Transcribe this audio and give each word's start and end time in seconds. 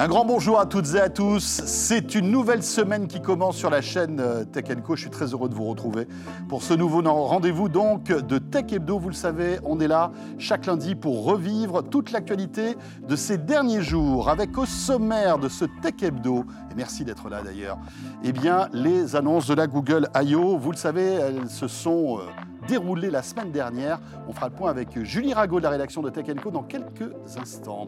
Un 0.00 0.06
grand 0.06 0.24
bonjour 0.24 0.60
à 0.60 0.66
toutes 0.66 0.94
et 0.94 1.00
à 1.00 1.08
tous. 1.08 1.42
C'est 1.42 2.14
une 2.14 2.30
nouvelle 2.30 2.62
semaine 2.62 3.08
qui 3.08 3.20
commence 3.20 3.56
sur 3.56 3.68
la 3.68 3.82
chaîne 3.82 4.20
euh, 4.20 4.44
Tech 4.44 4.66
Co. 4.86 4.94
Je 4.94 5.00
suis 5.00 5.10
très 5.10 5.32
heureux 5.32 5.48
de 5.48 5.56
vous 5.56 5.64
retrouver 5.64 6.06
pour 6.48 6.62
ce 6.62 6.72
nouveau 6.72 7.02
rendez-vous 7.02 7.68
donc 7.68 8.04
de 8.04 8.38
Tech 8.38 8.66
Hebdo. 8.72 9.00
Vous 9.00 9.08
le 9.08 9.14
savez, 9.14 9.58
on 9.64 9.80
est 9.80 9.88
là 9.88 10.12
chaque 10.38 10.66
lundi 10.66 10.94
pour 10.94 11.24
revivre 11.24 11.82
toute 11.82 12.12
l'actualité 12.12 12.76
de 13.08 13.16
ces 13.16 13.38
derniers 13.38 13.82
jours 13.82 14.28
avec 14.28 14.56
au 14.56 14.66
sommaire 14.66 15.36
de 15.36 15.48
ce 15.48 15.64
Tech 15.64 16.00
Hebdo, 16.00 16.44
et 16.70 16.74
merci 16.76 17.04
d'être 17.04 17.28
là 17.28 17.42
d'ailleurs, 17.42 17.78
eh 18.22 18.30
bien 18.30 18.68
les 18.72 19.16
annonces 19.16 19.48
de 19.48 19.54
la 19.54 19.66
Google 19.66 20.08
I.O. 20.14 20.58
Vous 20.58 20.70
le 20.70 20.76
savez, 20.76 21.06
elles 21.06 21.50
se 21.50 21.66
sont 21.66 22.20
déroulées 22.68 23.10
la 23.10 23.22
semaine 23.22 23.50
dernière. 23.50 23.98
On 24.28 24.32
fera 24.32 24.48
le 24.48 24.54
point 24.54 24.70
avec 24.70 25.02
Julie 25.02 25.34
Rago 25.34 25.58
de 25.58 25.64
la 25.64 25.70
rédaction 25.70 26.02
de 26.02 26.10
Tech 26.10 26.26
Co 26.42 26.50
dans 26.50 26.62
quelques 26.62 27.10
instants. 27.40 27.86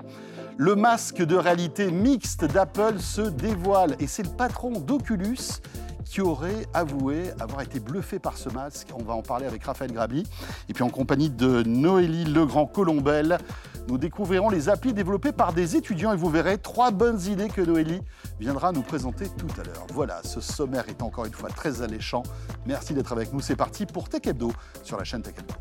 Le 0.57 0.75
masque 0.75 1.23
de 1.23 1.37
réalité 1.37 1.91
mixte 1.91 2.45
d'Apple 2.47 2.99
se 2.99 3.23
dévoile 3.23 3.95
et 4.01 4.07
c'est 4.07 4.23
le 4.23 4.31
patron 4.31 4.73
d'Oculus 4.73 5.61
qui 6.11 6.21
aurait 6.21 6.67
avoué 6.75 7.31
avoir 7.39 7.61
été 7.61 7.79
bluffé 7.79 8.19
par 8.19 8.37
ce 8.37 8.49
masque. 8.49 8.89
On 8.99 9.05
va 9.05 9.15
en 9.15 9.23
parler 9.23 9.47
avec 9.47 9.63
Raphaël 9.63 9.93
Grabli. 9.93 10.27
Et 10.69 10.73
puis 10.73 10.83
en 10.83 10.89
compagnie 10.89 11.31
de 11.31 11.63
Noélie 11.63 12.25
Legrand-Colombel, 12.25 13.39
nous 13.87 13.97
découvrirons 13.97 14.51
les 14.51 14.69
applis 14.69 14.93
développées 14.93 15.31
par 15.31 15.53
des 15.53 15.77
étudiants 15.77 16.13
et 16.13 16.17
vous 16.17 16.29
verrez 16.29 16.59
trois 16.59 16.91
bonnes 16.91 17.21
idées 17.21 17.47
que 17.47 17.61
Noélie 17.61 18.03
viendra 18.41 18.73
nous 18.73 18.83
présenter 18.83 19.27
tout 19.29 19.47
à 19.61 19.63
l'heure. 19.63 19.87
Voilà, 19.95 20.21
ce 20.25 20.41
sommaire 20.41 20.89
est 20.89 21.01
encore 21.01 21.27
une 21.27 21.33
fois 21.33 21.49
très 21.49 21.81
alléchant. 21.81 22.25
Merci 22.67 22.93
d'être 22.93 23.13
avec 23.13 23.33
nous. 23.33 23.41
C'est 23.41 23.55
parti 23.55 23.87
pour 23.87 24.09
Tech 24.09 24.23
Hebdo 24.27 24.51
sur 24.83 24.99
la 24.99 25.05
chaîne 25.05 25.23
Tech 25.23 25.35
Hebdo. 25.39 25.55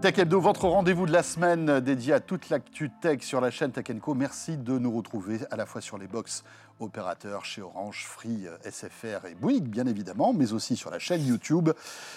Tech 0.00 0.16
Hebdo, 0.16 0.40
votre 0.40 0.66
rendez-vous 0.66 1.04
de 1.04 1.12
la 1.12 1.22
semaine 1.22 1.78
dédié 1.80 2.14
à 2.14 2.20
toute 2.20 2.48
l'actu 2.48 2.88
tech 3.02 3.20
sur 3.20 3.38
la 3.42 3.50
chaîne 3.50 3.70
Tech 3.70 3.84
Co. 4.00 4.14
Merci 4.14 4.56
de 4.56 4.78
nous 4.78 4.90
retrouver 4.96 5.40
à 5.50 5.56
la 5.56 5.66
fois 5.66 5.82
sur 5.82 5.98
les 5.98 6.06
box 6.06 6.42
opérateurs 6.78 7.44
chez 7.44 7.60
Orange, 7.60 8.06
Free, 8.06 8.46
SFR 8.64 9.26
et 9.26 9.34
Bouygues, 9.34 9.68
bien 9.68 9.86
évidemment, 9.86 10.32
mais 10.32 10.54
aussi 10.54 10.74
sur 10.74 10.90
la 10.90 10.98
chaîne 10.98 11.26
YouTube 11.26 11.68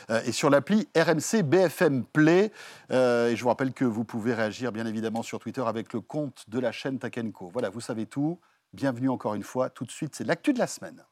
euh, 0.09 0.22
et 0.25 0.31
sur 0.31 0.50
l'appli 0.50 0.88
RMC 0.95 1.44
BFM 1.44 2.06
Play. 2.06 2.53
Euh, 2.92 3.28
et 3.28 3.36
je 3.36 3.44
vous 3.44 3.50
rappelle 3.50 3.73
que 3.73 3.84
vous 3.84 4.06
pouvez 4.06 4.34
réagir, 4.34 4.72
bien 4.72 4.86
évidemment, 4.86 5.22
sur 5.22 5.40
Twitter 5.40 5.64
avec 5.66 5.92
le 5.92 6.00
compte 6.00 6.45
de 6.47 6.59
la 6.59 6.72
chaîne 6.72 7.00
Tech 7.00 7.16
Co. 7.34 7.50
Voilà, 7.52 7.70
vous 7.70 7.81
savez 7.81 8.06
tout. 8.06 8.40
Bienvenue 8.72 9.09
encore 9.09 9.36
une 9.36 9.44
fois. 9.44 9.70
Tout 9.70 9.84
de 9.84 9.92
suite, 9.92 10.16
c'est 10.16 10.23
l'actu 10.23 10.53
de 10.53 10.59
la 10.59 10.68
semaine. 10.68 11.03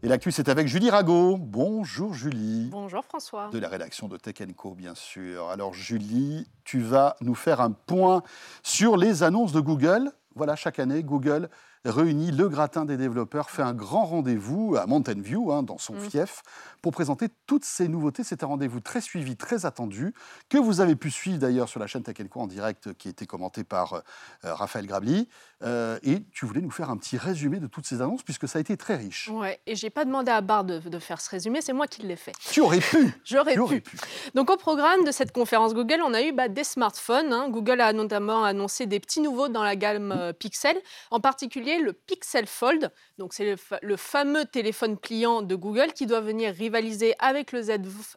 Et 0.00 0.06
l'actu, 0.06 0.30
c'est 0.30 0.48
avec 0.48 0.68
Julie 0.68 0.90
Rago. 0.90 1.36
Bonjour 1.36 2.14
Julie. 2.14 2.68
Bonjour 2.70 3.04
François. 3.04 3.48
De 3.50 3.58
la 3.58 3.68
rédaction 3.68 4.06
de 4.06 4.16
Tech 4.16 4.36
Co, 4.56 4.74
bien 4.74 4.94
sûr. 4.94 5.48
Alors 5.48 5.74
Julie, 5.74 6.46
tu 6.62 6.78
vas 6.78 7.16
nous 7.20 7.34
faire 7.34 7.60
un 7.60 7.72
point 7.72 8.22
sur 8.62 8.96
les 8.96 9.24
annonces 9.24 9.50
de 9.50 9.58
Google. 9.58 10.12
Voilà, 10.36 10.54
chaque 10.54 10.78
année, 10.78 11.02
Google 11.02 11.48
réunit 11.84 12.30
le 12.30 12.48
gratin 12.48 12.84
des 12.84 12.96
développeurs, 12.96 13.50
fait 13.50 13.62
un 13.62 13.74
grand 13.74 14.04
rendez-vous 14.04 14.76
à 14.76 14.86
Mountain 14.86 15.20
View, 15.20 15.52
hein, 15.52 15.62
dans 15.62 15.78
son 15.78 15.94
mm. 15.94 16.00
fief, 16.00 16.42
pour 16.82 16.92
présenter 16.92 17.28
toutes 17.46 17.64
ces 17.64 17.88
nouveautés. 17.88 18.24
C'est 18.24 18.42
un 18.42 18.46
rendez-vous 18.46 18.80
très 18.80 19.00
suivi, 19.00 19.36
très 19.36 19.66
attendu, 19.66 20.14
que 20.48 20.58
vous 20.58 20.80
avez 20.80 20.96
pu 20.96 21.10
suivre 21.10 21.38
d'ailleurs 21.38 21.68
sur 21.68 21.80
la 21.80 21.86
chaîne 21.86 22.02
Tech 22.02 22.16
en 22.34 22.46
direct, 22.46 22.92
qui 22.94 23.08
était 23.08 23.26
commenté 23.26 23.64
par 23.64 23.94
euh, 23.94 24.54
Raphaël 24.54 24.86
Grabli. 24.86 25.28
Euh, 25.64 25.98
et 26.02 26.22
tu 26.32 26.46
voulais 26.46 26.60
nous 26.60 26.70
faire 26.70 26.90
un 26.90 26.96
petit 26.96 27.16
résumé 27.16 27.58
de 27.58 27.66
toutes 27.66 27.86
ces 27.86 28.00
annonces, 28.00 28.22
puisque 28.22 28.46
ça 28.46 28.58
a 28.58 28.60
été 28.60 28.76
très 28.76 28.96
riche. 28.96 29.28
Ouais, 29.32 29.60
et 29.66 29.74
j'ai 29.74 29.90
pas 29.90 30.04
demandé 30.04 30.30
à 30.30 30.40
Bard 30.40 30.64
de, 30.64 30.98
faire 30.98 31.20
ce 31.20 31.30
résumé, 31.30 31.60
c'est 31.60 31.72
moi 31.72 31.86
qui 31.86 32.02
l'ai 32.02 32.16
fait. 32.16 32.32
Tu 32.50 32.60
aurais 32.60 32.80
pu 32.80 33.12
J'aurais 33.24 33.54
pu. 33.54 33.80
pu. 33.80 33.96
Donc 34.34 34.50
au 34.50 34.56
programme 34.56 35.04
de 35.04 35.12
cette 35.12 35.32
conférence 35.32 35.74
Google, 35.74 36.00
on 36.04 36.14
a 36.14 36.22
eu 36.22 36.32
bah, 36.32 36.48
des 36.48 36.64
smartphones. 36.64 37.32
Hein. 37.32 37.48
Google 37.50 37.80
a 37.80 37.92
notamment 37.92 38.44
annoncé 38.44 38.86
des 38.86 39.00
petits 39.00 39.20
nouveaux 39.20 39.48
dans 39.48 39.62
la 39.62 39.76
gamme 39.76 40.12
euh, 40.12 40.32
Pixel, 40.32 40.76
en 41.10 41.20
particulier 41.20 41.67
le 41.76 41.92
Pixel 41.92 42.46
Fold. 42.46 42.90
Donc 43.18 43.34
c'est 43.34 43.54
le, 43.82 43.96
fameux 43.96 44.46
téléphone 44.46 44.96
pliant 44.96 45.42
de 45.42 45.54
Google 45.54 45.92
qui 45.92 46.06
doit 46.06 46.22
venir 46.22 46.54
rivaliser 46.54 47.14
avec 47.18 47.52
le 47.52 47.62
Z, 47.62 47.72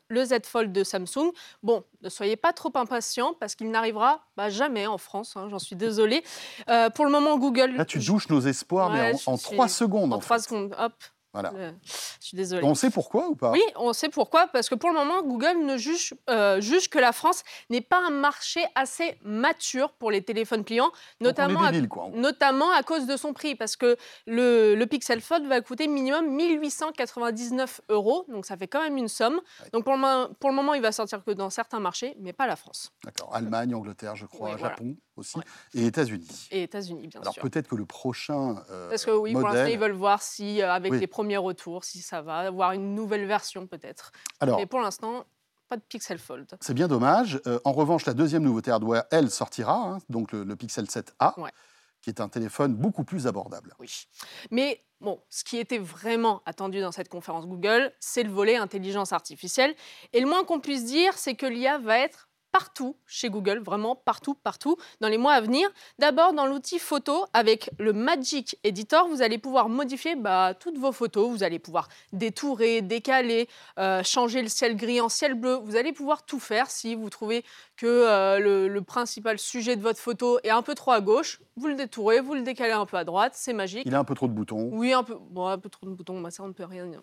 le 0.08 0.24
Z 0.24 0.34
Fold 0.46 0.72
de 0.72 0.86
Samsung. 0.86 1.32
Bon, 1.62 1.84
ne 2.02 2.10
soyez 2.10 2.38
pas 2.38 2.54
trop 2.54 2.72
impatients 2.76 3.34
parce 3.34 3.56
qu'il 3.56 3.70
n'arrivera 3.70 4.22
bah, 4.38 4.50
jamais 4.50 4.88
en 4.88 4.98
France, 4.98 5.36
hein, 5.36 5.48
j'en 5.50 5.60
suis 5.60 5.76
désolée. 5.76 6.24
Euh, 6.70 6.90
pour 6.90 7.06
le 7.06 7.12
moment, 7.12 7.38
Google... 7.38 7.72
Là, 7.76 7.86
tu 7.86 8.00
douches 8.00 8.30
nos 8.30 8.42
espoirs, 8.42 8.92
mais 8.92 9.14
en, 9.26 9.38
trois 9.38 9.68
secondes. 9.68 10.14
En, 10.14 10.20
trois 10.20 10.40
secondes, 10.40 10.74
hop. 10.80 10.94
Voilà. 11.34 11.54
je 11.84 12.26
suis 12.26 12.36
désolée. 12.36 12.66
On 12.66 12.76
sait 12.76 12.90
pourquoi 12.90 13.30
ou 13.30 13.36
pas? 13.36 13.52
Oui, 13.52 13.62
on 13.78 13.94
sait 13.94 14.10
pourquoi, 14.10 14.48
parce 14.48 14.68
que 14.68 14.76
pour 14.76 14.90
le 14.90 14.96
moment, 14.96 15.22
Google 15.22 15.64
ne 15.66 15.78
juge, 15.78 16.14
euh, 16.30 16.60
juge 16.60 16.90
que 16.90 17.00
la 17.00 17.14
France 17.14 17.44
n'est 17.70 17.82
pas 17.82 18.00
un 18.06 18.10
marché 18.10 18.66
assez 18.76 19.18
mature 19.24 19.94
pour 19.94 20.12
les 20.12 20.22
téléphones 20.22 20.66
pliants, 20.66 20.92
notamment, 21.22 21.64
à, 21.64 21.72
notamment 22.14 22.72
à 22.72 22.84
cause 22.84 23.06
de 23.06 23.16
son 23.16 23.34
prix, 23.34 23.56
parce 23.56 23.78
que 23.78 23.96
le, 24.28 24.76
le, 24.76 24.86
Pixel 24.88 25.22
Fold 25.22 25.46
va 25.48 25.62
coûter 25.62 25.88
minimum 25.88 26.28
1899 26.28 27.82
euros, 27.90 28.26
donc 28.28 28.46
ça 28.46 28.58
fait 28.58 28.68
quand 28.68 28.82
même 28.82 28.98
une 28.98 29.08
somme. 29.08 29.40
Donc 29.72 29.86
pour 29.86 29.96
le, 29.96 30.34
pour 30.34 30.50
le 30.50 30.56
moment, 30.56 30.74
il 30.74 30.82
va 30.82 30.92
sortir 30.92 31.24
que 31.24 31.32
dans 31.32 31.50
certains 31.50 31.80
marchés, 31.80 32.16
mais 32.20 32.34
pas 32.34 32.48
la 32.48 32.58
France. 32.58 32.92
D'accord. 33.06 33.34
Allemagne, 33.34 33.74
Angleterre, 33.74 34.18
je 34.18 34.26
crois, 34.26 34.58
Japon 34.58 34.98
aussi, 35.16 35.40
et 35.74 35.86
États-Unis. 35.86 36.48
Et 36.52 36.64
États-Unis, 36.64 37.08
bien 37.08 37.22
sûr. 37.22 37.22
Alors 37.22 37.36
peut-être 37.36 37.68
que 37.68 37.76
le 37.76 37.86
prochain. 37.86 38.64
Euh, 38.70 38.90
Parce 38.90 39.06
que 39.06 39.12
oui, 39.12 39.34
pour 39.34 39.42
l'instant, 39.42 39.66
ils 39.66 39.80
veulent 39.80 39.92
voir 39.92 40.22
si, 40.22 40.62
euh, 40.62 40.72
avec 40.72 40.94
les 40.94 41.08
premiers 41.22 41.38
retours, 41.38 41.84
si 41.84 42.02
ça 42.02 42.24
va, 42.24 42.40
avoir 42.40 42.72
une 42.72 42.96
nouvelle 42.96 43.28
version 43.28 43.68
peut-être. 43.68 44.12
Mais 44.44 44.66
pour 44.66 44.82
l'instant, 44.82 45.24
pas 45.70 45.78
de 45.78 45.84
Pixel 45.88 46.18
Fold. 46.18 46.58
C'est 46.62 46.74
bien 46.74 46.88
dommage. 46.88 47.40
Euh, 47.46 47.60
en 47.64 47.74
revanche, 47.74 48.08
la 48.08 48.16
deuxième 48.16 48.42
nouveauté 48.42 48.72
hardware, 48.72 49.04
elle, 49.12 49.30
sortira, 49.30 49.76
hein, 49.76 50.00
donc 50.10 50.32
le, 50.32 50.56
Pixel 50.56 50.86
7a. 50.86 51.36
qui 52.02 52.10
est 52.10 52.22
un 52.22 52.28
téléphone 52.28 52.74
beaucoup 52.74 53.04
plus 53.04 53.28
abordable. 53.28 53.76
Oui. 53.78 54.08
Mais 54.50 54.84
bon, 55.00 55.22
ce 55.30 55.44
qui 55.44 55.58
était 55.58 55.78
vraiment 55.78 56.42
attendu 56.48 56.82
dans 56.82 56.92
cette 56.92 57.08
conférence 57.08 57.46
Google, 57.46 57.94
c'est 58.00 58.24
le 58.24 58.32
volet 58.32 58.56
intelligence 58.56 59.14
artificielle. 59.14 59.76
Et 60.14 60.22
le 60.22 60.26
moins 60.26 60.44
qu'on 60.44 60.60
puisse 60.60 60.86
dire, 60.86 61.16
c'est 61.20 61.36
que 61.36 61.46
l'IA 61.46 61.78
va 61.78 62.00
être 62.00 62.30
partout 62.52 62.96
chez 63.06 63.30
Google, 63.30 63.60
vraiment 63.60 63.96
partout, 63.96 64.36
partout, 64.36 64.78
dans 65.00 65.08
les 65.08 65.18
mois 65.18 65.34
à 65.34 65.42
venir. 65.42 65.70
D'abord, 66.00 66.34
dans 66.34 66.46
l'outil 66.46 66.80
photo, 66.80 67.26
avec 67.34 67.70
le 67.80 67.94
Magic 67.94 68.58
Editor, 68.64 69.08
vous 69.08 69.22
allez 69.22 69.38
pouvoir 69.38 69.70
modifier 69.70 70.16
bah, 70.16 70.54
toutes 70.54 70.78
vos 70.78 70.92
photos. 70.92 71.30
Vous 71.30 71.44
allez 71.44 71.60
pouvoir 71.60 71.88
détourer, 72.14 72.82
décaler, 72.82 73.48
euh, 73.80 74.04
changer 74.04 74.42
le 74.42 74.48
ciel 74.48 74.76
gris 74.76 75.02
en 75.02 75.10
ciel 75.10 75.34
bleu. 75.34 75.56
Vous 75.64 75.76
allez 75.76 75.94
pouvoir 75.94 76.26
tout 76.26 76.40
faire 76.40 76.70
si 76.70 76.96
vous 76.96 77.10
trouvez 77.10 77.44
que 77.78 77.88
euh, 77.88 78.68
le, 78.70 78.82
principal 78.82 79.40
sujet 79.40 79.76
de 79.76 79.82
votre 79.82 80.00
photo 80.00 80.40
est 80.44 80.50
un 80.50 80.62
peu 80.62 80.76
trop 80.76 80.92
à 80.92 81.02
gauche. 81.02 81.42
Vous 81.56 81.68
le 81.68 81.76
détourez, 81.76 82.20
vous 82.20 82.34
le 82.34 82.42
décalez 82.42 82.72
un 82.72 82.86
peu 82.86 82.98
à 82.98 83.04
droite, 83.04 83.34
c'est 83.36 83.54
magique. 83.54 83.84
Il 83.86 83.96
a 83.96 84.00
un 84.00 84.04
peu 84.04 84.16
trop 84.16 84.28
de 84.28 84.34
boutons. 84.34 84.70
Oui, 84.72 84.94
un 84.94 85.04
peu, 85.04 85.16
bon, 85.30 85.48
un 85.48 85.58
peu 85.58 85.70
trop 85.70 85.86
de 85.86 85.92
boutons, 85.92 86.20
bah, 86.20 86.32
ça 86.32 86.44
on 86.44 86.48
ne 86.48 86.54
peut 86.54 86.66
rien 86.66 86.86
dire. 86.88 87.02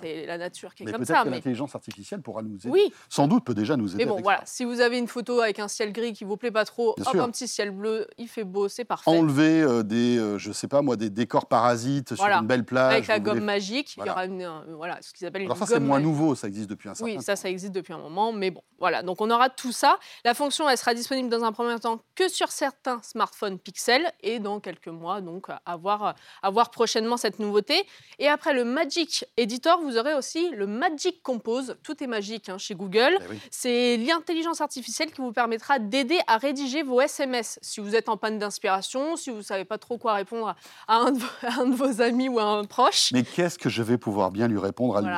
C'est 0.00 0.26
la 0.26 0.38
nature 0.38 0.74
qui 0.74 0.82
est 0.84 0.92
comme 0.92 1.04
ça. 1.04 1.24
mais 1.24 1.32
l'intelligence 1.32 1.74
artificielle 1.74 2.20
pourra 2.20 2.42
nous 2.42 2.56
aider. 2.56 2.68
Oui. 2.68 2.92
Sans 3.08 3.28
doute 3.28 3.44
peut 3.44 3.54
déjà 3.54 3.76
nous 3.76 3.94
aider. 3.94 4.04
Mais 4.04 4.10
bon, 4.10 4.20
voilà, 4.20 4.42
si 4.58 4.64
vous 4.64 4.80
avez 4.80 4.98
une 4.98 5.06
photo 5.06 5.40
avec 5.40 5.60
un 5.60 5.68
ciel 5.68 5.92
gris 5.92 6.12
qui 6.12 6.24
vous 6.24 6.36
plaît 6.36 6.50
pas 6.50 6.64
trop, 6.64 6.96
hop, 6.98 7.14
un 7.14 7.30
petit 7.30 7.46
ciel 7.46 7.70
bleu, 7.70 8.08
il 8.18 8.26
fait 8.26 8.42
beau, 8.42 8.66
c'est 8.66 8.84
parfait. 8.84 9.08
Enlever 9.08 9.62
euh, 9.62 9.84
des, 9.84 10.18
euh, 10.18 10.36
je 10.36 10.50
sais 10.50 10.66
pas 10.66 10.82
moi, 10.82 10.96
des 10.96 11.10
décors 11.10 11.46
parasites 11.46 12.16
sur 12.16 12.24
une 12.24 12.44
belle 12.44 12.64
plage. 12.64 12.92
Avec 12.92 13.06
la 13.06 13.20
gomme 13.20 13.38
magique, 13.38 13.96
il 13.96 14.04
y 14.04 14.10
aura 14.10 14.24
une, 14.24 14.42
euh, 14.42 14.74
voilà, 14.74 14.98
ce 15.00 15.12
qu'ils 15.12 15.28
appellent 15.28 15.42
Alors 15.42 15.56
ça 15.56 15.66
c'est 15.66 15.78
moins 15.78 16.00
nouveau, 16.00 16.34
ça 16.34 16.48
existe 16.48 16.68
depuis 16.68 16.88
un 16.88 16.94
certain 16.94 17.08
temps. 17.08 17.18
Oui, 17.18 17.24
ça, 17.24 17.36
ça 17.36 17.48
existe 17.48 17.72
depuis 17.72 17.92
un 17.92 17.98
moment, 17.98 18.32
mais 18.32 18.50
bon, 18.50 18.62
voilà. 18.80 19.04
Donc 19.04 19.20
on 19.20 19.30
aura 19.30 19.48
tout 19.48 19.70
ça. 19.70 19.96
La 20.24 20.34
fonction, 20.34 20.68
elle 20.68 20.76
sera 20.76 20.92
disponible 20.92 21.28
dans 21.28 21.44
un 21.44 21.52
premier 21.52 21.78
temps 21.78 22.00
que 22.16 22.28
sur 22.28 22.48
certains 22.50 23.00
smartphones 23.04 23.60
Pixel 23.60 24.12
et 24.24 24.40
dans 24.40 24.58
quelques 24.58 24.88
mois, 24.88 25.20
donc 25.20 25.46
à 25.64 25.76
voir, 25.76 26.16
à 26.42 26.50
voir 26.50 26.72
prochainement 26.72 27.16
cette 27.16 27.38
nouveauté. 27.38 27.86
Et 28.18 28.26
après 28.26 28.54
le 28.54 28.64
Magic 28.64 29.24
Editor, 29.36 29.80
vous 29.82 29.96
aurez 29.98 30.14
aussi 30.14 30.50
le 30.50 30.66
Magic 30.66 31.22
Compose. 31.22 31.76
Tout 31.84 32.02
est 32.02 32.08
magique 32.08 32.48
hein, 32.48 32.58
chez 32.58 32.74
Google. 32.74 33.16
Eh 33.20 33.36
C'est 33.52 33.96
l'intelligence 33.98 34.47
artificielle 34.60 35.10
qui 35.12 35.20
vous 35.20 35.32
permettra 35.32 35.78
d'aider 35.78 36.18
à 36.26 36.38
rédiger 36.38 36.82
vos 36.82 37.00
SMS. 37.00 37.58
Si 37.62 37.80
vous 37.80 37.94
êtes 37.94 38.08
en 38.08 38.16
panne 38.16 38.38
d'inspiration, 38.38 39.16
si 39.16 39.30
vous 39.30 39.38
ne 39.38 39.42
savez 39.42 39.64
pas 39.64 39.78
trop 39.78 39.98
quoi 39.98 40.14
répondre 40.14 40.54
à 40.88 40.96
un, 40.96 41.12
de 41.12 41.74
vos, 41.74 42.00
amis 42.00 42.28
ou 42.28 42.38
à 42.38 42.44
un 42.44 42.64
proche. 42.64 43.12
Mais 43.12 43.22
qu'est-ce 43.22 43.58
que 43.58 43.68
je 43.68 43.82
vais 43.82 43.98
pouvoir 43.98 44.30
bien 44.30 44.48
lui 44.48 44.58
répondre 44.58 44.96
à 44.96 45.02
lui? 45.02 45.08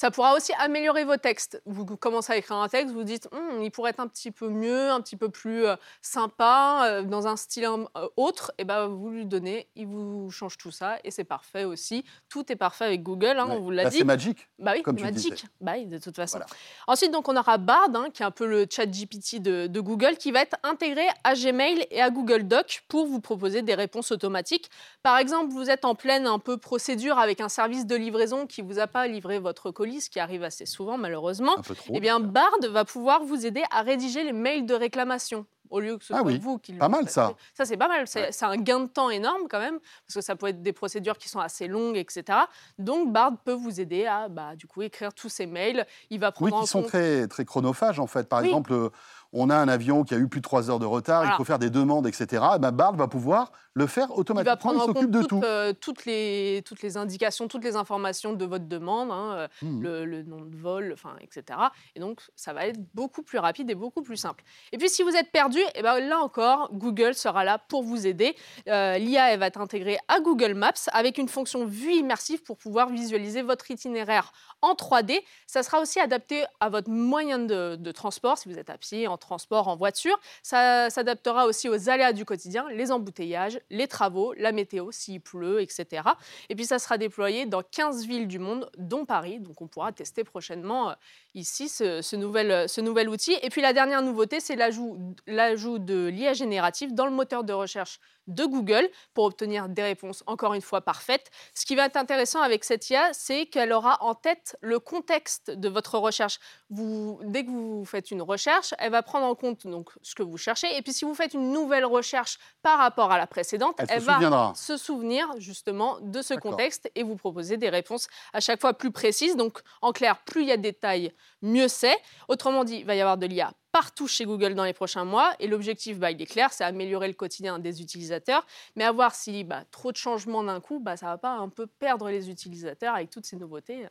Ça 0.00 0.12
pourra 0.12 0.34
aussi 0.36 0.52
améliorer 0.60 1.02
vos 1.02 1.16
textes. 1.16 1.60
Vous 1.66 1.84
commencez 1.84 2.32
à 2.32 2.36
écrire 2.36 2.56
un 2.58 2.68
texte, 2.68 2.94
vous 2.94 3.02
dites 3.02 3.28
Hum, 3.32 3.64
il 3.64 3.72
pourrait 3.72 3.90
être 3.90 3.98
un 3.98 4.06
petit 4.06 4.30
peu 4.30 4.48
mieux, 4.48 4.90
un 4.90 5.00
petit 5.00 5.16
peu 5.16 5.28
plus 5.28 5.66
euh, 5.66 5.74
sympa, 6.02 6.82
euh, 6.84 7.02
dans 7.02 7.26
un 7.26 7.34
style 7.34 7.64
euh, 7.64 8.08
autre. 8.16 8.52
Et 8.58 8.64
ben 8.64 8.86
vous 8.86 9.10
lui 9.10 9.26
donnez, 9.26 9.66
il 9.74 9.88
vous 9.88 10.30
change 10.30 10.56
tout 10.56 10.70
ça 10.70 10.98
et 11.02 11.10
c'est 11.10 11.24
parfait 11.24 11.64
aussi. 11.64 12.04
Tout 12.28 12.52
est 12.52 12.54
parfait 12.54 12.84
avec 12.84 13.02
Google, 13.02 13.40
hein, 13.40 13.46
Ouais. 13.48 13.56
on 13.56 13.60
vous 13.60 13.72
l'a 13.72 13.82
Là, 13.82 13.90
dit. 13.90 13.98
c'est 13.98 14.04
magique. 14.04 14.48
Bah 14.60 14.70
oui, 14.76 14.82
Comme 14.82 14.94
disais. 14.94 15.34
Bah 15.60 15.72
oui, 15.74 15.86
de 15.86 15.98
toute 15.98 16.14
façon. 16.14 16.38
Voilà. 16.38 16.46
Ensuite, 16.86 17.10
donc, 17.10 17.28
on 17.28 17.36
aura 17.36 17.58
Bard, 17.58 17.90
hein, 17.94 18.06
qui 18.14 18.22
est 18.22 18.26
un 18.26 18.30
peu 18.30 18.46
le 18.46 18.66
chat 18.70 18.86
GPT 18.86 19.40
de, 19.40 19.66
de 19.66 19.80
Google, 19.80 20.16
qui 20.16 20.30
va 20.30 20.42
être 20.42 20.56
intégré 20.62 21.08
à 21.24 21.34
Gmail 21.34 21.88
et 21.90 22.00
à 22.00 22.10
Google 22.10 22.44
Doc 22.44 22.84
pour 22.86 23.08
vous 23.08 23.20
proposer 23.20 23.62
des 23.62 23.74
réponses 23.74 24.12
automatiques. 24.12 24.70
Par 25.02 25.18
exemple, 25.18 25.52
vous 25.52 25.70
êtes 25.70 25.84
en 25.84 25.96
pleine 25.96 26.28
un 26.28 26.38
peu 26.38 26.56
procédure 26.56 27.18
avec 27.18 27.40
un 27.40 27.48
service 27.48 27.84
de 27.84 27.96
livraison 27.96 28.46
qui 28.46 28.62
vous 28.62 28.78
a 28.78 28.86
pas 28.86 29.08
livré 29.08 29.40
votre 29.40 29.72
colis, 29.72 29.87
ce 30.00 30.10
qui 30.10 30.20
arrive 30.20 30.42
assez 30.44 30.66
souvent 30.66 30.98
malheureusement. 30.98 31.56
Trop. 31.56 31.92
Eh 31.94 32.00
bien, 32.00 32.20
Bard 32.20 32.50
va 32.70 32.84
pouvoir 32.84 33.24
vous 33.24 33.46
aider 33.46 33.62
à 33.70 33.82
rédiger 33.82 34.24
les 34.24 34.32
mails 34.32 34.66
de 34.66 34.74
réclamation 34.74 35.46
au 35.70 35.80
lieu 35.80 35.98
que 35.98 36.04
ce 36.04 36.14
Ah 36.14 36.20
soit 36.20 36.26
oui, 36.28 36.38
vous 36.38 36.58
qui 36.58 36.72
le 36.72 36.78
pas 36.78 36.88
mal, 36.88 37.10
ça. 37.10 37.34
Ça, 37.52 37.66
c'est 37.66 37.76
pas 37.76 37.88
mal. 37.88 38.06
C'est 38.08 38.20
Ouais. 38.22 38.30
un 38.42 38.56
gain 38.56 38.80
de 38.80 38.86
temps 38.88 39.10
énorme 39.10 39.42
quand 39.50 39.58
même, 39.58 39.78
parce 40.06 40.14
que 40.14 40.20
ça 40.22 40.34
peut 40.34 40.46
être 40.46 40.62
des 40.62 40.72
procédures 40.72 41.18
qui 41.18 41.28
sont 41.28 41.40
assez 41.40 41.68
longues, 41.68 41.98
etc. 41.98 42.38
Donc, 42.78 43.12
Bard 43.12 43.32
peut 43.44 43.52
vous 43.52 43.78
aider 43.78 44.06
à, 44.06 44.28
bah, 44.30 44.56
du 44.56 44.66
coup, 44.66 44.80
écrire 44.80 45.12
tous 45.12 45.28
ces 45.28 45.44
mails. 45.44 45.86
Il 46.08 46.20
va 46.20 46.28
Oui, 46.40 46.48
prendre 46.50 46.56
en 46.56 46.60
qui 46.62 46.66
sont 46.68 46.80
compte... 46.80 46.88
très, 46.88 47.28
très 47.28 47.44
chronophages 47.44 48.00
en 48.00 48.06
fait. 48.06 48.30
Par 48.30 48.40
Oui. 48.40 48.46
exemple, 48.48 48.88
on 49.32 49.50
a 49.50 49.56
un 49.56 49.68
avion 49.68 50.04
qui 50.04 50.14
a 50.14 50.18
eu 50.18 50.28
plus 50.28 50.40
de 50.40 50.44
3 50.44 50.70
heures 50.70 50.78
de 50.78 50.86
retard, 50.86 51.24
il 51.26 51.32
faut 51.32 51.44
faire 51.44 51.58
des 51.58 51.70
demandes, 51.70 52.06
etc. 52.06 52.42
Et 52.56 52.58
ben 52.58 52.72
Bard 52.72 52.94
va 52.96 53.08
pouvoir 53.08 53.52
le 53.74 53.86
faire 53.86 54.08
Il 54.14 54.20
automatiquement, 54.20 54.52
va 54.52 54.56
prendre 54.56 54.80
en 54.82 54.92
compte 54.92 55.10
de 55.10 55.20
toutes, 55.20 55.28
tout. 55.28 55.40
euh, 55.44 55.72
toutes, 55.72 56.04
les, 56.04 56.62
toutes 56.64 56.82
les 56.82 56.96
indications, 56.96 57.46
toutes 57.46 57.62
les 57.62 57.76
informations 57.76 58.32
de 58.32 58.44
votre 58.44 58.64
demande, 58.66 59.10
hein, 59.12 59.32
euh, 59.36 59.48
Mhm. 59.62 59.82
le, 59.82 60.04
le 60.06 60.22
nom 60.22 60.40
de 60.40 60.56
vol, 60.56 60.90
enfin, 60.94 61.14
etc. 61.20 61.58
Et 61.94 62.00
donc, 62.00 62.20
ça 62.36 62.52
va 62.52 62.66
être 62.66 62.80
beaucoup 62.94 63.22
plus 63.22 63.38
rapide 63.38 63.70
et 63.70 63.74
beaucoup 63.74 64.02
plus 64.02 64.16
simple. 64.16 64.42
Et 64.72 64.78
puis, 64.78 64.88
si 64.88 65.02
vous 65.02 65.14
êtes 65.14 65.30
perdu, 65.30 65.58
et 65.74 65.82
ben, 65.82 66.00
là 66.00 66.18
encore, 66.20 66.70
Google 66.72 67.14
sera 67.14 67.44
là 67.44 67.58
pour 67.58 67.82
vous 67.82 68.06
aider. 68.06 68.34
Euh, 68.68 68.98
L'IA 68.98 69.36
va 69.36 69.46
être 69.46 69.60
intégrée 69.60 69.98
à 70.08 70.20
Google 70.20 70.54
Maps 70.54 70.72
avec 70.92 71.18
une 71.18 71.28
fonction 71.28 71.66
vue 71.66 71.92
immersive 71.92 72.42
pour 72.42 72.56
pouvoir 72.56 72.88
visualiser 72.88 73.42
votre 73.42 73.70
itinéraire 73.70 74.32
en 74.62 74.72
3D. 74.74 75.20
Ça 75.46 75.62
sera 75.62 75.80
aussi 75.80 76.00
adapté 76.00 76.44
à 76.60 76.68
votre 76.68 76.90
moyen 76.90 77.38
de, 77.38 77.76
de 77.76 77.92
transport, 77.92 78.38
si 78.38 78.48
vous 78.48 78.58
êtes 78.58 78.70
à 78.70 78.78
pied, 78.78 79.06
en 79.06 79.17
transport, 79.18 79.68
en 79.68 79.76
voiture. 79.76 80.18
Ça 80.42 80.90
s'adaptera 80.90 81.46
aussi 81.46 81.68
aux 81.68 81.88
aléas 81.88 82.12
du 82.12 82.24
quotidien, 82.24 82.66
les 82.70 82.92
embouteillages, 82.92 83.60
les 83.70 83.86
travaux, 83.86 84.32
la 84.34 84.52
météo, 84.52 84.90
s'il 84.90 85.20
pleut, 85.20 85.60
etc. 85.60 86.02
Et 86.48 86.54
puis 86.54 86.64
ça 86.64 86.78
sera 86.78 86.98
déployé 86.98 87.46
dans 87.46 87.62
15 87.62 88.06
villes 88.06 88.28
du 88.28 88.38
monde, 88.38 88.70
dont 88.78 89.04
Paris. 89.04 89.40
Donc 89.40 89.60
on 89.60 89.66
pourra 89.66 89.92
tester 89.92 90.24
prochainement 90.24 90.90
euh, 90.90 90.94
ici 91.38 91.68
ce, 91.68 92.02
ce 92.02 92.16
nouvel, 92.16 92.50
euh, 92.50 92.68
ce 92.68 92.80
nouvel 92.80 93.08
outil. 93.08 93.36
Et 93.42 93.50
puis 93.50 93.60
la 93.62 93.72
dernière 93.72 94.02
nouveauté, 94.02 94.40
c'est 94.40 94.56
l'ajout 94.56 94.98
l'ajout 95.26 95.78
de 95.78 96.06
l'IA 96.08 96.32
générative 96.34 96.94
dans 96.94 97.06
le 97.06 97.12
moteur 97.12 97.44
de 97.44 97.52
recherche 97.52 98.00
de 98.26 98.44
Google 98.44 98.86
pour 99.14 99.24
obtenir 99.24 99.70
des 99.70 99.82
réponses 99.82 100.22
encore 100.26 100.52
une 100.52 100.60
fois 100.60 100.82
parfaites. 100.82 101.30
Ce 101.54 101.64
qui 101.64 101.74
va 101.74 101.86
être 101.86 101.96
intéressant 101.96 102.42
avec 102.42 102.62
cette 102.62 102.90
IA, 102.90 103.08
c'est 103.14 103.46
qu'elle 103.46 103.72
aura 103.72 103.96
en 104.02 104.14
tête 104.14 104.56
le 104.60 104.78
contexte 104.78 105.50
de 105.50 105.68
votre 105.70 105.96
recherche. 105.98 106.38
Vous, 106.68 107.18
dès 107.24 107.44
que 107.46 107.50
vous 107.50 107.86
faites 107.86 108.10
une 108.10 108.20
recherche, 108.20 108.74
elle 108.78 108.90
va 108.92 109.02
prendre 109.02 109.24
en 109.24 109.34
compte 109.34 109.66
donc 109.66 109.88
ce 110.02 110.14
que 110.14 110.22
vous 110.22 110.36
cherchez. 110.36 110.66
Et 110.76 110.82
puis 110.82 110.92
si 110.92 111.06
vous 111.06 111.14
faites 111.14 111.32
une 111.32 111.52
nouvelle 111.52 111.86
recherche 111.86 112.38
par 112.60 112.76
rapport 112.78 113.10
à 113.12 113.16
la 113.16 113.26
précédente, 113.26 113.76
Elle 113.78 113.86
elle 113.88 114.00
se 114.02 114.06
va 114.06 114.14
souviendra. 114.14 114.52
se 114.54 114.76
souvenir 114.76 115.26
justement 115.38 115.98
de 116.02 116.20
ce 116.20 116.34
D'accord. 116.34 116.50
contexte 116.50 116.90
et 116.94 117.02
vous 117.04 117.16
proposer 117.16 117.56
des 117.56 117.70
réponses 117.70 118.08
à 118.34 118.40
chaque 118.40 118.60
fois 118.60 118.74
plus 118.74 118.90
précises. 118.90 119.36
Donc 119.36 119.60
en 119.80 119.92
clair, 119.92 120.22
plus 120.24 120.42
il 120.42 120.48
y 120.48 120.52
a 120.52 120.58
de 120.58 120.62
détails, 120.62 121.14
mieux 121.42 121.68
c'est. 121.68 121.96
Autrement 122.28 122.64
dit, 122.64 122.76
il 122.76 122.84
va 122.84 122.94
y 122.94 123.00
avoir 123.00 123.18
de 123.18 123.26
l'IA 123.26 123.52
partout 123.72 124.08
chez 124.08 124.24
Google 124.24 124.54
dans 124.54 124.64
les 124.64 124.72
prochains 124.72 125.04
mois. 125.04 125.34
Et 125.38 125.46
l'objectif, 125.46 125.98
bah, 125.98 126.10
il 126.10 126.20
est 126.20 126.26
clair, 126.26 126.52
c'est 126.52 126.64
améliorer 126.64 127.08
le 127.08 127.14
quotidien 127.14 127.58
des 127.58 127.80
utilisateurs. 127.80 128.46
Mais 128.76 128.84
à 128.84 128.92
voir 128.92 129.14
si 129.14 129.44
bah, 129.44 129.64
trop 129.70 129.92
de 129.92 129.96
changements 129.96 130.42
d'un 130.42 130.60
coup, 130.60 130.80
bah, 130.80 130.96
ça 130.96 131.06
va 131.06 131.18
pas 131.18 131.32
un 131.32 131.48
peu 131.48 131.66
perdre 131.66 132.08
les 132.10 132.30
utilisateurs 132.30 132.94
avec 132.94 133.10
toutes 133.10 133.26
ces 133.26 133.36
nouveautés. 133.36 133.86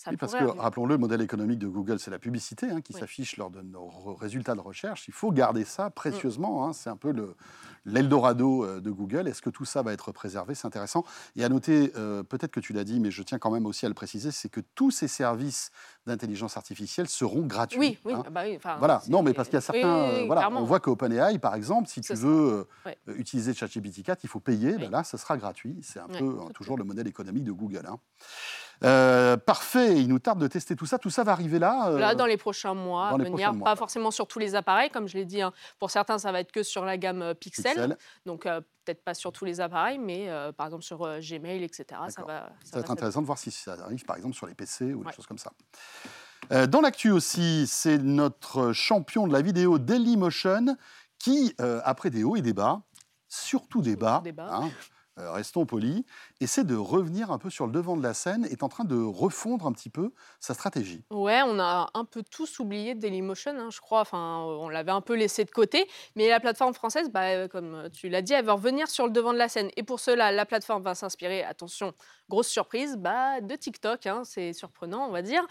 Ça 0.00 0.10
Oui, 0.12 0.16
parce 0.16 0.32
que, 0.32 0.44
rappelons-le, 0.44 0.94
le 0.94 0.98
modèle 0.98 1.20
économique 1.22 1.58
de 1.58 1.66
Google, 1.66 1.98
c'est 1.98 2.12
la 2.12 2.20
publicité 2.20 2.70
hein, 2.70 2.80
qui 2.80 2.94
Oui. 2.94 3.00
s'affiche 3.00 3.36
lors 3.36 3.50
de 3.50 3.60
nos 3.62 3.88
résultats 4.14 4.54
de 4.54 4.60
recherche. 4.60 5.08
Il 5.08 5.12
faut 5.12 5.32
garder 5.32 5.62
Mm. 5.62 5.66
ça 5.66 5.90
précieusement. 5.90 6.66
hein. 6.68 6.72
C'est 6.72 6.88
un 6.88 6.96
peu 6.96 7.10
le- 7.10 7.34
l'Eldorado 7.84 8.64
euh, 8.64 8.80
de 8.80 8.92
Google. 8.92 9.26
Est-ce 9.26 9.42
que 9.42 9.50
tout 9.50 9.64
ça 9.64 9.82
va 9.82 9.92
être 9.92 10.12
préservé? 10.12 10.54
C'est 10.54 10.66
intéressant. 10.68 11.04
Et 11.34 11.42
à 11.44 11.48
noter, 11.48 11.92
euh, 11.96 12.22
peut-être 12.22 12.52
que 12.52 12.60
tu 12.60 12.72
l'as 12.72 12.84
dit, 12.84 13.00
mais 13.00 13.10
je 13.10 13.24
tiens 13.24 13.38
quand 13.40 13.50
même 13.50 13.66
aussi 13.66 13.86
à 13.86 13.88
le 13.88 13.94
préciser, 13.94 14.30
c'est 14.30 14.48
que 14.48 14.60
tous 14.76 14.92
ces 14.92 15.08
services 15.08 15.72
d'intelligence 16.06 16.56
artificielle 16.56 17.08
seront 17.08 17.44
gratuits. 17.44 17.80
Oui, 17.80 17.98
oui, 18.04 18.12
hein. 18.14 18.22
ah 18.24 18.30
bah 18.30 18.42
oui, 18.44 18.58
Voilà, 18.78 19.02
non, 19.08 19.24
mais 19.24 19.34
parce 19.34 19.48
qu'il 19.48 19.56
y 19.56 19.58
a 19.58 19.62
certains. 19.62 19.80
oui, 20.10 20.20
euh, 20.22 20.26
voilà, 20.26 20.42
clairement. 20.42 20.60
on 20.60 20.64
voit 20.64 20.78
qu'OpenAI, 20.78 21.40
par 21.40 21.56
exemple, 21.56 21.88
si 21.88 22.00
tu 22.02 22.14
veux 22.14 22.52
euh, 22.52 22.64
Ouais. 22.86 22.96
utiliser 23.16 23.52
ChatGPT 23.52 24.04
4, 24.04 24.20
il 24.22 24.28
faut 24.28 24.38
payer. 24.40 24.78
Ben 24.78 24.90
là, 24.92 25.02
ça 25.02 25.18
sera 25.18 25.36
gratuit. 25.36 25.76
C'est 25.82 25.98
un 25.98 26.06
peu 26.06 26.36
toujours 26.54 26.78
le 26.78 26.84
modèle 26.84 27.08
économique 27.08 27.42
de 27.42 27.52
Google. 27.52 27.82
Euh, 28.84 29.36
parfait, 29.36 29.96
il 30.00 30.08
nous 30.08 30.18
tarde 30.20 30.38
de 30.40 30.46
tester 30.46 30.76
tout 30.76 30.86
ça. 30.86 30.98
Tout 30.98 31.10
ça 31.10 31.24
va 31.24 31.32
arriver 31.32 31.58
là. 31.58 31.88
euh, 31.90 31.98
Là, 31.98 32.14
dans 32.14 32.26
les 32.26 32.36
prochains 32.36 32.74
mois 32.74 33.10
dans 33.10 33.16
à 33.16 33.18
les 33.18 33.24
venir, 33.24 33.36
prochains 33.46 33.52
mois, 33.52 33.64
pas 33.64 33.76
forcément 33.76 34.10
sur 34.10 34.26
tous 34.28 34.38
les 34.38 34.54
appareils, 34.54 34.90
comme 34.90 35.08
je 35.08 35.16
l'ai 35.18 35.24
dit. 35.24 35.42
hein. 35.42 35.52
Pour 35.78 35.90
certains, 35.90 36.18
ça 36.18 36.30
va 36.30 36.40
être 36.40 36.52
que 36.52 36.62
sur 36.62 36.84
la 36.84 36.96
gamme 36.96 37.22
euh, 37.22 37.34
Pixel, 37.34 37.64
Pixel. 37.72 37.96
donc 38.24 38.46
euh, 38.46 38.60
peut-être 38.84 39.02
pas 39.02 39.14
sur 39.14 39.32
tous 39.32 39.44
les 39.44 39.60
appareils, 39.60 39.98
mais 39.98 40.30
par 40.56 40.66
exemple 40.66 40.82
sur 40.84 40.98
Gmail, 41.20 41.62
etc. 41.62 41.84
Ça 42.08 42.22
va, 42.22 42.50
Ça 42.64 42.76
va 42.76 42.80
être 42.80 42.90
intéressant 42.90 43.20
de 43.20 43.26
voir 43.26 43.36
si 43.38 43.50
ça 43.50 43.72
arrive, 43.84 44.04
par 44.04 44.16
exemple, 44.16 44.34
sur 44.34 44.46
les 44.46 44.54
PC 44.54 44.94
ou 44.94 45.04
des 45.04 45.12
choses 45.12 45.26
comme 45.26 45.36
ça. 45.38 45.52
Dans 46.68 46.80
l'actu 46.80 47.10
aussi, 47.10 47.66
c'est 47.66 47.98
notre 47.98 48.72
champion 48.72 49.26
de 49.26 49.32
la 49.34 49.42
vidéo 49.42 49.78
Dailymotion 49.78 50.76
qui, 51.18 51.54
après 51.84 52.08
des 52.08 52.24
hauts 52.24 52.36
et 52.36 52.40
des 52.42 52.54
bas, 52.54 52.80
surtout 53.28 53.82
des 53.82 53.96
bas, 53.96 54.22
des 54.24 54.32
bas. 54.32 54.48
hein, 54.50 54.70
restons 55.18 55.66
polis, 55.66 56.04
essaie 56.40 56.64
de 56.64 56.76
revenir 56.76 57.30
un 57.30 57.38
peu 57.38 57.50
sur 57.50 57.66
le 57.66 57.72
devant 57.72 57.96
de 57.96 58.02
la 58.02 58.14
scène, 58.14 58.44
est 58.46 58.62
en 58.62 58.68
train 58.68 58.84
de 58.84 58.96
refondre 58.96 59.66
un 59.66 59.72
petit 59.72 59.90
peu 59.90 60.12
sa 60.40 60.54
stratégie. 60.54 61.04
Ouais, 61.10 61.40
on 61.44 61.58
a 61.58 61.90
un 61.94 62.04
peu 62.04 62.22
tous 62.22 62.58
oublié 62.60 62.94
Dailymotion, 62.94 63.52
hein, 63.58 63.68
je 63.70 63.80
crois. 63.80 64.00
Enfin, 64.00 64.38
on 64.40 64.68
l'avait 64.68 64.92
un 64.92 65.00
peu 65.00 65.14
laissé 65.14 65.44
de 65.44 65.50
côté. 65.50 65.88
Mais 66.16 66.28
la 66.28 66.40
plateforme 66.40 66.74
française, 66.74 67.10
bah, 67.10 67.28
euh, 67.30 67.48
comme 67.48 67.88
tu 67.92 68.08
l'as 68.08 68.22
dit, 68.22 68.32
elle 68.32 68.44
va 68.44 68.52
revenir 68.52 68.88
sur 68.88 69.06
le 69.06 69.12
devant 69.12 69.32
de 69.32 69.38
la 69.38 69.48
scène. 69.48 69.70
Et 69.76 69.82
pour 69.82 70.00
cela, 70.00 70.32
la 70.32 70.46
plateforme 70.46 70.82
va 70.82 70.94
s'inspirer, 70.94 71.42
attention, 71.44 71.92
grosse 72.28 72.48
surprise, 72.48 72.96
bah, 72.96 73.40
de 73.40 73.54
TikTok. 73.56 74.06
hein, 74.06 74.22
C'est 74.24 74.52
surprenant, 74.52 75.06
on 75.06 75.10
va 75.10 75.22
dire. 75.22 75.46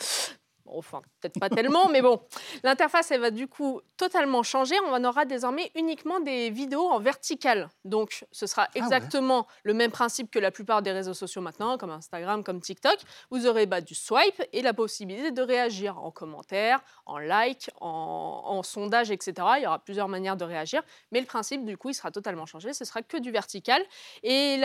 Enfin, 0.70 1.02
peut-être 1.22 1.40
pas 1.40 1.50
tellement, 1.50 1.88
mais 1.90 2.02
bon. 2.02 2.20
L'interface, 2.64 3.12
elle 3.12 3.22
va 3.22 3.32
du 3.32 3.48
coup 3.48 3.82
totalement 3.98 4.44
changer. 4.44 4.76
On 4.88 4.94
en 4.94 5.04
aura 5.04 5.26
désormais 5.26 5.72
uniquement 5.76 6.20
des 6.20 6.50
vidéos 6.50 6.88
en 6.88 7.00
verticale. 7.00 7.70
Donc, 7.86 8.26
ce 8.32 8.48
sera 8.48 8.64
Ah 8.64 8.70
ouais. 8.76 8.82
exactement 8.82 9.48
le 9.64 9.74
même 9.74 9.92
principe 9.92 10.32
que 10.32 10.40
la 10.40 10.52
plupart 10.52 10.82
des 10.82 10.92
réseaux 10.92 11.14
sociaux 11.14 11.42
maintenant, 11.42 11.78
comme 11.78 11.92
Instagram, 11.92 12.44
comme 12.44 12.62
TikTok. 12.62 12.98
Vous 13.32 13.48
aurez 13.48 13.66
bah, 13.66 13.82
du 13.82 13.96
swipe 13.96 14.42
et 14.54 14.62
la 14.62 14.74
possibilité 14.74 15.32
de 15.32 15.42
réagir 15.42 15.98
en 15.98 16.12
commentaire, 16.12 16.82
en 17.06 17.18
like, 17.18 17.70
en, 17.82 18.44
en 18.46 18.64
sondage, 18.64 19.12
etc. 19.12 19.34
Il 19.58 19.64
y 19.64 19.68
aura 19.68 19.80
plusieurs 19.80 20.08
manières 20.08 20.38
de 20.38 20.46
réagir, 20.46 20.84
mais 21.12 21.20
le 21.20 21.26
principe, 21.26 21.66
du 21.66 21.78
coup, 21.78 21.90
il 21.90 21.94
sera 21.94 22.12
totalement 22.12 22.46
changé. 22.46 22.74
Ce 22.74 22.86
sera 22.86 23.02
que 23.02 23.18
du 23.18 23.32
vertical. 23.32 23.82
Et 24.24 24.62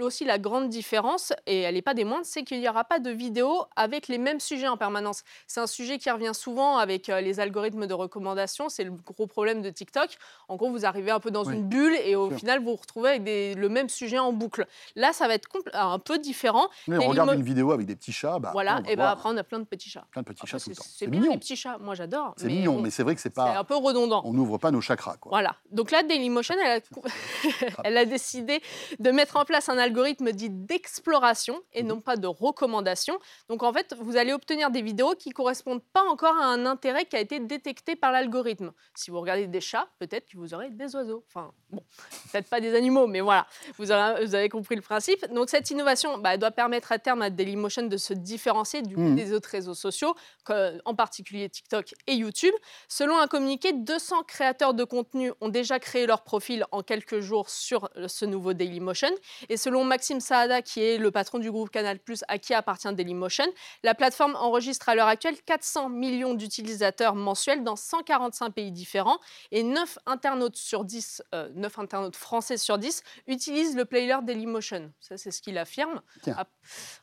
aussi, 0.00 0.24
la 0.24 0.38
grande 0.38 0.68
différence, 0.68 1.32
et 1.46 1.60
elle 1.60 1.74
n'est 1.74 1.82
pas 1.82 1.94
des 1.94 2.04
moindres, 2.04 2.26
c'est 2.26 2.44
qu'il 2.44 2.60
n'y 2.60 2.68
aura 2.68 2.84
pas 2.84 2.98
de 2.98 3.10
vidéos 3.10 3.64
avec 3.76 4.08
les 4.08 4.18
mêmes 4.18 4.40
sujets 4.40 4.68
en 4.68 4.76
permanence. 4.76 5.22
C'est 5.46 5.60
un 5.60 5.66
sujet 5.66 5.98
qui 5.98 6.10
revient 6.10 6.32
souvent 6.34 6.76
avec 6.78 7.08
euh, 7.08 7.20
les 7.20 7.40
algorithmes 7.40 7.86
de 7.86 7.94
recommandation. 7.94 8.68
C'est 8.68 8.84
le 8.84 8.90
gros 8.92 9.26
problème 9.26 9.62
de 9.62 9.70
TikTok. 9.70 10.16
En 10.48 10.56
gros, 10.56 10.70
vous 10.70 10.84
arrivez 10.86 11.10
un 11.10 11.20
peu 11.20 11.30
dans 11.30 11.44
Oui, 11.44 11.54
une 11.54 11.68
bulle 11.68 11.94
et 12.04 12.16
au 12.16 12.28
sûr. 12.28 12.38
final, 12.38 12.58
vous 12.60 12.70
vous 12.70 12.76
retrouvez 12.76 13.10
avec 13.10 13.24
des- 13.24 13.54
le 13.54 13.68
même 13.68 13.88
sujet 13.88 14.18
en 14.18 14.32
boucle. 14.32 14.66
Là, 14.96 15.12
ça 15.12 15.28
va 15.28 15.34
être 15.34 15.48
compl- 15.48 15.70
un 15.74 15.98
peu 15.98 16.18
différent. 16.18 16.68
Mais 16.88 16.98
on 16.98 17.08
regarde 17.08 17.34
une 17.34 17.42
vidéo 17.42 17.72
avec 17.72 17.86
des 17.86 17.96
petits 17.96 18.12
chats, 18.12 18.38
bah, 18.38 18.50
voilà, 18.52 18.80
et 18.88 18.96
voir 18.96 19.10
après, 19.10 19.28
on 19.30 19.36
a 19.36 19.44
plein 19.44 19.58
de 19.58 19.64
petits 19.64 19.90
chats. 19.90 20.04
plein 20.10 20.22
de 20.22 20.26
petits 20.26 20.40
Après, 20.42 20.50
chats 20.50 20.58
tout 20.58 20.64
c'est 20.64 20.70
le 20.70 20.76
temps. 20.76 20.82
c'est 20.86 21.04
C'est 21.04 21.10
mignon, 21.10 21.32
les 21.32 21.38
petits 21.38 21.56
chats, 21.56 21.78
moi 21.78 21.94
j'adore. 21.94 22.34
c'est 22.36 22.46
mignon, 22.46 22.80
mais 22.80 22.90
c'est 22.90 23.02
vrai 23.02 23.14
que 23.14 23.20
c'est 23.20 23.28
c'est 23.28 23.34
pas, 23.34 23.56
un 23.58 23.64
peu 23.64 23.76
redondant. 23.76 24.22
on 24.24 24.32
n'ouvre 24.32 24.58
pas 24.58 24.70
nos 24.70 24.80
chakras. 24.80 25.16
Quoi. 25.16 25.30
Voilà. 25.30 25.56
Donc 25.70 25.90
là, 25.90 26.02
Dailymotion, 26.02 26.54
elle 26.62 26.80
a, 26.80 26.80
elle 27.84 27.96
a 27.96 28.04
décidé 28.04 28.60
de 28.98 29.10
mettre 29.10 29.36
en 29.36 29.44
place 29.44 29.68
un 29.68 29.78
algorithme 29.78 30.32
dit 30.32 30.50
d'exploration 30.50 31.60
et 31.72 31.82
Mhm. 31.82 31.88
non 31.88 32.00
pas 32.00 32.16
de 32.16 32.26
recommandation. 32.26 33.18
Donc 33.48 33.62
en 33.62 33.72
fait, 33.72 33.94
vous 34.00 34.16
allez 34.16 34.32
obtenir 34.32 34.70
des 34.70 34.82
vidéos 34.82 35.14
qui 35.14 35.30
qui 35.32 35.34
correspondent 35.34 35.82
pas 35.82 36.02
encore 36.02 36.36
à 36.36 36.44
un 36.44 36.66
intérêt 36.66 37.06
qui 37.06 37.16
a 37.16 37.20
été 37.20 37.40
détecté 37.40 37.96
par 37.96 38.12
l'algorithme. 38.12 38.72
Si 38.94 39.10
vous 39.10 39.18
regardez 39.18 39.46
des 39.46 39.62
chats, 39.62 39.88
peut-être 39.98 40.28
que 40.28 40.36
vous 40.36 40.52
aurez 40.52 40.70
des 40.70 40.94
oiseaux. 40.94 41.24
Enfin, 41.28 41.52
bon, 41.70 41.82
peut-être 42.30 42.48
pas 42.50 42.60
des 42.60 42.74
animaux, 42.74 43.06
mais 43.06 43.20
voilà, 43.20 43.46
vous, 43.78 43.90
avez 43.90 44.48
compris 44.50 44.76
le 44.76 44.82
principe. 44.82 45.26
Donc 45.32 45.48
cette 45.48 45.70
innovation, 45.70 46.18
bah, 46.18 46.34
elle 46.34 46.40
doit 46.40 46.50
permettre 46.50 46.92
à 46.92 46.98
terme 46.98 47.22
à 47.22 47.30
Dailymotion 47.30 47.86
de 47.86 47.96
se 47.96 48.12
différencier 48.12 48.82
du 48.82 48.96
mmh. 48.96 49.16
des 49.16 49.32
autres 49.32 49.48
réseaux 49.48 49.74
sociaux, 49.74 50.14
en 50.48 50.94
particulier 50.94 51.48
TikTok 51.48 51.94
et 52.06 52.14
YouTube. 52.14 52.54
Selon 52.88 53.18
un 53.18 53.26
communiqué, 53.26 53.72
200 53.72 54.24
créateurs 54.24 54.74
de 54.74 54.84
contenu 54.84 55.32
ont 55.40 55.48
déjà 55.48 55.78
créé 55.78 56.06
leur 56.06 56.24
profil 56.24 56.66
en 56.72 56.82
quelques 56.82 57.20
jours 57.20 57.48
sur 57.48 57.88
ce 58.06 58.26
nouveau 58.26 58.52
Dailymotion. 58.52 59.10
Et 59.48 59.56
selon 59.56 59.84
Maxime 59.84 60.20
Saada, 60.20 60.60
qui 60.60 60.82
est 60.82 60.98
le 60.98 61.10
patron 61.10 61.38
du 61.38 61.50
groupe 61.50 61.70
Canal+, 61.70 61.98
à 62.28 62.38
qui 62.38 62.52
appartient 62.52 62.92
Dailymotion, 62.92 63.46
la 63.82 63.94
plateforme 63.94 64.36
enregistre 64.36 64.90
à 64.90 64.94
l'heure 64.94 65.06
actuelle 65.06 65.21
400 65.30 65.88
millions 65.88 66.34
d'utilisateurs 66.34 67.14
mensuels 67.14 67.62
dans 67.62 67.76
145 67.76 68.50
pays 68.50 68.72
différents 68.72 69.18
et 69.50 69.62
9 69.62 69.98
internautes 70.06 70.56
sur 70.56 70.84
10, 70.84 71.22
9 71.32 71.78
euh, 71.78 71.82
internautes 71.82 72.16
français 72.16 72.56
sur 72.56 72.78
10 72.78 73.02
utilisent 73.26 73.76
le 73.76 73.84
player 73.84 74.16
Dailymotion. 74.22 74.92
Ça, 75.00 75.16
c'est 75.16 75.30
ce 75.30 75.40
qu'il 75.40 75.58
affirme. 75.58 76.00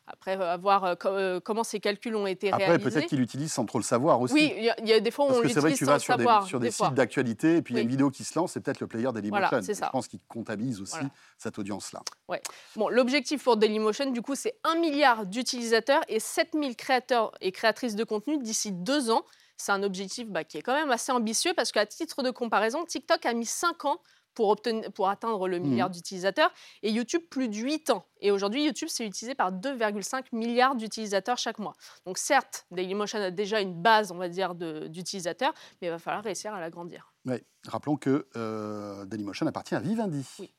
Après, 0.08 0.40
euh, 0.40 0.58
voir 0.58 0.96
euh, 1.06 1.40
comment 1.40 1.64
ces 1.64 1.80
calculs 1.80 2.16
ont 2.16 2.28
été 2.28 2.50
réalisés. 2.50 2.72
Après, 2.74 2.92
peut-être 2.92 3.08
qu'il 3.08 3.20
l'utilise 3.20 3.52
sans 3.52 3.66
trop 3.66 3.80
le 3.80 3.84
savoir 3.84 4.20
aussi. 4.22 4.34
Oui, 4.34 4.54
il 4.56 4.88
y, 4.88 4.94
a 4.94 5.00
des 5.00 5.12
fois 5.12 5.26
où 5.26 5.30
on 5.30 5.42
l'utilise 5.42 5.78
sans 5.78 6.00
savoir. 6.00 6.46
Sur 6.46 6.60
des, 6.60 6.72
sites 6.72 6.94
d'actualité, 6.94 7.58
et 7.58 7.62
puis 7.62 7.74
il 7.74 7.78
y 7.78 7.80
a 7.80 7.84
une 7.84 7.90
vidéo 7.90 8.10
qui 8.10 8.24
se 8.24 8.38
lance, 8.38 8.54
c'est 8.54 8.60
peut-être 8.60 8.80
le 8.80 8.88
player 8.88 9.12
Dailymotion. 9.14 9.62
Je 9.62 9.90
pense 9.92 10.08
qu'il 10.08 10.20
comptabilise 10.28 10.82
aussi 10.82 10.98
cette 11.38 11.58
audience-là. 11.60 12.02
Ouais. 12.28 12.42
Bon, 12.76 12.90
L'objectif 12.90 13.44
pour 13.44 13.58
Dailymotion, 13.58 14.12
du 14.12 14.22
coup, 14.22 14.36
c'est 14.36 14.56
1 14.64 14.76
milliard 14.76 15.26
d'utilisateurs 15.26 16.02
et 16.08 16.20
7000 16.20 16.76
créateurs 16.76 17.32
et 17.42 17.52
créatrices 17.52 17.96
de 17.96 17.99
contenu 18.04 18.38
d'ici 18.38 18.72
deux 18.72 19.12
ans. 19.12 19.24
C'est 19.58 19.72
un 19.72 19.84
objectif 19.84 20.30
bah, 20.30 20.44
qui 20.44 20.58
est 20.58 20.62
quand 20.62 20.74
même 20.74 20.92
assez 20.92 21.12
ambitieux 21.12 21.54
parce 21.56 21.72
qu'à 21.72 21.86
titre 21.86 22.24
de 22.24 22.32
comparaison, 22.32 22.86
TikTok 22.86 23.26
a 23.26 23.34
mis 23.34 23.46
5 23.46 23.86
ans 23.86 24.02
pour, 24.34 24.50
obtenir, 24.50 24.92
pour 24.94 25.10
atteindre 25.10 25.48
le 25.48 25.60
milliard 25.60 25.90
mmh. 25.90 25.94
d'utilisateurs 25.94 26.52
et 26.82 26.92
YouTube 26.92 27.24
plus 27.30 27.50
de 27.50 27.56
8 27.56 27.90
ans. 27.90 28.06
Et 28.22 28.32
aujourd'hui, 28.32 28.64
YouTube, 28.64 28.88
c'est 28.90 29.06
utilisé 29.06 29.36
par 29.36 29.52
2,5 29.52 30.26
milliards 30.32 30.76
d'utilisateurs 30.76 31.38
chaque 31.38 31.60
mois. 31.60 31.74
Donc 32.06 32.18
certes, 32.18 32.66
Dailymotion 32.72 33.20
a 33.20 33.32
déjà 33.32 33.60
une 33.60 33.74
base, 33.74 34.12
on 34.12 34.18
va 34.18 34.30
dire, 34.30 34.56
d'utilisateurs, 34.56 35.54
mais 35.82 35.88
il 35.88 35.92
va 35.92 36.00
falloir 36.00 36.24
réussir 36.24 36.54
à 36.54 36.60
l'agrandir. 36.62 37.12
Oui. 37.26 37.44
Rappelons 37.68 37.98
que 37.98 38.28
euh, 38.38 39.06
Dailymotion 39.06 39.46
appartient 39.46 39.76
à 39.76 39.82
Vivendi. 39.82 40.26
Oui. 40.40 40.54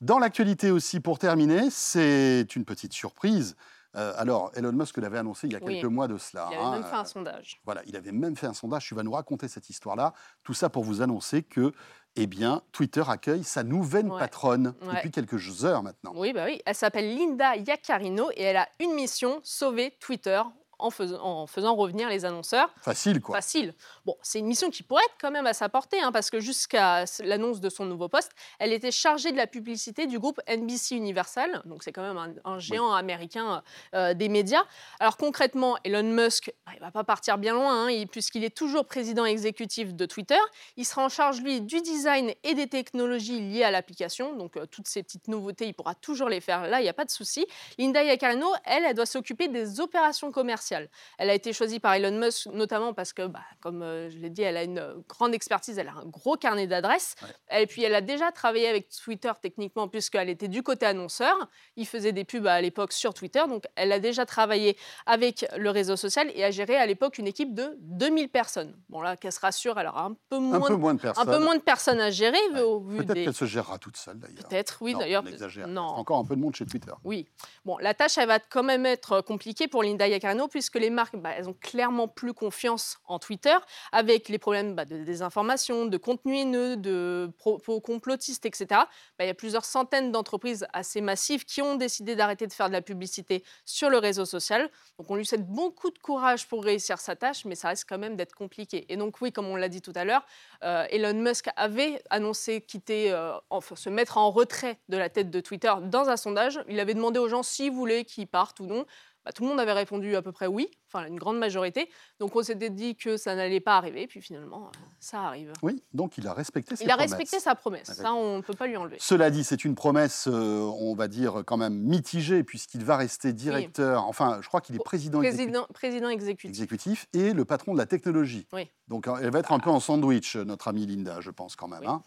Dans 0.00 0.18
l'actualité 0.18 0.70
aussi, 0.70 1.00
pour 1.00 1.18
terminer, 1.18 1.68
c'est 1.70 2.46
une 2.56 2.64
petite 2.64 2.92
surprise. 2.92 3.56
Euh, 3.96 4.12
alors, 4.16 4.52
Elon 4.54 4.72
Musk 4.72 4.96
l'avait 4.98 5.18
annoncé 5.18 5.46
il 5.46 5.52
y 5.52 5.56
a 5.56 5.60
quelques 5.60 5.84
mois 5.84 6.08
de 6.08 6.16
cela. 6.18 6.48
Il 6.52 6.56
avait 6.56 6.70
même 6.70 6.84
fait 6.84 6.96
un 6.96 7.04
sondage. 7.04 7.60
Voilà, 7.64 7.82
il 7.86 7.96
avait 7.96 8.12
même 8.12 8.36
fait 8.36 8.46
un 8.46 8.54
sondage. 8.54 8.86
Tu 8.86 8.94
vas 8.94 9.02
nous 9.02 9.12
raconter 9.12 9.48
cette 9.48 9.68
histoire-là. 9.68 10.12
Tout 10.44 10.54
ça 10.54 10.68
pour 10.68 10.84
vous 10.84 11.02
annoncer 11.02 11.42
que 11.42 11.72
eh 12.16 12.26
bien, 12.26 12.62
Twitter 12.72 13.04
accueille 13.06 13.44
sa 13.44 13.62
nouvelle 13.62 14.08
patronne 14.08 14.74
depuis 14.94 15.10
quelques 15.10 15.64
heures 15.64 15.82
maintenant. 15.82 16.12
Oui, 16.16 16.32
bah 16.32 16.44
oui. 16.46 16.60
Elle 16.66 16.74
s'appelle 16.74 17.14
Linda 17.14 17.56
Yaccarino 17.56 18.30
et 18.34 18.42
elle 18.42 18.56
a 18.56 18.68
une 18.80 18.94
mission 18.94 19.40
sauver 19.44 19.96
Twitter 20.00 20.42
en 20.80 20.90
faisant, 20.90 21.22
en 21.22 21.46
faisant 21.46 21.74
revenir 21.74 22.08
les 22.08 22.24
annonceurs. 22.24 22.70
Facile, 22.82 23.20
quoi. 23.20 23.36
Facile. 23.36 23.74
Bon, 24.04 24.16
c'est 24.22 24.38
une 24.38 24.46
mission 24.46 24.70
qui 24.70 24.82
pourrait 24.82 25.04
être 25.04 25.16
quand 25.20 25.30
même 25.30 25.46
à 25.46 25.52
sa 25.52 25.68
portée, 25.68 26.00
hein, 26.00 26.12
parce 26.12 26.30
que 26.30 26.40
jusqu'à 26.40 27.04
l'annonce 27.20 27.60
de 27.60 27.68
son 27.68 27.84
nouveau 27.84 28.08
poste, 28.08 28.32
elle 28.58 28.72
était 28.72 28.90
chargée 28.90 29.32
de 29.32 29.36
la 29.36 29.46
publicité 29.46 30.06
du 30.06 30.18
groupe 30.18 30.40
NBC 30.48 30.96
Universal, 30.96 31.62
donc 31.64 31.82
c'est 31.82 31.92
quand 31.92 32.02
même 32.02 32.34
un, 32.44 32.58
géant 32.58 32.92
américain 32.92 33.62
euh, 33.94 34.14
des 34.14 34.28
médias. 34.28 34.64
Alors 34.98 35.16
concrètement, 35.16 35.76
Elon 35.84 36.02
Musk, 36.02 36.52
bah, 36.66 36.72
il 36.74 36.80
va 36.80 36.90
pas 36.90 37.04
partir 37.04 37.38
bien 37.38 37.54
loin, 37.54 37.88
hein, 37.88 38.04
puisqu'il 38.10 38.44
est 38.44 38.56
toujours 38.56 38.84
président 38.84 39.24
exécutif 39.24 39.94
de 39.94 40.06
Twitter. 40.06 40.38
Il 40.76 40.84
sera 40.84 41.04
en 41.04 41.08
charge, 41.08 41.40
lui, 41.40 41.60
du 41.60 41.80
design 41.80 42.32
et 42.44 42.54
des 42.54 42.68
technologies 42.68 43.40
liées 43.40 43.64
à 43.64 43.70
l'application, 43.70 44.34
donc 44.36 44.56
euh, 44.56 44.66
toutes 44.66 44.88
ces 44.88 45.02
petites 45.02 45.28
nouveautés, 45.28 45.66
il 45.66 45.74
pourra 45.74 45.94
toujours 45.94 46.28
les 46.28 46.40
faire 46.40 46.66
là, 46.66 46.80
il 46.80 46.84
n'y 46.84 46.88
a 46.88 46.94
pas 46.94 47.04
de 47.04 47.10
souci. 47.10 47.46
Linda 47.78 48.02
Yaccarino, 48.02 48.48
elle, 48.64 48.84
elle 48.84 48.94
doit 48.94 49.06
s'occuper 49.06 49.48
des 49.48 49.80
opérations 49.80 50.30
commerciales 50.30 50.69
elle 50.72 51.30
a 51.30 51.34
été 51.34 51.52
choisie 51.52 51.80
par 51.80 51.94
Elon 51.94 52.18
Musk 52.18 52.46
notamment 52.46 52.94
parce 52.94 53.12
que, 53.12 53.26
bah, 53.26 53.40
comme 53.60 53.82
euh, 53.82 54.10
je 54.10 54.18
l'ai 54.18 54.30
dit, 54.30 54.42
elle 54.42 54.56
a 54.56 54.62
une 54.62 54.78
euh, 54.78 54.94
grande 55.08 55.34
expertise, 55.34 55.78
elle 55.78 55.88
a 55.88 55.94
un 55.94 56.06
gros 56.06 56.36
carnet 56.36 56.66
d'adresses. 56.66 57.16
Et 57.50 57.66
puis, 57.66 57.82
elle 57.82 57.94
a 57.94 58.00
déjà 58.00 58.32
travaillé 58.32 58.68
avec 58.68 58.88
Twitter 58.88 59.32
techniquement 59.40 59.88
puisqu'elle 59.88 60.28
était 60.28 60.48
du 60.48 60.62
côté 60.62 60.86
annonceur. 60.86 61.36
Il 61.76 61.86
faisait 61.86 62.12
des 62.12 62.24
pubs 62.24 62.46
à 62.46 62.60
l'époque 62.60 62.92
sur 62.92 63.14
Twitter. 63.14 63.42
Donc, 63.48 63.64
elle 63.76 63.92
a 63.92 63.98
déjà 63.98 64.26
travaillé 64.26 64.76
avec 65.06 65.46
le 65.56 65.70
réseau 65.70 65.96
social 65.96 66.30
et 66.34 66.44
a 66.44 66.50
géré 66.50 66.76
à 66.76 66.86
l'époque 66.86 67.18
une 67.18 67.26
équipe 67.26 67.54
de 67.54 67.76
2000 67.80 68.28
personnes. 68.28 68.76
Bon, 68.88 69.00
là, 69.00 69.16
qu'elle 69.16 69.32
se 69.32 69.40
rassure, 69.40 69.78
elle 69.78 69.86
aura 69.86 70.04
un 70.04 70.16
peu 70.28 70.38
moins, 70.38 70.62
un 70.62 70.68
peu 70.68 70.76
moins 70.76 70.94
de 70.94 71.00
personnes, 71.00 71.28
un 71.28 71.32
peu 71.32 71.42
moins 71.42 71.56
de 71.56 71.62
personnes 71.62 72.00
à 72.00 72.10
gérer. 72.10 72.38
Peut-être 72.52 73.14
qu'elle 73.14 73.34
se 73.34 73.44
gérera 73.44 73.78
toute 73.78 73.96
seule 73.96 74.18
d'ailleurs. 74.18 74.48
Peut-être, 74.48 74.78
oui, 74.80 74.94
d'ailleurs. 74.94 75.24
Non. 75.66 75.82
Encore 75.82 76.18
un 76.18 76.24
peu 76.24 76.36
de 76.36 76.40
monde 76.40 76.54
chez 76.54 76.66
Twitter. 76.66 76.92
Oui. 77.04 77.26
Bon, 77.64 77.78
la 77.78 77.94
tâche, 77.94 78.18
elle 78.18 78.28
va 78.28 78.38
quand 78.38 78.62
même 78.62 78.86
être 78.86 79.20
compliquée 79.20 79.68
pour 79.68 79.82
Linda 79.82 80.06
Yaccarino 80.06 80.48
puisque 80.60 80.76
les 80.76 80.90
marques, 80.90 81.16
bah, 81.16 81.30
elles 81.34 81.48
ont 81.48 81.56
clairement 81.58 82.06
plus 82.06 82.34
confiance 82.34 82.98
en 83.06 83.18
Twitter, 83.18 83.56
avec 83.92 84.28
les 84.28 84.36
problèmes 84.36 84.74
bah, 84.74 84.84
de 84.84 84.98
désinformation, 85.04 85.86
de 85.86 85.96
contenu 85.96 86.36
haineux, 86.36 86.76
de 86.76 87.30
propos 87.38 87.80
complotistes, 87.80 88.44
etc. 88.44 88.66
Bah, 88.70 89.24
il 89.24 89.26
y 89.26 89.30
a 89.30 89.34
plusieurs 89.34 89.64
centaines 89.64 90.12
d'entreprises 90.12 90.66
assez 90.74 91.00
massives 91.00 91.46
qui 91.46 91.62
ont 91.62 91.76
décidé 91.76 92.14
d'arrêter 92.14 92.46
de 92.46 92.52
faire 92.52 92.68
de 92.68 92.74
la 92.74 92.82
publicité 92.82 93.42
sur 93.64 93.88
le 93.88 93.96
réseau 93.96 94.26
social. 94.26 94.68
Donc 94.98 95.10
on 95.10 95.14
lui 95.14 95.24
souhaite 95.24 95.46
beaucoup 95.46 95.88
de 95.88 95.98
courage 95.98 96.46
pour 96.46 96.62
réussir 96.62 96.98
sa 96.98 97.16
tâche, 97.16 97.46
mais 97.46 97.54
ça 97.54 97.68
reste 97.68 97.86
quand 97.88 97.98
même 97.98 98.16
d'être 98.16 98.34
compliqué. 98.34 98.84
Et 98.92 98.98
donc 98.98 99.22
oui, 99.22 99.32
comme 99.32 99.46
on 99.46 99.56
l'a 99.56 99.70
dit 99.70 99.80
tout 99.80 99.94
à 99.94 100.04
l'heure, 100.04 100.26
euh, 100.62 100.84
Elon 100.90 101.14
Musk 101.14 101.48
avait 101.56 102.02
annoncé 102.10 102.60
quitter, 102.60 103.12
euh, 103.12 103.32
enfin, 103.48 103.76
se 103.76 103.88
mettre 103.88 104.18
en 104.18 104.30
retrait 104.30 104.78
de 104.90 104.98
la 104.98 105.08
tête 105.08 105.30
de 105.30 105.40
Twitter 105.40 105.72
dans 105.84 106.10
un 106.10 106.18
sondage. 106.18 106.60
Il 106.68 106.78
avait 106.80 106.92
demandé 106.92 107.18
aux 107.18 107.30
gens 107.30 107.42
s'ils 107.42 107.72
voulaient 107.72 108.04
qu'ils 108.04 108.28
partent 108.28 108.60
ou 108.60 108.66
non. 108.66 108.84
Bah, 109.24 109.32
tout 109.32 109.42
le 109.42 109.50
monde 109.50 109.60
avait 109.60 109.72
répondu 109.72 110.16
à 110.16 110.22
peu 110.22 110.32
près 110.32 110.46
oui, 110.46 110.70
enfin 110.86 111.06
une 111.06 111.18
grande 111.18 111.38
majorité. 111.38 111.90
Donc 112.18 112.34
on 112.36 112.42
s'était 112.42 112.70
dit 112.70 112.96
que 112.96 113.16
ça 113.18 113.34
n'allait 113.34 113.60
pas 113.60 113.76
arriver, 113.76 114.06
puis 114.06 114.22
finalement, 114.22 114.66
euh, 114.68 114.78
ça 114.98 115.20
arrive. 115.20 115.52
Oui, 115.62 115.82
donc 115.92 116.16
il 116.16 116.26
a 116.26 116.32
respecté 116.32 116.74
ses 116.74 116.84
il 116.84 116.88
promesses. 116.88 117.10
Il 117.10 117.12
a 117.12 117.16
respecté 117.16 117.40
sa 117.40 117.54
promesse, 117.54 117.92
ça 117.92 118.14
on 118.14 118.38
ne 118.38 118.42
peut 118.42 118.54
pas 118.54 118.66
lui 118.66 118.76
enlever. 118.76 118.96
Cela 118.98 119.30
dit, 119.30 119.44
c'est 119.44 119.64
une 119.64 119.74
promesse, 119.74 120.26
euh, 120.26 120.60
on 120.78 120.94
va 120.94 121.08
dire, 121.08 121.42
quand 121.44 121.58
même 121.58 121.74
mitigée, 121.74 122.42
puisqu'il 122.44 122.84
va 122.84 122.96
rester 122.96 123.34
directeur, 123.34 124.04
enfin 124.06 124.38
je 124.40 124.48
crois 124.48 124.62
qu'il 124.62 124.74
est 124.74 124.84
président, 124.84 125.18
président, 125.18 125.66
président 125.74 126.08
exécutif. 126.08 126.50
exécutif. 126.50 127.06
et 127.12 127.34
le 127.34 127.44
patron 127.44 127.74
de 127.74 127.78
la 127.78 127.86
technologie. 127.86 128.46
Oui. 128.54 128.70
Donc 128.88 129.06
elle 129.06 129.30
va 129.30 129.38
être 129.40 129.52
un 129.52 129.58
peu 129.58 129.70
en 129.70 129.80
sandwich, 129.80 130.36
notre 130.36 130.68
amie 130.68 130.86
Linda, 130.86 131.20
je 131.20 131.30
pense 131.30 131.56
quand 131.56 131.68
même. 131.68 131.86
Hein. 131.86 132.02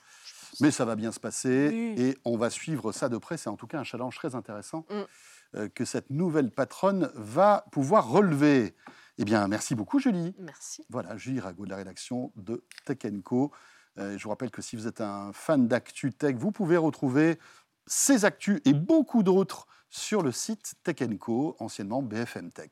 Mais 0.59 0.71
ça 0.71 0.85
va 0.85 0.95
bien 0.95 1.11
se 1.11 1.19
passer 1.19 1.95
et 1.97 2.17
on 2.25 2.37
va 2.37 2.49
suivre 2.49 2.91
ça 2.91 3.09
de 3.09 3.17
près. 3.17 3.37
C'est 3.37 3.49
en 3.49 3.55
tout 3.55 3.67
cas 3.67 3.79
un 3.79 3.83
challenge 3.83 4.15
très 4.15 4.35
intéressant. 4.35 4.85
Mm. 4.89 5.01
Euh, 5.55 5.69
que 5.69 5.85
cette 5.85 6.09
nouvelle 6.09 6.49
patronne 6.49 7.11
va 7.13 7.65
pouvoir 7.71 8.09
relever. 8.09 8.75
Eh 9.19 9.25
bien, 9.25 9.47
merci 9.47 9.75
beaucoup, 9.75 9.99
Julie. 9.99 10.33
Merci. 10.39 10.83
Voilà, 10.89 11.15
Julie 11.15 11.39
Rago 11.39 11.65
de 11.65 11.69
la 11.69 11.75
rédaction 11.75 12.31
de 12.35 12.63
Tech 12.85 12.97
Co. 13.23 13.51
Euh, 13.99 14.17
je 14.17 14.23
vous 14.23 14.29
rappelle 14.29 14.49
que 14.49 14.63
si 14.63 14.75
vous 14.75 14.87
êtes 14.87 15.01
un 15.01 15.31
fan 15.31 15.67
d'actu 15.67 16.11
tech, 16.11 16.35
vous 16.37 16.51
pouvez 16.51 16.77
retrouver 16.77 17.37
ces 17.85 18.25
actus 18.25 18.61
et 18.65 18.73
beaucoup 18.73 19.21
d'autres 19.21 19.67
sur 19.93 20.23
le 20.23 20.31
site 20.31 20.73
Tech 20.83 20.97
Co, 21.19 21.55
anciennement 21.59 22.01
BFM 22.01 22.51
Tech. 22.51 22.71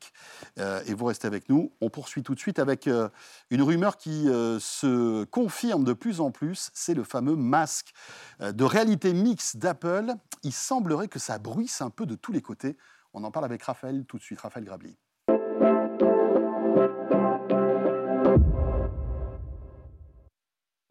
Euh, 0.58 0.82
et 0.88 0.94
vous 0.94 1.06
restez 1.06 1.28
avec 1.28 1.50
nous. 1.50 1.72
On 1.80 1.90
poursuit 1.90 2.24
tout 2.24 2.34
de 2.34 2.40
suite 2.40 2.58
avec 2.58 2.88
euh, 2.88 3.10
une 3.51 3.62
rumeur 3.62 3.98
qui 3.98 4.28
euh, 4.28 4.60
se 4.60 5.24
confirme 5.25 5.84
de 5.84 5.94
plus 5.94 6.20
en 6.20 6.32
plus. 6.32 6.72
C'est 6.74 6.96
le 6.96 7.04
fameux 7.04 7.36
masque 7.36 7.94
de 8.40 8.63
réalité 8.63 9.13
mixte 9.13 9.58
d'Apple. 9.58 10.13
Il 10.44 10.54
semblerait 10.54 11.08
que 11.08 11.20
ça 11.20 11.38
bruisse 11.38 11.82
un 11.82 11.92
peu 11.92 12.08
de 12.08 12.16
tous 12.16 12.32
les 12.32 12.42
côtés. 12.42 12.75
On 13.13 13.24
en 13.24 13.32
parle 13.32 13.46
avec 13.46 13.62
Raphaël 13.63 14.04
tout 14.06 14.18
de 14.18 14.24
suite. 14.24 14.42
Raphaël 14.42 14.66
Grabli. 14.66 14.98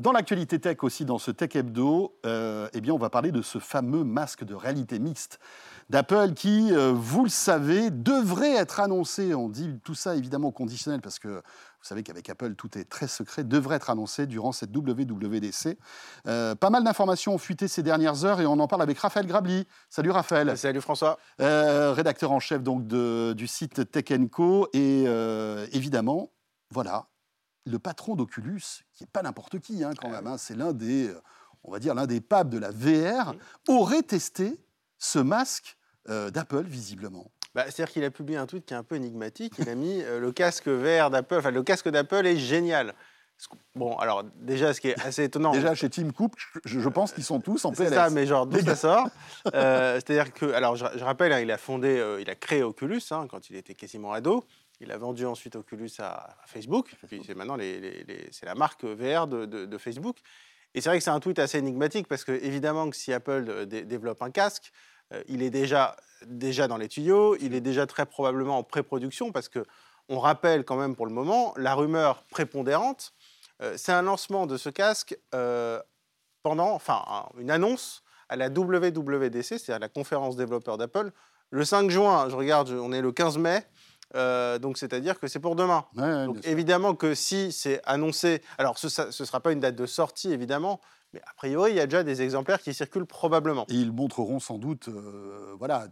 Dans 0.00 0.12
l'actualité 0.12 0.58
tech 0.58 0.78
aussi, 0.82 1.04
dans 1.04 1.18
ce 1.18 1.30
Tech 1.30 1.54
Hebdo, 1.54 2.16
eh 2.24 2.80
bien, 2.80 2.94
on 2.94 2.98
va 2.98 3.10
parler 3.10 3.32
de 3.32 3.42
ce 3.42 3.58
fameux 3.58 4.02
masque 4.02 4.44
de 4.44 4.54
réalité 4.54 4.98
mixte 4.98 5.38
d'Apple 5.90 6.32
qui, 6.34 6.72
euh, 6.72 6.92
vous 6.94 7.24
le 7.24 7.30
savez, 7.30 7.90
devrait 7.90 8.54
être 8.54 8.80
annoncé. 8.80 9.34
On 9.34 9.48
dit 9.48 9.78
tout 9.84 9.94
ça 9.94 10.14
évidemment 10.14 10.52
conditionnel 10.52 11.02
parce 11.02 11.18
que 11.18 11.28
vous 11.28 11.84
savez 11.84 12.02
qu'avec 12.02 12.30
Apple, 12.30 12.54
tout 12.54 12.78
est 12.78 12.84
très 12.84 13.08
secret, 13.08 13.44
devrait 13.44 13.76
être 13.76 13.90
annoncé 13.90 14.26
durant 14.26 14.52
cette 14.52 14.74
WWDC. 14.74 15.76
Euh, 16.28 16.54
pas 16.54 16.70
mal 16.70 16.82
d'informations 16.82 17.34
ont 17.34 17.38
fuité 17.38 17.68
ces 17.68 17.82
dernières 17.82 18.24
heures 18.24 18.40
et 18.40 18.46
on 18.46 18.58
en 18.58 18.68
parle 18.68 18.82
avec 18.82 18.98
Raphaël 18.98 19.26
Grabli. 19.26 19.66
Salut 19.90 20.12
Raphaël. 20.12 20.56
Salut 20.56 20.80
François. 20.80 21.18
Euh, 21.42 21.92
rédacteur 21.92 22.32
en 22.32 22.40
chef 22.40 22.62
donc 22.62 22.86
du 22.86 23.46
site 23.46 23.90
Tech 23.90 24.04
Co. 24.30 24.68
Et 24.72 25.04
évidemment, 25.72 26.30
voilà, 26.70 27.09
le 27.70 27.78
patron 27.78 28.14
d'Oculus, 28.14 28.62
qui 28.92 29.04
n'est 29.04 29.10
pas 29.12 29.22
n'importe 29.22 29.58
qui 29.60 29.84
hein, 29.84 29.92
quand 29.98 30.10
même, 30.10 30.26
hein, 30.26 30.38
c'est 30.38 30.56
l'un 30.56 30.72
des, 30.72 31.12
on 31.64 31.72
va 31.72 31.78
dire, 31.78 31.94
l'un 31.94 32.06
des 32.06 32.20
papes 32.20 32.50
de 32.50 32.58
la 32.58 32.70
VR, 32.70 33.34
aurait 33.68 34.02
testé 34.02 34.58
ce 34.98 35.18
masque 35.18 35.76
euh, 36.08 36.30
d'Apple, 36.30 36.62
visiblement. 36.62 37.30
bah, 37.54 37.64
C'est-à-dire 37.64 37.92
qu'il 37.92 38.04
a 38.04 38.10
publié 38.10 38.38
un 38.38 38.46
tweet 38.46 38.66
qui 38.66 38.74
est 38.74 38.76
un 38.76 38.82
peu 38.82 38.96
énigmatique. 38.96 39.54
Il 39.58 39.68
a 39.68 39.74
mis 39.74 40.02
euh, 40.02 40.20
le 40.20 40.32
casque 40.32 40.68
vert 40.68 41.10
d'Apple, 41.10 41.36
enfin 41.36 41.50
le 41.50 41.62
casque 41.62 41.88
d'Apple 41.88 42.26
est 42.26 42.36
génial. 42.36 42.94
Bon, 43.74 43.96
alors 43.96 44.24
déjà, 44.40 44.74
ce 44.74 44.80
qui 44.80 44.88
est 44.88 45.00
assez 45.00 45.24
étonnant. 45.24 45.52
déjà 45.52 45.74
chez 45.74 45.88
Tim 45.88 46.10
Cook, 46.10 46.32
je, 46.64 46.88
pense 46.88 47.12
qu'ils 47.12 47.24
sont 47.24 47.40
tous 47.40 47.64
en 47.64 47.72
PLS. 47.72 47.88
C'est 47.88 47.94
ça, 47.94 48.10
mais 48.10 48.26
genre 48.26 48.46
d'où 48.46 48.60
ça 48.60 48.76
sort? 48.76 49.08
Euh, 49.54 49.94
C'est-à-dire 49.94 50.32
que, 50.32 50.52
alors 50.52 50.76
je, 50.76 50.84
rappelle, 51.02 51.32
hein, 51.32 51.40
il 51.40 51.50
a 51.50 51.56
fondé, 51.56 51.98
euh, 51.98 52.20
il 52.20 52.28
a 52.28 52.34
créé 52.34 52.62
Oculus 52.62 53.00
hein, 53.10 53.26
quand 53.28 53.48
il 53.48 53.56
était 53.56 53.74
quasiment 53.74 54.12
ado. 54.12 54.44
Il 54.80 54.92
a 54.92 54.98
vendu 54.98 55.26
ensuite 55.26 55.56
Oculus 55.56 55.90
à, 55.98 56.36
Facebook. 56.46 56.94
Puis 57.06 57.22
c'est 57.26 57.34
maintenant 57.34 57.56
les, 57.56 58.28
c'est 58.32 58.46
la 58.46 58.54
marque 58.54 58.84
VR 58.84 59.26
de, 59.26 59.78
Facebook. 59.78 60.18
Et 60.74 60.80
c'est 60.80 60.88
vrai 60.88 60.98
que 60.98 61.04
c'est 61.04 61.10
un 61.10 61.20
tweet 61.20 61.38
assez 61.38 61.58
énigmatique 61.58 62.06
parce 62.06 62.24
que 62.24 62.32
évidemment 62.32 62.88
que 62.90 62.96
si 62.96 63.12
Apple 63.12 63.66
développe 63.66 64.22
un 64.22 64.30
casque, 64.30 64.72
il 65.28 65.42
est 65.42 65.50
déjà 65.50 65.96
déjà 66.26 66.68
dans 66.68 66.76
les 66.76 66.88
tuyaux, 66.88 67.36
il 67.40 67.54
est 67.54 67.60
déjà 67.60 67.86
très 67.86 68.06
probablement 68.06 68.58
en 68.58 68.62
pré-production 68.62 69.32
parce 69.32 69.48
que 69.48 69.64
on 70.08 70.18
rappelle 70.18 70.64
quand 70.64 70.76
même 70.76 70.96
pour 70.96 71.06
le 71.06 71.12
moment 71.12 71.54
la 71.56 71.74
rumeur 71.74 72.24
prépondérante, 72.24 73.12
euh, 73.62 73.74
c'est 73.76 73.92
un 73.92 74.02
lancement 74.02 74.46
de 74.46 74.56
ce 74.56 74.68
casque 74.68 75.16
euh, 75.34 75.80
pendant, 76.42 76.72
enfin 76.72 77.02
une 77.38 77.50
annonce 77.50 78.02
à 78.28 78.36
la 78.36 78.48
WWDC, 78.48 79.42
c'est-à-dire 79.42 79.78
la 79.78 79.88
conférence 79.88 80.36
développeur 80.36 80.78
d'Apple, 80.78 81.10
le 81.50 81.64
5 81.64 81.90
juin. 81.90 82.28
Je 82.28 82.36
regarde, 82.36 82.70
on 82.70 82.92
est 82.92 83.02
le 83.02 83.12
15 83.12 83.38
mai. 83.38 83.64
Euh, 84.14 84.58
donc, 84.58 84.78
c'est-à-dire 84.78 85.18
que 85.18 85.28
c'est 85.28 85.40
pour 85.40 85.56
demain. 85.56 85.84
donc, 85.94 86.38
évidemment 86.44 86.94
que 86.94 87.14
si 87.14 87.52
c'est 87.52 87.80
annoncé, 87.84 88.42
alors 88.58 88.78
ce 88.78 88.86
ne 89.06 89.10
sera 89.10 89.40
pas 89.40 89.52
une 89.52 89.60
date 89.60 89.76
de 89.76 89.86
sortie, 89.86 90.32
évidemment, 90.32 90.80
mais 91.12 91.20
a 91.26 91.34
priori, 91.36 91.72
il 91.72 91.76
y 91.76 91.80
a 91.80 91.86
déjà 91.86 92.04
des 92.04 92.22
exemplaires 92.22 92.60
qui 92.60 92.72
circulent 92.72 93.06
probablement. 93.06 93.66
Et 93.68 93.74
ils 93.74 93.92
montreront 93.92 94.38
sans 94.38 94.58
doute, 94.58 94.88
euh, 94.88 95.54
voilà, 95.58 95.88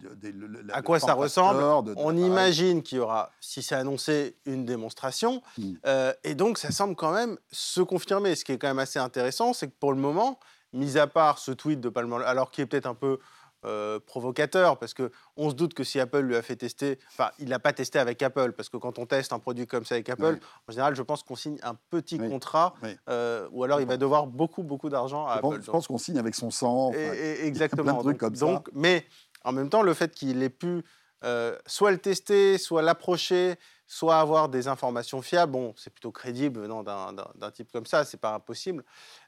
à 0.73 0.83
quoi 0.83 1.01
ça 1.01 1.15
ressemble. 1.15 1.63
On 1.97 2.17
imagine 2.17 2.83
qu'il 2.83 2.99
y 2.99 3.01
aura, 3.01 3.31
si 3.41 3.63
c'est 3.63 3.75
annoncé, 3.75 4.37
une 4.47 4.65
démonstration. 4.65 5.43
Hmm. 5.57 5.73
Euh, 5.87 6.13
et 6.23 6.35
donc, 6.35 6.59
ça 6.59 6.71
semble 6.71 6.95
quand 6.95 7.13
même 7.13 7.37
se 7.51 7.81
confirmer. 7.81 8.37
Ce 8.37 8.45
qui 8.45 8.53
est 8.53 8.59
quand 8.59 8.69
même 8.69 8.79
assez 8.79 9.01
intéressant, 9.01 9.53
c'est 9.53 9.67
que 9.67 9.75
pour 9.81 9.93
le 9.93 9.99
moment, 9.99 10.39
mis 10.73 10.99
à 10.99 11.09
part 11.09 11.39
ce 11.39 11.51
tweet 11.51 11.81
de 11.81 11.89
Palmer, 11.89 12.25
alors 12.25 12.53
qui 12.53 12.61
est 12.61 12.67
peut-être 12.67 12.87
un 12.87 12.95
peu 12.95 13.19
euh, 13.65 13.99
provocateur 13.99 14.79
parce 14.79 14.95
que 14.95 15.11
on 15.37 15.51
se 15.51 15.55
doute 15.55 15.75
que 15.75 15.85
si 15.85 15.99
Apple 15.99 16.21
lui 16.21 16.37
a 16.37 16.43
fait 16.43 16.57
tester, 16.57 16.99
enfin 17.09 17.31
il 17.39 17.49
l'a 17.49 17.59
pas 17.59 17.73
testé 17.73 17.99
avec 17.99 18.23
Apple 18.23 18.53
parce 18.53 18.69
que 18.69 18.77
quand 18.77 18.99
on 18.99 19.07
teste 19.07 19.33
un 19.33 19.39
produit 19.39 19.67
comme 19.67 19.85
ça 19.85 19.97
avec 19.97 20.09
Apple, 20.09 20.39
en 20.69 20.73
général 20.73 20.95
je 20.95 21.03
pense 21.03 21.23
qu'on 21.23 21.37
signe 21.37 21.59
un 21.63 21.75
petit 21.91 22.19
contrat 22.19 22.75
euh, 23.09 23.49
ou 23.51 23.65
alors 23.65 23.81
il 23.81 23.87
va 23.87 23.97
devoir 23.97 24.27
beaucoup 24.27 24.63
beaucoup 24.63 24.89
d'argent 24.89 25.27
à 25.27 25.35
je 25.35 25.39
Apple. 25.39 25.57
Pense, 25.57 25.65
je 25.65 25.71
pense 25.71 25.87
qu'on 25.89 25.99
signe 25.99 26.19
avec 26.19 26.35
son 26.35 26.51
sang. 26.51 26.93
et, 26.93 27.47
exactement. 27.47 28.03
Plein 28.03 28.13
de 28.13 28.19
comme 28.19 28.37
ça. 28.37 28.63
mais 28.75 29.05
en 29.45 29.53
même 29.53 29.71
temps 29.71 29.83
le 29.83 29.95
fait 29.95 30.15
qu'il 30.15 30.43
ait 30.43 30.51
pu 30.51 30.85
euh, 31.25 31.57
soit 31.67 31.91
le 31.91 31.99
tester, 31.99 32.59
soit 32.59 32.83
l'approcher, 32.83 33.57
soit 33.89 34.21
avoir 34.21 34.51
des 34.51 34.69
informations 34.69 35.23
fiables. 35.23 35.53
Bon, 35.53 35.75
c'est 35.77 35.91
plutôt 35.91 36.13
crédible 36.13 36.61
venant 36.61 36.85
d'un 36.85 37.51
type 37.51 37.73
comme 37.73 37.87
ça, 37.87 38.05
c'est 38.05 38.21
pas 38.21 38.35
impossible. 38.35 38.85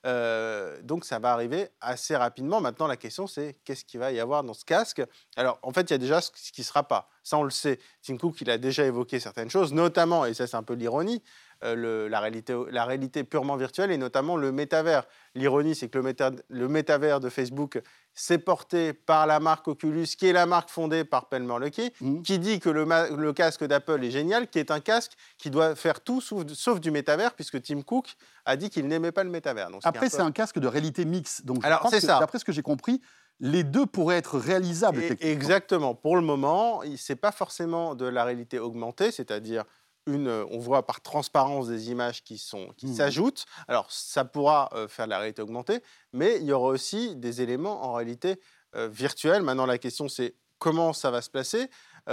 Euh, 0.07 0.81
donc 0.83 1.05
ça 1.05 1.19
va 1.19 1.33
arriver 1.33 1.71
assez 1.81 2.15
rapidement. 2.15 2.61
Maintenant, 2.61 2.87
la 2.87 2.99
question 2.99 3.27
c'est 3.27 3.59
qu'est-ce 3.65 3.85
qu'il 3.85 3.99
va 3.99 4.13
y 4.13 4.21
avoir 4.21 4.45
dans 4.45 4.55
ce 4.55 4.65
casque? 4.65 5.03
Alors, 5.37 5.59
en 5.63 5.73
fait, 5.73 5.83
il 5.83 5.91
y 5.91 5.95
a 5.95 5.99
déjà 5.99 6.21
ce 6.21 6.31
qui 6.31 6.61
ne 6.61 6.67
sera 6.67 6.83
pas. 6.85 7.09
Ça, 7.23 7.39
on 7.39 7.43
le 7.43 7.51
sait. 7.51 7.79
Tim 8.03 8.17
il 8.41 8.51
a 8.51 8.59
déjà 8.59 8.85
évoqué 8.85 9.19
certaines 9.19 9.51
choses, 9.51 9.73
notamment, 9.73 10.27
et 10.27 10.35
ça 10.35 10.47
c'est 10.47 10.57
un 10.57 10.63
peu 10.63 10.75
l'ironie, 10.75 11.23
euh, 11.63 12.09
la, 12.09 12.21
réalité, 12.21 12.55
la 12.71 12.85
réalité 12.85 13.25
purement 13.25 13.57
virtuelle 13.57 13.91
et 13.91 13.99
notamment 13.99 14.37
le 14.37 14.51
métavers. 14.53 15.07
L'ironie, 15.35 15.75
c'est 15.75 15.89
que 15.89 15.99
le, 15.99 16.15
le 16.49 16.69
métavers 16.69 17.21
de 17.21 17.29
Facebook 17.29 17.81
s'est 18.15 18.39
porté 18.39 18.93
par 18.93 19.27
la 19.27 19.41
marque 19.41 19.69
Oculus, 19.69 20.07
qui 20.19 20.27
est 20.27 20.33
la 20.33 20.47
marque 20.47 20.71
fondée 20.71 21.05
par 21.05 21.29
Pelmer 21.29 21.59
Luckey, 21.61 21.93
mmh. 22.01 22.23
qui 22.23 22.39
dit 22.39 22.61
que 22.61 22.71
le, 22.71 22.87
le 23.17 23.33
casque 23.33 23.65
d'Apple 23.65 24.03
est 24.05 24.11
génial, 24.11 24.49
qui 24.49 24.59
est 24.59 24.71
un 24.71 24.81
casque 24.81 25.13
qui 25.39 25.51
doit 25.51 25.75
faire 25.75 26.01
tout 26.01 26.21
sauf, 26.21 26.81
du 26.81 26.91
métavers, 26.91 27.35
puisque 27.35 27.63
Tim 27.63 27.83
Cook 27.83 28.17
a 28.45 28.57
dit 28.57 28.71
qu'il 28.71 28.89
n'aimait 28.89 29.13
pas 29.13 29.25
le 29.25 29.31
métavers. 29.31 29.71
Donc, 29.71 29.83
Après, 29.85 30.09
c'est 30.09 30.21
un, 30.21 30.33
casque 30.33 30.59
de 30.59 30.67
réalité 30.67 31.05
mixte. 31.05 31.45
Donc, 31.45 31.65
Alors, 31.65 31.87
c'est 31.91 32.01
ça. 32.01 32.19
D'après 32.19 32.39
ce 32.39 32.45
que 32.45 32.53
j'ai 32.53 32.63
compris, 32.63 33.01
les 33.41 33.65
deux 33.65 33.87
pourraient 33.87 34.19
être 34.19 34.39
réalisables. 34.39 35.03
Exactement. 35.21 35.95
Pour 35.95 36.17
le 36.17 36.23
moment, 36.23 36.83
ce 36.97 37.13
n'est 37.13 37.17
pas 37.17 37.33
forcément 37.33 37.95
de 37.95 38.07
la 38.07 38.25
réalité 38.25 38.59
augmentée, 38.59 39.11
c'est-à-dire 39.11 39.65
une, 40.07 40.29
euh, 40.29 40.45
on 40.51 40.59
voit 40.59 40.87
par 40.87 41.01
transparence 41.01 41.69
des 41.69 41.91
images 41.91 42.23
qui 42.23 42.39
sont 42.39 42.69
qui 42.77 42.87
mmh. 42.87 42.95
s'ajoutent. 42.95 43.47
Alors 43.69 43.91
ça 43.91 44.25
pourra 44.25 44.71
euh, 44.73 44.89
faire 44.89 45.07
de 45.07 45.11
la 45.11 45.19
réalité 45.19 45.43
augmentée, 45.43 45.83
mais 46.13 46.37
il 46.37 46.45
y 46.45 46.53
aura 46.53 46.69
aussi 46.69 47.17
des 47.17 47.43
éléments 47.43 47.85
en 47.85 47.95
réalité 47.95 48.41
euh, 48.77 48.89
virtuelle. 48.89 49.43
Maintenant 49.43 49.67
la 49.67 49.79
question 49.79 50.09
c'est 50.09 50.35
comment 50.59 50.93
ça 50.93 51.11
va 51.11 51.23
se 51.23 51.31
placer, 51.31 51.71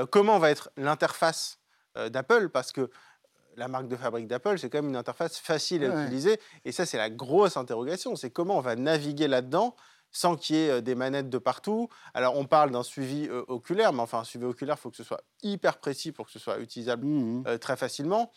comment 0.09 0.39
va 0.39 0.51
être 0.51 0.69
l'interface 0.77 1.59
d'Apple 1.95 2.47
parce 2.47 2.71
que 2.71 2.89
la 3.57 3.67
marque 3.67 3.89
de 3.89 3.97
fabrique 3.97 4.27
d'Apple, 4.27 4.57
c'est 4.57 4.69
quand 4.69 4.77
même 4.77 4.89
une 4.89 4.95
interface 4.95 5.37
facile 5.37 5.83
à 5.83 6.03
utiliser. 6.03 6.39
Et 6.63 6.71
ça, 6.71 6.85
c'est 6.85 6.97
la 6.97 7.09
grosse 7.09 7.57
interrogation. 7.57 8.15
C'est 8.15 8.29
comment 8.29 8.57
on 8.57 8.61
va 8.61 8.75
naviguer 8.77 9.27
là-dedans 9.27 9.75
sans 10.17 10.35
qu'il 10.35 10.55
y 10.55 10.59
ait 10.59 10.81
des 10.81 10.95
manettes 10.95 11.29
de 11.29 11.37
partout. 11.37 11.89
Alors, 12.15 12.35
on 12.35 12.45
parle 12.45 12.71
d'un 12.71 12.81
suivi 12.81 13.29
oculaire, 13.47 13.93
mais 13.93 14.01
enfin, 14.01 14.19
un 14.19 14.23
suivi 14.23 14.45
oculaire, 14.45 14.75
il 14.79 14.81
faut 14.81 14.89
que 14.89 14.97
ce 14.97 15.03
soit 15.03 15.21
hyper 15.43 15.77
précis 15.77 16.11
pour 16.11 16.25
que 16.25 16.31
ce 16.31 16.39
soit 16.39 16.57
utilisable 16.57 17.05
mmh 17.05 17.59
très 17.59 17.77
facilement. 17.77 18.31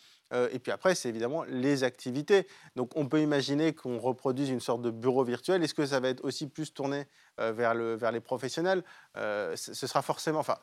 et 0.51 0.59
puis 0.59 0.71
après, 0.71 0.93
c'est 0.93 1.09
évidemment 1.09 1.43
les 1.43 1.83
activités. 1.83 2.47
Donc, 2.75 2.91
on 2.95 3.07
peut 3.07 3.19
imaginer 3.19 3.73
qu'on 3.73 3.97
reproduise 3.97 4.49
une 4.49 4.59
sorte 4.59 4.83
de 4.83 4.91
bureau 4.91 5.23
virtuel. 5.23 5.63
Est-ce 5.63 5.73
que 5.73 5.87
ça 5.87 5.99
va 5.99 6.09
être 6.09 6.23
aussi 6.23 6.47
plus 6.47 6.71
tourné 6.71 7.07
vers, 7.39 7.73
le, 7.73 7.95
vers 7.95 8.11
les 8.11 8.21
professionnels? 8.21 8.83
Ce, 9.15 9.73
sera 9.73 10.03
forcément... 10.03 10.39
Enfin, 10.39 10.57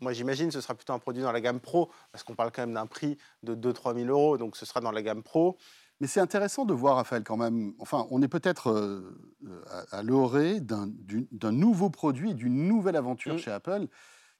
moi, 0.00 0.12
j'imagine 0.12 0.48
que 0.48 0.54
ce 0.54 0.60
sera 0.60 0.74
plutôt 0.74 0.92
un 0.92 0.98
produit 0.98 1.22
dans 1.22 1.32
la 1.32 1.40
gamme 1.40 1.60
pro, 1.60 1.90
parce 2.10 2.24
qu'on 2.24 2.34
parle 2.34 2.50
quand 2.52 2.62
même 2.62 2.74
d'un 2.74 2.86
prix 2.86 3.16
de 3.42 3.54
2-3 3.54 3.94
000 3.94 4.08
euros, 4.08 4.38
donc 4.38 4.56
ce 4.56 4.66
sera 4.66 4.80
dans 4.80 4.92
la 4.92 5.02
gamme 5.02 5.22
pro. 5.22 5.56
Mais 6.00 6.06
c'est 6.06 6.20
intéressant 6.20 6.64
de 6.64 6.74
voir, 6.74 6.96
Raphaël, 6.96 7.22
quand 7.22 7.36
même. 7.36 7.72
Enfin, 7.78 8.06
on 8.10 8.20
est 8.20 8.28
peut-être 8.28 8.70
euh, 8.70 9.64
à, 9.90 10.02
l'orée 10.02 10.60
d'un 10.60 11.52
nouveau 11.52 11.88
produit, 11.88 12.34
d'une 12.34 12.66
nouvelle 12.66 12.96
aventure 12.96 13.34
mmh. 13.34 13.38
chez 13.38 13.50
Apple 13.50 13.86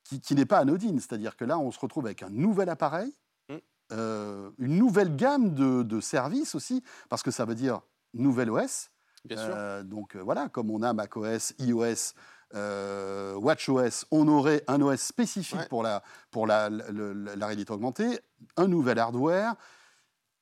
qui, 0.03 0.35
n'est 0.35 0.47
pas 0.47 0.59
anodine. 0.59 0.99
C'est-à-dire 0.99 1.37
que 1.37 1.45
là, 1.45 1.59
on 1.59 1.71
se 1.71 1.79
retrouve 1.79 2.07
avec 2.07 2.23
un 2.23 2.31
nouvel 2.31 2.69
appareil, 2.69 3.13
mmh. 3.49 3.55
euh, 3.93 4.51
une 4.59 4.77
nouvelle 4.77 5.15
gamme 5.15 5.55
de, 5.55 6.01
services 6.01 6.55
aussi, 6.55 6.83
parce 7.09 7.23
que 7.23 7.31
ça 7.31 7.45
veut 7.45 7.55
dire 7.55 7.81
nouvelle 8.13 8.51
OS. 8.51 8.91
Bien 9.25 9.39
sûr. 9.39 9.55
Euh, 9.57 9.83
donc 9.83 10.17
voilà, 10.17 10.49
comme 10.49 10.71
on 10.71 10.83
a 10.83 10.93
macOS, 10.93 11.55
iOS, 11.61 12.15
WatchOS, 12.53 14.07
on 14.11 14.29
aurait 14.29 14.65
un 14.67 14.83
OS 14.83 15.01
spécifique 15.01 15.69
pour, 15.69 15.83
la, 15.83 16.03
pour 16.31 16.47
la, 16.47 16.69
la, 16.69 17.47
réalité 17.47 17.73
augmentée, 17.73 18.21
un 18.57 18.69
nouvel 18.69 18.99
hardware, 18.99 19.55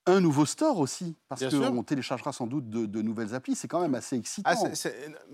un 0.06 0.20
nouveau 0.20 0.46
store 0.46 0.78
aussi, 0.78 1.16
parce 1.28 1.44
qu'on 1.48 1.82
téléchargera 1.82 2.32
sans 2.32 2.46
doute 2.46 2.68
de, 2.68 3.02
nouvelles 3.02 3.34
applis. 3.34 3.54
C'est 3.54 3.68
quand 3.68 3.80
même 3.80 3.94
assez 3.94 4.16
excitant. 4.16 4.50
Ah, 4.52 4.74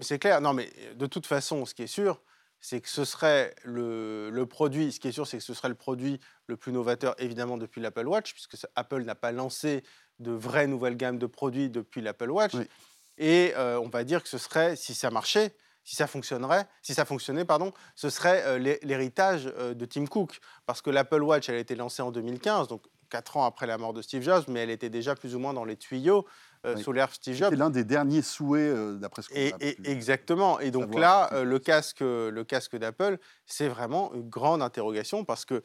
c'est 0.00 0.18
clair. 0.18 0.40
Non, 0.40 0.52
mais 0.52 0.70
de 0.96 1.06
toute 1.06 1.26
façon, 1.26 1.64
ce 1.64 1.74
qui 1.74 1.82
est 1.82 1.86
sûr, 1.86 2.20
c'est 2.60 2.80
que 2.80 2.88
ce 2.88 3.04
serait 3.04 3.54
le, 3.64 4.44
produit, 4.44 4.92
ce 4.92 5.00
qui 5.00 5.08
est 5.08 5.12
sûr, 5.12 5.26
c'est 5.26 5.38
que 5.38 5.44
ce 5.44 5.54
serait 5.54 5.68
le 5.68 5.74
produit 5.74 6.20
le 6.46 6.56
plus 6.56 6.72
novateur, 6.72 7.14
évidemment, 7.18 7.56
depuis 7.56 7.80
l'Apple 7.80 8.06
Watch, 8.06 8.32
puisque 8.32 8.56
Apple 8.74 9.02
n'a 9.02 9.14
pas 9.14 9.32
lancé 9.32 9.82
de 10.18 10.32
vraies 10.32 10.66
nouvelles 10.66 10.96
gammes 10.96 11.18
de 11.18 11.26
produits 11.26 11.70
depuis 11.70 12.00
l'Apple 12.00 12.30
Watch. 12.30 12.54
Et 13.16 13.52
euh, 13.56 13.80
on 13.80 13.88
va 13.88 14.04
dire 14.04 14.22
que 14.22 14.28
ce 14.28 14.38
serait, 14.38 14.76
si 14.76 14.94
ça 14.94 15.10
marchait, 15.10 15.54
si 15.84 15.96
ça 15.96 16.06
fonctionnerait, 16.06 16.66
si 16.82 16.94
ça 16.94 17.04
fonctionnait, 17.04 17.44
pardon, 17.44 17.72
ce 17.94 18.10
serait 18.10 18.42
euh, 18.44 18.76
l'héritage 18.82 19.50
euh, 19.56 19.74
de 19.74 19.84
Tim 19.86 20.06
Cook, 20.06 20.38
parce 20.66 20.82
que 20.82 20.90
l'Apple 20.90 21.22
Watch, 21.22 21.48
elle 21.48 21.56
a 21.56 21.58
été 21.58 21.74
lancée 21.74 22.02
en 22.02 22.10
2015, 22.10 22.68
donc 22.68 22.84
quatre 23.08 23.36
ans 23.36 23.44
après 23.44 23.66
la 23.66 23.78
mort 23.78 23.92
de 23.92 24.02
Steve 24.02 24.22
Jobs, 24.22 24.44
mais 24.48 24.60
elle 24.60 24.70
était 24.70 24.90
déjà 24.90 25.14
plus 25.14 25.34
ou 25.34 25.38
moins 25.38 25.54
dans 25.54 25.64
les 25.64 25.76
tuyaux 25.76 26.26
euh, 26.66 26.76
sous 26.76 26.92
l'ère 26.92 27.12
Steve 27.12 27.34
Jobs. 27.34 27.50
C'est 27.50 27.56
l'un 27.56 27.70
des 27.70 27.84
derniers 27.84 28.22
souhaits, 28.22 28.74
euh, 28.74 28.94
d'après 28.96 29.22
ce 29.22 29.28
qu'on 29.28 29.56
a 29.56 29.58
pu 29.58 29.76
Exactement. 29.84 30.60
Et 30.60 30.70
donc 30.70 30.94
là, 30.94 31.30
euh, 31.32 31.44
le 31.44 31.58
casque, 31.58 32.00
le 32.00 32.42
casque 32.42 32.76
d'Apple, 32.76 33.18
c'est 33.46 33.68
vraiment 33.68 34.12
une 34.14 34.28
grande 34.28 34.62
interrogation 34.62 35.24
parce 35.24 35.44
que 35.44 35.62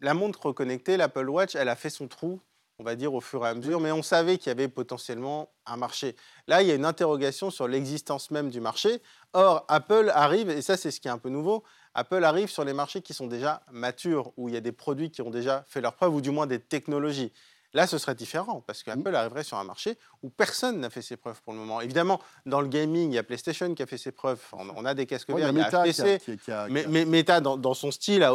la 0.00 0.14
montre 0.14 0.52
connectée, 0.52 0.96
l'Apple 0.96 1.28
Watch, 1.28 1.56
elle 1.56 1.68
a 1.68 1.76
fait 1.76 1.90
son 1.90 2.06
trou 2.06 2.40
on 2.78 2.84
va 2.84 2.94
dire, 2.94 3.12
au 3.12 3.20
fur 3.20 3.44
et 3.44 3.48
à 3.48 3.54
mesure, 3.54 3.80
mais 3.80 3.90
on 3.90 4.02
savait 4.02 4.38
qu'il 4.38 4.48
y 4.48 4.52
avait 4.52 4.68
potentiellement 4.68 5.50
un 5.66 5.76
marché. 5.76 6.14
Là, 6.46 6.62
il 6.62 6.68
y 6.68 6.70
a 6.70 6.74
une 6.74 6.84
interrogation 6.84 7.50
sur 7.50 7.66
l'existence 7.66 8.30
même 8.30 8.50
du 8.50 8.60
marché. 8.60 9.02
Or, 9.32 9.64
Apple 9.68 10.12
arrive, 10.14 10.48
et 10.48 10.62
ça 10.62 10.76
c'est 10.76 10.92
ce 10.92 11.00
qui 11.00 11.08
est 11.08 11.10
un 11.10 11.18
peu 11.18 11.28
nouveau, 11.28 11.64
Apple 11.94 12.22
arrive 12.22 12.48
sur 12.48 12.64
les 12.64 12.72
marchés 12.72 13.02
qui 13.02 13.14
sont 13.14 13.26
déjà 13.26 13.62
matures, 13.72 14.32
où 14.36 14.48
il 14.48 14.54
y 14.54 14.56
a 14.56 14.60
des 14.60 14.72
produits 14.72 15.10
qui 15.10 15.22
ont 15.22 15.30
déjà 15.30 15.64
fait 15.66 15.80
leur 15.80 15.94
preuve, 15.94 16.14
ou 16.14 16.20
du 16.20 16.30
moins 16.30 16.46
des 16.46 16.60
technologies. 16.60 17.32
Là, 17.74 17.86
ce 17.86 17.98
serait 17.98 18.14
différent, 18.14 18.62
parce 18.66 18.82
qu'Apple 18.82 19.10
mmh. 19.10 19.14
arriverait 19.14 19.44
sur 19.44 19.58
un 19.58 19.64
marché 19.64 19.98
où 20.22 20.30
personne 20.30 20.80
n'a 20.80 20.90
fait 20.90 21.02
ses 21.02 21.16
preuves 21.16 21.40
pour 21.42 21.52
le 21.52 21.58
moment. 21.58 21.80
Évidemment, 21.80 22.20
dans 22.46 22.60
le 22.60 22.68
gaming, 22.68 23.12
il 23.12 23.14
y 23.14 23.18
a 23.18 23.22
PlayStation 23.22 23.74
qui 23.74 23.82
a 23.82 23.86
fait 23.86 23.98
ses 23.98 24.12
preuves, 24.12 24.40
on 24.52 24.84
a 24.84 24.94
des 24.94 25.06
casques 25.06 25.30
VR, 25.30 25.38
il 25.38 25.58
y 25.58 25.60
a, 25.60 25.84
HTC, 25.84 26.20
mais, 26.70 27.04
Meta, 27.04 27.40
dans, 27.40 27.74
son 27.74 27.90
style, 27.90 28.22
a, 28.22 28.32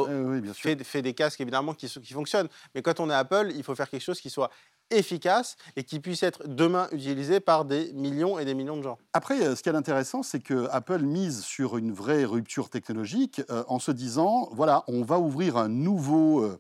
fait, 0.54 1.02
des 1.02 1.14
casques 1.14 1.42
évidemment 1.42 1.74
qui, 1.74 1.88
qui, 1.88 2.14
fonctionnent. 2.14 2.50
Mais 2.76 2.82
quand 2.82 3.00
on 3.00 3.10
est 3.10 3.14
Apple, 3.14 3.52
il 3.56 3.64
faut 3.64 3.76
faire 3.76 3.90
quelque 3.90 4.02
chose 4.02 4.22
qui 4.22 4.30
soit 4.30 4.50
efficace 4.92 5.56
et 5.76 5.84
qui 5.84 6.00
puisse 6.00 6.24
être 6.24 6.48
demain 6.48 6.88
utilisé 6.92 7.40
par 7.40 7.66
des 7.66 7.92
millions 7.94 8.40
et 8.40 8.46
des 8.46 8.54
millions 8.54 8.78
de 8.78 8.84
gens. 8.84 8.98
Après, 9.14 9.42
euh, 9.42 9.56
ce 9.56 9.64
qui 9.64 9.70
est 9.70 9.76
intéressant, 9.76 10.24
c'est 10.24 10.40
que 10.40 10.68
Apple 10.72 11.00
mise 11.00 11.44
sur 11.44 11.78
une 11.78 11.92
vraie 11.92 12.26
rupture 12.26 12.70
technologique 12.70 13.42
euh, 13.50 13.64
en 13.68 13.80
se 13.80 13.92
disant, 13.92 14.50
voilà, 14.52 14.84
on 14.88 15.04
va 15.04 15.20
ouvrir 15.20 15.58
un 15.58 15.70
nouveau, 15.70 16.44
euh, 16.44 16.60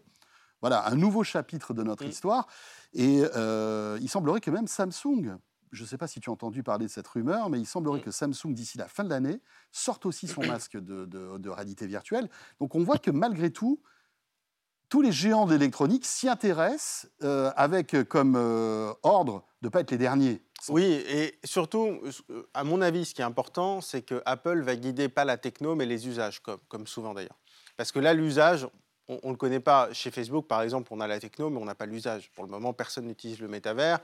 voilà, 0.63 0.87
un 0.87 0.95
nouveau 0.95 1.25
chapitre 1.25 1.73
de 1.73 1.83
notre 1.83 2.05
Mm. 2.05 2.09
histoire. 2.09 2.47
Et 2.93 3.21
euh, 3.35 3.97
il 4.01 4.07
semblerait 4.09 4.39
que 4.39 4.49
même 4.49 4.65
Samsung, 4.67 5.35
je 5.73 5.83
ne 5.83 5.87
sais 5.87 5.97
pas 5.97 6.07
si 6.07 6.21
tu 6.21 6.29
as 6.29 6.33
entendu 6.33 6.63
parler 6.63 6.85
de 6.85 6.91
cette 6.91 7.05
rumeur, 7.07 7.49
mais 7.49 7.59
il 7.59 7.65
semblerait 7.65 7.99
Mm. 7.99 8.03
que 8.03 8.11
Samsung, 8.11 8.53
d'ici 8.53 8.77
la 8.77 8.87
fin 8.87 9.03
de 9.03 9.09
l'année, 9.09 9.41
sorte 9.73 10.05
aussi 10.05 10.25
son 10.29 10.41
masque 10.61 10.77
de, 10.77 11.03
de- 11.05 11.37
de 11.37 11.49
réalité 11.49 11.85
virtuelle. 11.85 12.29
Donc 12.61 12.75
on 12.75 12.83
voit 12.85 12.97
que 12.97 13.11
malgré 13.11 13.51
tout, 13.51 13.81
tous 14.87 15.01
les 15.01 15.11
géants 15.11 15.45
de 15.47 15.51
l'électronique 15.53 16.05
s'y 16.05 16.29
intéressent 16.29 17.07
euh, 17.23 17.51
avec 17.57 17.95
comme 18.07 18.35
euh, 18.37 18.93
ordre 19.03 19.43
de 19.61 19.67
ne 19.67 19.69
pas 19.69 19.81
être 19.81 19.91
les 19.91 19.97
derniers. 19.97 20.41
Oui, 20.69 20.83
et 20.83 21.39
surtout, 21.43 21.99
à 22.53 22.63
mon 22.63 22.79
avis, 22.81 23.03
ce 23.03 23.13
qui 23.13 23.21
est 23.21 23.25
important, 23.25 23.81
c'est 23.81 24.01
que 24.01 24.21
Apple 24.25 24.61
va 24.61 24.77
guider 24.77 25.09
pas 25.09 25.25
la 25.25 25.35
techno, 25.37 25.75
mais 25.75 25.85
les 25.85 26.07
usages, 26.07 26.39
comme, 26.41 26.59
comme 26.69 26.87
souvent 26.87 27.13
d'ailleurs. 27.13 27.37
Parce 27.75 27.91
que 27.91 27.99
là, 27.99 28.13
l'usage, 28.13 28.67
on 29.07 29.19
ne 29.23 29.31
le 29.31 29.37
connaît 29.37 29.59
pas. 29.59 29.91
Chez 29.93 30.11
Facebook, 30.11 30.47
par 30.47 30.61
exemple, 30.61 30.89
on 30.91 30.99
a 30.99 31.07
la 31.07 31.19
techno, 31.19 31.49
mais 31.49 31.59
on 31.59 31.65
n'a 31.65 31.75
pas 31.75 31.85
l'usage. 31.85 32.29
Pour 32.31 32.43
le 32.43 32.49
moment, 32.49 32.73
personne 32.73 33.05
n'utilise 33.05 33.39
le 33.39 33.47
métavers. 33.47 33.99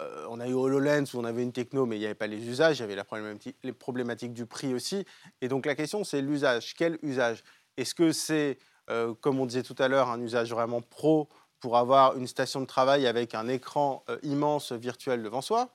Euh, 0.00 0.26
on 0.28 0.38
a 0.38 0.46
eu 0.46 0.54
HoloLens 0.54 1.04
où 1.14 1.18
on 1.18 1.24
avait 1.24 1.42
une 1.42 1.52
techno, 1.52 1.86
mais 1.86 1.96
il 1.96 2.00
n'y 2.00 2.04
avait 2.04 2.14
pas 2.14 2.26
les 2.26 2.46
usages. 2.46 2.78
Il 2.78 2.80
y 2.80 2.84
avait 2.84 2.94
la 2.94 3.04
problématique, 3.04 3.56
les 3.62 3.72
problématiques 3.72 4.32
du 4.32 4.46
prix 4.46 4.74
aussi. 4.74 5.04
Et 5.40 5.48
donc 5.48 5.66
la 5.66 5.74
question, 5.74 6.04
c'est 6.04 6.20
l'usage. 6.20 6.74
Quel 6.76 6.98
usage? 7.02 7.42
Est-ce 7.76 7.94
que 7.94 8.12
c'est, 8.12 8.58
euh, 8.90 9.14
comme 9.20 9.40
on 9.40 9.46
disait 9.46 9.62
tout 9.62 9.76
à 9.78 9.88
l'heure, 9.88 10.08
un 10.08 10.20
usage 10.20 10.50
vraiment 10.50 10.82
pro 10.82 11.28
pour 11.60 11.76
avoir 11.76 12.16
une 12.16 12.28
station 12.28 12.60
de 12.60 12.66
travail 12.66 13.06
avec 13.06 13.34
un 13.34 13.48
écran 13.48 14.04
euh, 14.08 14.18
immense 14.22 14.72
virtuel 14.72 15.22
devant 15.22 15.40
soi? 15.40 15.70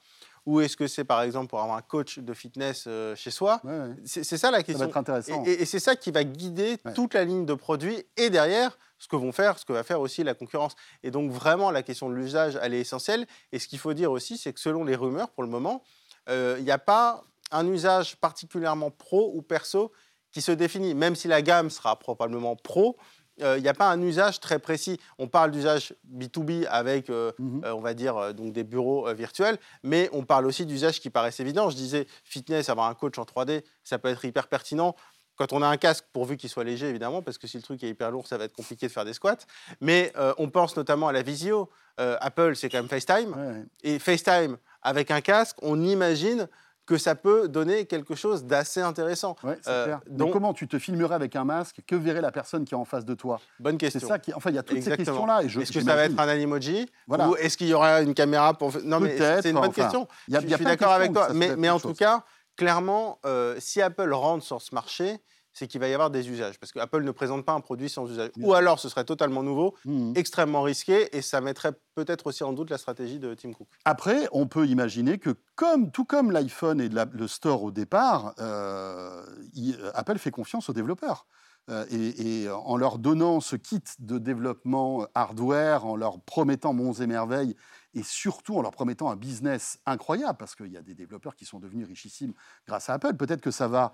Ou 0.46 0.60
est-ce 0.60 0.76
que 0.76 0.88
c'est 0.88 1.06
par 1.06 1.22
exemple 1.22 1.48
pour 1.48 1.62
avoir 1.62 1.78
un 1.78 1.82
coach 1.82 2.20
de 2.20 2.34
fitness 2.34 2.84
euh, 2.88 3.16
chez 3.16 3.32
soi 3.32 3.62
Ouais, 3.64 3.72
ouais. 3.72 3.96
C'est 4.06 4.24
ça 4.26 4.52
la 4.52 4.58
Ça 4.58 4.58
va 4.58 4.64
question. 4.64 4.86
être 4.88 4.98
intéressant. 4.98 5.44
Et, 5.46 5.52
et- 5.52 5.62
et 5.62 5.66
c'est 5.66 5.80
ça 5.80 5.96
qui 5.96 6.12
va 6.12 6.24
guider 6.26 6.78
Ouais. 6.84 6.94
toute 6.94 7.14
la 7.14 7.24
ligne 7.24 7.46
de 7.46 7.54
produits 7.54 8.04
et 8.18 8.30
derrière 8.30 8.78
ce 8.98 9.08
que 9.08 9.16
vont 9.16 9.32
faire, 9.32 9.58
ce 9.58 9.64
que 9.66 9.72
va 9.74 9.84
faire 9.84 10.02
aussi 10.02 10.24
la 10.24 10.34
concurrence. 10.34 10.74
Et 11.02 11.12
donc 11.12 11.32
vraiment 11.32 11.72
la 11.72 11.82
question 11.82 12.10
de 12.10 12.16
l'usage, 12.16 12.60
elle 12.62 12.74
est 12.74 12.82
essentielle. 12.82 13.26
Et 13.54 13.60
ce 13.60 13.68
qu'il 13.70 13.80
faut 13.80 13.94
dire 13.94 14.12
aussi, 14.12 14.38
c'est 14.38 14.52
que 14.54 14.60
selon 14.60 14.84
les 14.84 14.96
rumeurs, 14.96 15.30
pour 15.30 15.44
le 15.44 15.50
moment, 15.50 15.82
euh, 16.30 16.56
il 16.60 16.66
n'y 16.66 16.72
a 16.72 16.78
pas 16.78 17.24
un 17.52 17.68
usage 17.68 18.18
particulièrement 18.18 18.92
pro 18.92 19.32
ou 19.36 19.42
perso 19.42 19.92
qui 20.32 20.42
se 20.42 20.52
définit. 20.52 20.94
Même 20.96 21.16
si 21.16 21.28
la 21.28 21.42
gamme 21.42 21.70
sera 21.70 21.98
probablement 22.00 22.56
pro, 22.56 22.98
euh, 23.42 23.58
il 23.58 23.62
n'y 23.64 23.68
a 23.70 23.74
pas 23.74 23.90
un 23.90 24.02
usage 24.02 24.40
très 24.40 24.60
précis. 24.60 25.00
On 25.18 25.28
parle 25.28 25.52
d'usage 25.52 25.94
B2B 26.12 26.66
avec, 26.70 27.10
euh, 27.10 27.32
Mhm. 27.40 27.62
euh, 27.66 27.74
on 27.74 27.82
va 27.82 27.94
dire, 27.94 28.16
euh, 28.18 28.34
donc 28.34 28.54
des 28.54 28.64
bureaux 28.64 29.08
euh, 29.08 29.14
virtuels, 29.14 29.58
mais 29.84 30.10
on 30.14 30.24
parle 30.24 30.46
aussi 30.46 30.66
d'usages 30.66 31.00
qui 31.00 31.10
paraissent 31.10 31.40
évidents. 31.40 31.70
Je 31.70 31.76
disais, 31.76 32.08
fitness, 32.24 32.70
avoir 32.70 32.88
un 32.90 32.94
coach 32.94 33.18
en 33.18 33.24
3D, 33.26 33.64
ça 33.84 33.98
peut 34.00 34.10
être 34.10 34.24
hyper 34.26 34.48
pertinent. 34.48 34.96
Quand 35.36 35.52
on 35.52 35.64
a 35.64 35.68
un 35.68 35.78
casque, 35.78 36.06
pourvu 36.14 36.38
qu'il 36.38 36.50
soit 36.50 36.64
léger, 36.64 36.88
évidemment, 36.90 37.24
parce 37.24 37.40
que 37.40 37.48
si 37.48 37.58
le 37.58 37.64
truc 37.64 37.84
est 37.84 37.90
hyper 37.90 38.12
lourd, 38.12 38.28
ça 38.28 38.38
va 38.38 38.44
être 38.44 38.54
compliqué 38.54 38.86
de 38.86 38.92
faire 38.92 39.04
des 39.04 39.14
squats. 39.14 39.38
Mais 39.82 40.12
euh, 40.16 40.32
on 40.38 40.50
pense 40.52 40.78
notamment 40.78 41.08
à 41.08 41.12
la 41.12 41.24
visio. 41.24 41.72
Euh, 42.00 42.18
Apple, 42.22 42.56
c'est 42.56 42.70
quand 42.70 42.78
même 42.78 42.88
FaceTime. 42.88 43.32
Ouais, 43.36 43.48
ouais. 43.48 43.64
Et 43.82 43.98
FaceTime, 43.98 44.58
avec 44.84 45.10
un 45.10 45.22
casque, 45.22 45.58
on 45.64 45.82
imagine 45.82 46.48
que 46.86 46.98
ça 46.98 47.16
peut 47.16 47.48
donner 47.48 47.86
quelque 47.86 48.14
chose 48.14 48.44
d'assez 48.44 48.82
intéressant. 48.82 49.36
Ouais, 49.44 49.58
c'est 49.62 49.70
Euh, 49.70 49.86
clair. 49.86 50.02
Mais 50.10 50.18
donc- 50.18 50.34
comment 50.34 50.54
tu 50.54 50.68
te 50.68 50.78
filmerais 50.78 51.16
avec 51.16 51.36
un 51.36 51.46
masque? 51.46 51.78
Que 51.88 51.96
verrait 51.96 52.20
la 52.22 52.32
personne 52.32 52.66
qui 52.66 52.74
est 52.74 52.78
en 52.78 52.84
face 52.86 53.06
de 53.06 53.14
toi? 53.14 53.40
Bonne 53.60 53.76
C'est 53.80 53.90
question. 53.92 54.08
ça 54.08 54.20
qui. 54.20 54.34
Enfin, 54.34 54.50
il 54.50 54.56
y 54.56 54.60
a 54.60 54.64
toutes 54.64 54.82
ces 54.82 54.98
questions-là. 54.98 55.44
Est-ce 55.44 55.72
que 55.72 55.80
ça 55.82 55.96
va 55.96 56.04
être 56.06 56.20
un 56.20 56.28
Animoji? 56.28 56.90
Voilà. 57.08 57.30
Ou 57.30 57.36
est-ce 57.38 57.56
qu'il 57.58 57.68
y 57.68 57.74
aura 57.74 58.02
une 58.02 58.14
caméra 58.14 58.54
pour... 58.54 58.74
Non, 58.84 59.00
mais 59.00 59.18
c'est 59.18 59.50
une 59.50 59.56
bonne 59.56 59.70
enfin, 59.70 59.82
question. 59.82 60.08
Il 60.28 60.34
y 60.34 60.38
a- 60.38 60.42
je 60.42 60.46
il 60.46 60.50
y 60.50 60.54
a 60.54 60.58
suis 60.58 60.66
d'accord 60.66 60.92
avec 60.92 61.14
toi. 61.14 61.30
Mais, 61.34 61.70
en 61.70 61.80
tout 61.80 61.90
chose. 61.90 61.98
cas, 61.98 62.24
clairement, 62.58 63.20
euh, 63.26 63.56
si 63.60 63.82
Apple 63.82 64.12
rentre 64.14 64.44
sur 64.44 64.62
ce 64.62 64.76
marché, 64.76 65.20
c'est 65.54 65.68
qu'il 65.68 65.80
va 65.80 65.88
y 65.88 65.94
avoir 65.94 66.10
des 66.10 66.30
usages. 66.30 66.60
Parce 66.60 66.72
que 66.72 66.80
Apple 66.80 67.04
ne 67.04 67.12
présente 67.12 67.46
pas 67.46 67.54
un 67.54 67.62
produit 67.62 67.90
sans 67.90 68.10
usage. 68.10 68.32
Bien 68.36 68.48
Ou 68.48 68.54
alors, 68.54 68.80
ce 68.80 68.90
serait 68.90 69.06
totalement 69.06 69.44
nouveau, 69.44 69.76
Mhm. 69.86 70.14
extrêmement 70.16 70.64
risqué, 70.64 71.16
et 71.16 71.22
ça 71.22 71.42
mettrait 71.42 71.74
peut-être 71.96 72.28
aussi 72.28 72.44
en 72.44 72.54
doute 72.54 72.70
la 72.70 72.78
stratégie 72.78 73.20
de 73.20 73.34
Tim 73.36 73.54
Cook. 73.54 73.68
Après, 73.86 74.28
on 74.32 74.48
peut 74.48 74.66
imaginer 74.68 75.20
que, 75.20 75.36
comme, 75.56 75.92
tout 75.92 76.06
comme 76.06 76.32
l'iPhone 76.32 76.82
et 76.82 76.90
la- 76.90 77.06
le 77.12 77.28
store 77.28 77.64
au 77.64 77.72
départ, 77.72 78.34
euh, 78.40 79.24
il- 79.54 79.80
Apple 79.94 80.18
fait 80.18 80.32
confiance 80.32 80.70
aux 80.70 80.74
développeurs. 80.74 81.28
Euh, 81.70 81.86
et, 81.92 82.42
et 82.44 82.50
en 82.50 82.76
leur 82.76 83.00
donnant 83.00 83.40
ce 83.40 83.56
kit 83.56 83.80
de 84.00 84.18
développement 84.18 85.08
hardware, 85.16 85.86
en 85.86 85.96
leur 85.96 86.20
promettant 86.22 86.74
monts 86.74 86.92
et 86.92 87.08
merveilles, 87.08 87.56
et 87.94 88.04
surtout 88.04 88.58
en 88.58 88.62
leur 88.62 88.72
promettant 88.72 89.10
un 89.10 89.16
business 89.16 89.80
incroyable, 89.86 90.38
parce 90.38 90.56
qu'il 90.56 90.68
y 90.74 90.76
a 90.78 90.82
des 90.82 90.94
développeurs 90.94 91.36
qui 91.38 91.46
sont 91.46 91.60
devenus 91.60 91.88
richissimes 91.88 92.34
grâce 92.68 92.90
à 92.90 92.96
Apple, 92.96 93.14
peut-être 93.16 93.40
que 93.40 93.52
ça 93.52 93.70
va, 93.70 93.94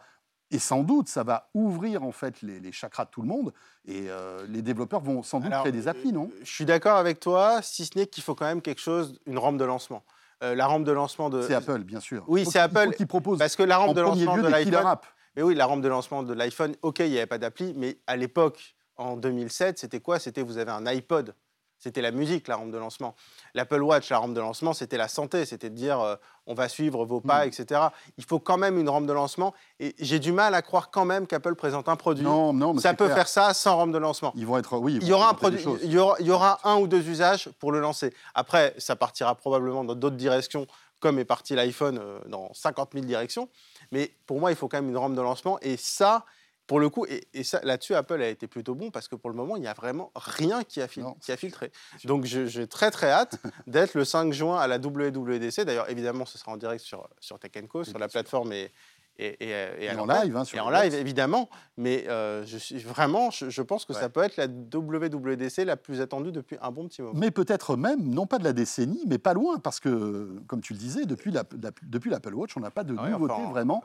et 0.52 0.60
sans 0.60 0.84
doute, 0.84 1.08
ça 1.08 1.24
va 1.24 1.50
ouvrir 1.54 2.04
en 2.04 2.12
fait 2.12 2.42
les, 2.42 2.60
les 2.60 2.72
chakras 2.72 3.06
de 3.06 3.10
tout 3.10 3.22
le 3.22 3.28
monde, 3.28 3.54
et 3.88 4.06
euh, 4.10 4.46
les 4.48 4.62
développeurs 4.62 5.02
vont 5.02 5.24
sans 5.24 5.40
doute 5.40 5.52
Alors, 5.52 5.62
créer 5.62 5.72
des 5.72 5.88
applis, 5.88 6.12
non? 6.12 6.32
Je 6.42 6.52
suis 6.52 6.66
d'accord 6.66 6.98
avec 6.98 7.20
toi, 7.20 7.62
si 7.62 7.86
ce 7.86 7.98
n'est 7.98 8.08
qu'il 8.08 8.24
faut 8.24 8.36
quand 8.36 8.46
même 8.46 8.62
quelque 8.62 8.82
chose, 8.82 9.20
une 9.26 9.38
rampe 9.38 9.58
de 9.58 9.66
lancement. 9.66 10.04
Euh, 10.42 10.56
la 10.56 10.68
rampe 10.68 10.86
de 10.86 10.92
lancement 10.92 11.30
de. 11.30 11.42
C'est 11.42 11.54
Apple, 11.54 11.80
bien 11.80 12.00
sûr. 12.00 12.24
Oui, 12.28 12.46
c'est 12.46 12.60
Apple. 12.60 12.94
qui 12.96 13.06
propose 13.06 13.40
Parce 13.40 13.56
que 13.56 13.64
la 13.64 13.80
en 13.80 13.88
rampe 13.88 13.96
de 13.96 14.02
lancement 14.02 14.36
lieu 14.36 14.44
de 14.44 14.48
l'iPhone. 14.48 14.96
Mais 15.36 15.44
oui, 15.44 15.54
la 15.54 15.66
rampe 15.66 15.82
de 15.82 15.88
lancement 15.88 16.24
de 16.24 16.34
l'iPhone, 16.34 16.76
ok, 16.82 17.00
il 17.00 17.12
n'y 17.12 17.18
avait 17.18 17.28
pas 17.28 17.38
d'appli, 17.38 17.74
mais 17.76 18.00
à 18.08 18.16
l'époque, 18.16 18.76
en 18.96 19.16
2007, 19.16 19.78
c'était 19.78 20.00
quoi? 20.00 20.20
C'était 20.20 20.42
vous 20.42 20.58
avez 20.58 20.72
un 20.72 20.86
iPod. 20.86 21.36
C'était 21.80 22.02
la 22.02 22.12
musique, 22.12 22.48
la 22.50 22.58
rampe 22.58 22.72
de 22.72 22.78
lancement. 22.78 23.16
L'Apple 23.54 23.82
Watch, 23.82 24.10
la 24.10 24.18
rampe 24.18 24.34
de 24.34 24.40
lancement, 24.42 24.74
c'était 24.74 24.98
la 24.98 25.08
santé. 25.08 25.46
C'était 25.46 25.70
de 25.70 25.76
dire 25.76 26.00
euh, 26.02 26.16
on 26.46 26.54
va 26.54 26.68
suivre 26.68 27.06
vos 27.06 27.22
pas, 27.22 27.46
Mm. 27.46 27.48
etc. 27.48 27.82
Il 28.18 28.26
faut 28.26 28.40
quand 28.40 28.58
même 28.58 28.78
une 28.78 28.90
rampe 28.90 29.06
de 29.06 29.14
lancement. 29.14 29.54
Et 29.80 29.96
j'ai 30.00 30.20
du 30.20 30.32
mal 30.34 30.54
à 30.56 30.62
croire 30.62 30.92
quand 30.92 31.06
même 31.06 31.26
qu'Apple 31.26 31.56
présente 31.56 31.88
un 31.88 31.96
produit. 31.96 32.26
Non, 32.26 32.52
non, 32.54 32.74
mais 32.74 32.82
Ça 32.82 32.94
peut 32.94 33.06
clair. 33.06 33.16
faire 33.16 33.28
ça 33.30 33.54
sans 33.54 33.78
rampe 33.78 33.92
de 33.94 33.98
lancement. 33.98 34.34
Ils 34.36 34.46
vont 34.46 34.58
être, 34.58 34.78
oui, 34.78 34.96
ils 34.96 35.04
Il 35.04 35.08
y 35.08 35.14
aura 35.14 35.30
un 35.30 35.34
produit, 35.34 35.58
des 35.58 35.64
choses. 35.64 35.80
il 35.84 35.92
y 35.92 35.98
aura, 35.98 36.16
il 36.20 36.26
y 36.28 36.32
aura 36.32 36.60
un 36.66 36.76
ou 36.78 36.88
deux 36.88 37.08
usages 37.08 37.50
pour 37.60 37.72
le 37.72 37.80
lancer. 37.80 38.14
Après, 38.36 38.76
ça 38.78 38.96
partira 38.98 39.34
probablement 39.36 39.84
dans 39.86 39.96
d'autres 39.96 40.18
directions, 40.18 40.68
comme 41.00 41.18
est 41.18 41.24
parti 41.26 41.56
l'iPhone 41.56 41.98
euh, 41.98 42.20
dans 42.28 42.54
50 42.54 42.90
000 42.94 43.06
directions. 43.06 43.48
Mais 43.94 44.12
pour 44.26 44.40
moi, 44.42 44.52
il 44.52 44.58
faut 44.58 44.68
quand 44.68 44.78
même 44.82 44.90
une 44.90 44.98
rampe 44.98 45.16
de 45.16 45.22
lancement. 45.22 45.58
Et 45.62 45.78
ça, 45.78 46.26
pour 46.70 46.80
le 46.80 46.88
coup, 46.90 47.06
et, 47.10 47.28
et 47.34 47.44
ça, 47.44 47.60
là-dessus, 47.64 47.96
Apple 47.96 48.22
a 48.22 48.28
été 48.30 48.48
plutôt 48.48 48.76
bon 48.76 48.92
parce 48.92 49.08
que 49.08 49.16
pour 49.16 49.30
le 49.32 49.36
moment, 49.36 49.58
il 49.58 49.62
n'y 49.62 49.68
a 49.68 49.74
vraiment 49.74 50.12
rien 50.16 50.64
qui 50.64 50.82
a, 50.82 50.88
fil- 50.88 51.02
Non, 51.04 51.16
qui 51.20 51.32
a 51.32 51.36
filtré. 51.38 51.72
Donc, 52.06 52.26
j'ai 52.26 52.68
très 52.68 52.92
très 52.92 53.10
hâte 53.10 53.38
d'être 53.68 53.96
le 53.96 54.06
5 54.06 54.32
juin 54.32 54.58
à 54.60 54.68
la 54.68 54.78
WWDC. 54.78 55.66
D'ailleurs, 55.66 55.90
évidemment, 55.90 56.26
ce 56.26 56.38
sera 56.38 56.52
en 56.52 56.58
direct 56.58 56.84
sur, 56.84 57.10
sur 57.20 57.40
Tech 57.40 57.52
Co, 57.68 57.84
sur 57.84 57.98
la 57.98 58.08
plateforme 58.08 58.54
et, 58.54 58.72
et, 59.18 59.36
et, 59.44 59.50
et 59.50 59.84
Et 59.86 59.90
à 59.90 60.02
en 60.02 60.06
live, 60.06 60.38
hein, 60.38 60.46
sur 60.46 60.58
Et 60.58 60.62
en 60.62 60.70
live, 60.70 60.94
évidemment. 60.94 61.50
Mais 61.76 62.06
euh, 62.08 62.46
je 62.46 62.58
suis 62.58 62.78
vraiment, 62.78 63.32
je, 63.32 63.50
je 63.50 63.62
pense 63.64 63.84
que 63.86 63.94
Ouais. 63.94 64.00
ça 64.00 64.08
peut 64.10 64.22
être 64.22 64.38
la 64.38 64.46
WWDC 64.48 65.66
la 65.66 65.76
plus 65.76 66.02
attendue 66.02 66.32
depuis 66.32 66.58
un 66.62 66.72
bon 66.72 66.88
petit 66.88 67.02
moment. 67.02 67.18
Mais 67.20 67.32
peut-être 67.32 67.76
même, 67.78 68.04
non 68.08 68.28
pas 68.28 68.38
de 68.38 68.44
la 68.44 68.54
décennie, 68.54 69.04
mais 69.08 69.18
pas 69.18 69.34
loin, 69.34 69.58
parce 69.58 69.80
que, 69.80 70.40
comme 70.48 70.62
tu 70.62 70.74
le 70.74 70.80
disais, 70.80 71.06
depuis 71.06 71.32
la- 71.32 71.44
la- 71.62 71.72
depuis 71.84 72.12
l'Apple 72.12 72.34
Watch, 72.36 72.56
on 72.56 72.60
n'a 72.60 72.72
pas 72.72 72.84
de 72.84 72.96
Ah 72.98 73.04
ouais, 73.18 73.30
enfin, 73.32 73.50
vraiment, 73.50 73.84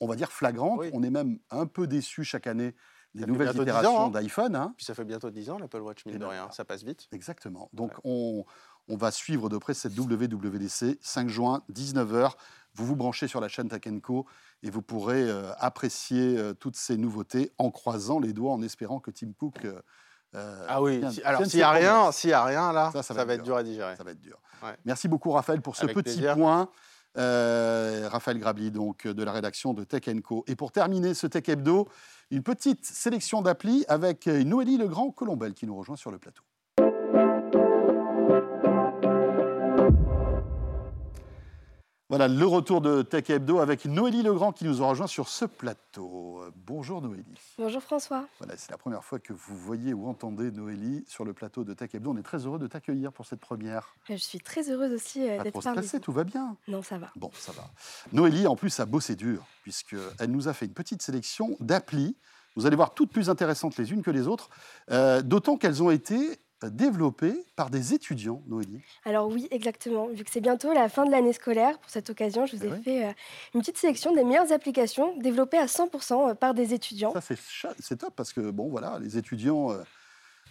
on 0.00 0.06
va 0.06 0.16
dire 0.16 0.30
flagrantes. 0.32 0.80
Oui. 0.80 0.90
On 0.92 1.02
est 1.02 1.10
même 1.10 1.38
un 1.50 1.66
peu 1.66 1.86
déçu 1.86 2.24
chaque 2.24 2.46
année 2.46 2.74
des 3.14 3.26
nouvelles 3.26 3.48
bientôt 3.48 3.58
10 3.64 3.70
itérations 3.70 4.06
hein. 4.06 4.10
d'iPhone. 4.10 4.54
hein. 4.56 4.72
Puis 4.76 4.84
ça 4.86 4.94
fait 4.94 5.04
bientôt 5.04 5.30
10 5.30 5.50
ans, 5.50 5.58
l'Apple 5.58 5.80
Watch, 5.80 6.04
mine 6.06 6.14
Et 6.14 6.18
de 6.18 6.24
ben 6.24 6.30
rien. 6.30 6.48
Ça 6.52 6.64
passe 6.64 6.82
vite. 6.84 7.08
Exactement. 7.12 7.68
Donc, 7.72 7.92
Ouais. 7.96 8.00
on, 8.04 8.44
on 8.88 8.96
va 8.96 9.10
suivre 9.10 9.48
de 9.48 9.58
près 9.58 9.74
cette 9.74 9.92
WWDC, 9.98 10.98
5 11.00 11.28
juin, 11.28 11.62
19h. 11.72 12.32
Vous 12.74 12.86
vous 12.86 12.94
branchez 12.96 13.26
sur 13.26 13.40
la 13.40 13.48
chaîne 13.48 13.68
Co 14.00 14.26
et 14.62 14.70
vous 14.70 14.80
pourrez 14.82 15.22
euh, 15.28 15.50
apprécier 15.58 16.38
euh, 16.38 16.54
toutes 16.54 16.76
ces 16.76 16.96
nouveautés 16.96 17.50
en 17.58 17.70
croisant 17.72 18.20
les 18.20 18.32
doigts, 18.32 18.52
en 18.52 18.62
espérant 18.62 19.00
que 19.00 19.10
Tim 19.10 19.32
Cook. 19.36 19.64
euh, 20.34 20.66
Ah 20.68 20.80
oui, 20.80 21.02
si- 21.10 21.20
alors 21.22 21.44
s'il 21.44 21.58
n'y 21.58 21.62
a 21.64 21.70
rien, 21.72 22.12
s'il 22.12 22.32
a 22.32 22.44
rien 22.44 22.72
là, 22.72 22.90
Ça, 22.92 23.02
ça, 23.02 23.14
ça 23.14 23.24
va 23.24 23.34
être 23.34 23.42
dur 23.42 23.56
à 23.56 23.64
digérer. 23.64 23.96
Ça 23.96 24.04
va 24.04 24.12
être 24.12 24.20
dur. 24.20 24.38
Ouais. 24.62 24.76
Merci 24.84 25.08
beaucoup, 25.08 25.32
Raphaël, 25.32 25.60
pour 25.60 25.74
ce 25.74 25.82
Avec 25.82 25.96
petit 25.96 26.12
plaisir. 26.18 26.36
point. 26.36 26.68
Euh, 27.18 28.08
Raphaël 28.08 28.38
Grabli, 28.38 28.70
donc, 28.70 29.06
de 29.06 29.22
la 29.22 29.32
rédaction 29.32 29.74
de 29.74 29.84
Tech 29.84 30.04
Co. 30.22 30.44
Et 30.46 30.56
pour 30.56 30.72
terminer 30.72 31.14
ce 31.14 31.26
Tech 31.26 31.48
Hebdo, 31.48 31.88
une 32.30 32.42
petite 32.42 32.84
sélection 32.84 33.42
d'applis 33.42 33.84
avec 33.88 34.26
Noélie 34.26 34.78
Legrand-Colombel 34.78 35.54
qui 35.54 35.66
nous 35.66 35.76
rejoint 35.76 35.96
sur 35.96 36.10
le 36.10 36.18
plateau. 36.18 36.42
Voilà 42.10 42.26
le 42.26 42.44
retour 42.44 42.80
de 42.80 43.02
Tech 43.02 43.30
Hebdo 43.30 43.60
avec 43.60 43.84
Noélie 43.84 44.24
Legrand 44.24 44.50
qui 44.50 44.64
nous 44.64 44.82
a 44.82 44.86
rejoint 44.88 45.06
sur 45.06 45.28
ce 45.28 45.44
plateau. 45.44 46.42
Bonjour 46.66 47.00
Noélie. 47.00 47.24
Bonjour 47.56 47.80
François. 47.80 48.26
Voilà, 48.40 48.54
c'est 48.56 48.72
la 48.72 48.78
première 48.78 49.04
fois 49.04 49.20
que 49.20 49.32
vous 49.32 49.56
voyez 49.56 49.94
ou 49.94 50.08
entendez 50.08 50.50
Noélie 50.50 51.04
sur 51.06 51.24
le 51.24 51.32
plateau 51.32 51.62
de 51.62 51.72
Tech 51.72 51.94
Hebdo. 51.94 52.10
On 52.10 52.16
est 52.16 52.24
très 52.24 52.46
heureux 52.46 52.58
de 52.58 52.66
t'accueillir 52.66 53.12
pour 53.12 53.26
cette 53.26 53.38
première. 53.38 53.94
Je 54.08 54.16
suis 54.16 54.40
très 54.40 54.72
heureuse 54.72 54.92
aussi 54.92 55.22
euh, 55.22 55.40
d'être 55.40 55.62
parmi 55.62 55.86
vous. 55.86 55.98
tout 56.00 56.10
va 56.10 56.24
bien. 56.24 56.56
Non, 56.66 56.82
ça 56.82 56.98
va. 56.98 57.12
Bon, 57.14 57.30
ça 57.32 57.52
va. 57.52 57.70
Noélie, 58.12 58.48
en 58.48 58.56
plus, 58.56 58.80
a 58.80 58.86
bossé 58.86 59.14
dur, 59.14 59.46
puisqu'elle 59.62 60.32
nous 60.32 60.48
a 60.48 60.52
fait 60.52 60.66
une 60.66 60.74
petite 60.74 61.02
sélection 61.02 61.56
d'applis. 61.60 62.16
Vous 62.56 62.66
allez 62.66 62.74
voir 62.74 62.92
toutes 62.92 63.12
plus 63.12 63.30
intéressantes 63.30 63.76
les 63.76 63.92
unes 63.92 64.02
que 64.02 64.10
les 64.10 64.26
autres, 64.26 64.50
euh, 64.90 65.22
d'autant 65.22 65.56
qu'elles 65.56 65.80
ont 65.80 65.92
été 65.92 66.40
euh, 66.64 66.70
développée 66.70 67.34
par 67.56 67.70
des 67.70 67.94
étudiants, 67.94 68.42
Noélie. 68.46 68.80
Alors 69.04 69.28
oui, 69.28 69.48
exactement. 69.50 70.06
Vu 70.08 70.24
que 70.24 70.30
c'est 70.30 70.40
bientôt 70.40 70.72
la 70.72 70.88
fin 70.88 71.04
de 71.04 71.10
l'année 71.10 71.32
scolaire, 71.32 71.78
pour 71.78 71.90
cette 71.90 72.10
occasion, 72.10 72.46
je 72.46 72.56
vous 72.56 72.64
Eh 72.64 72.68
ai 72.68 72.72
oui. 72.72 72.82
fait 72.82 73.04
euh, 73.06 73.12
une 73.54 73.60
petite 73.60 73.78
sélection 73.78 74.14
des 74.14 74.24
meilleures 74.24 74.52
applications 74.52 75.16
développées 75.18 75.58
à 75.58 75.66
100% 75.66 76.34
par 76.36 76.54
des 76.54 76.74
étudiants. 76.74 77.12
Ça, 77.12 77.34
c'est 77.78 77.96
top 77.96 78.14
parce 78.16 78.32
que, 78.32 78.50
bon, 78.50 78.68
voilà, 78.68 78.98
les 79.00 79.16
étudiants, 79.18 79.70
euh, 79.72 79.82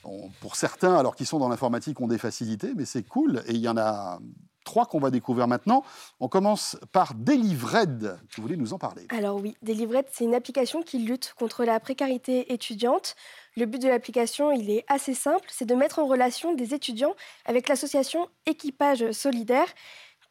ont- 0.03 0.29
pour 0.41 0.55
certains, 0.55 0.95
alors 0.97 1.15
qu'ils 1.15 1.27
sont 1.27 1.39
dans 1.39 1.49
l'informatique, 1.49 1.99
ont 2.01 2.07
des 2.07 2.17
facilités, 2.17 2.73
mais 2.75 2.85
c'est 2.85 3.03
cool. 3.03 3.43
Et 3.47 3.51
il 3.51 3.59
y 3.61 3.67
en 3.69 3.77
a 3.77 4.19
trois 4.65 4.85
qu'on 4.85 4.99
va 4.99 5.09
découvrir 5.09 5.47
maintenant. 5.47 5.83
On 6.19 6.27
commence 6.27 6.77
par 6.91 7.15
Delivred. 7.15 8.19
Vous 8.35 8.41
voulez 8.43 8.55
nous 8.57 8.73
en 8.73 8.77
parler? 8.77 9.07
Alors 9.09 9.37
oui, 9.37 9.57
Delivered, 9.63 10.05
c'est 10.11 10.25
une 10.25 10.35
application 10.35 10.83
qui 10.83 10.99
lutte 10.99 11.33
contre 11.39 11.63
la 11.65 11.79
précarité 11.79 12.53
étudiante. 12.53 13.15
Le 13.59 13.65
but 13.65 13.81
de 13.81 13.89
l'application, 13.89 14.51
il 14.51 14.69
est 14.69 14.85
assez 14.87 15.13
simple, 15.13 15.47
c'est 15.51 15.65
de 15.65 15.75
mettre 15.75 15.99
en 15.99 16.07
relation 16.07 16.53
des 16.53 16.73
étudiants 16.73 17.15
avec 17.45 17.67
l'association 17.67 18.29
Équipage 18.45 19.11
Solidaire 19.11 19.67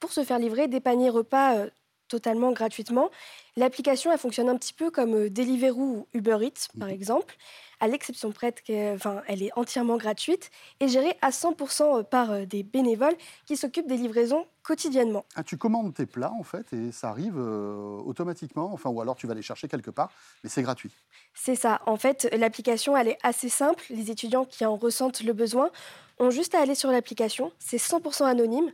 pour 0.00 0.12
se 0.12 0.24
faire 0.24 0.38
livrer 0.38 0.68
des 0.68 0.80
paniers 0.80 1.10
repas 1.10 1.56
euh, 1.58 1.70
totalement 2.08 2.52
gratuitement. 2.52 3.10
L'application, 3.56 4.12
elle 4.12 4.18
fonctionne 4.18 4.48
un 4.48 4.56
petit 4.56 4.72
peu 4.72 4.90
comme 4.90 5.14
euh, 5.14 5.30
Deliveroo 5.30 5.82
ou 5.82 6.08
Uber 6.14 6.38
Eats, 6.42 6.68
par 6.78 6.88
Mhm. 6.88 6.94
exemple, 6.94 7.36
à 7.80 7.88
l'exception 7.88 8.32
prête 8.32 8.62
qu'elle 8.62 8.96
enfin, 8.96 9.22
elle 9.28 9.42
est 9.42 9.50
entièrement 9.56 9.96
gratuite 9.96 10.50
et 10.80 10.88
gérée 10.88 11.16
à 11.22 11.30
100% 11.30 12.04
par 12.04 12.30
euh, 12.30 12.44
des 12.44 12.62
bénévoles 12.62 13.16
qui 13.46 13.56
s'occupent 13.56 13.86
des 13.86 13.96
livraisons 13.96 14.46
quotidiennement. 14.62 15.24
Ah, 15.34 15.42
Tu 15.42 15.56
commandes 15.56 15.94
tes 15.94 16.06
plats, 16.06 16.32
en 16.32 16.42
fait, 16.42 16.72
et 16.72 16.92
ça 16.92 17.08
arrive 17.08 17.36
euh, 17.38 17.98
automatiquement. 18.04 18.70
Enfin, 18.72 18.90
ou 18.90 19.00
alors 19.00 19.16
tu 19.16 19.26
vas 19.26 19.34
les 19.34 19.42
chercher 19.42 19.68
quelque 19.68 19.90
part, 19.90 20.10
mais 20.42 20.50
c'est 20.50 20.62
gratuit. 20.62 20.90
C'est 21.34 21.54
ça. 21.54 21.80
En 21.86 21.96
fait, 21.96 22.28
l'application, 22.36 22.96
elle 22.96 23.08
est 23.08 23.18
assez 23.22 23.48
simple. 23.48 23.84
Les 23.90 24.10
étudiants 24.10 24.44
qui 24.44 24.66
en 24.66 24.76
ressentent 24.76 25.22
le 25.22 25.32
besoin 25.32 25.70
ont 26.18 26.30
juste 26.30 26.54
à 26.54 26.60
aller 26.60 26.74
sur 26.74 26.90
l'application. 26.90 27.52
C'est 27.58 27.78
100% 27.78 28.24
anonyme. 28.24 28.70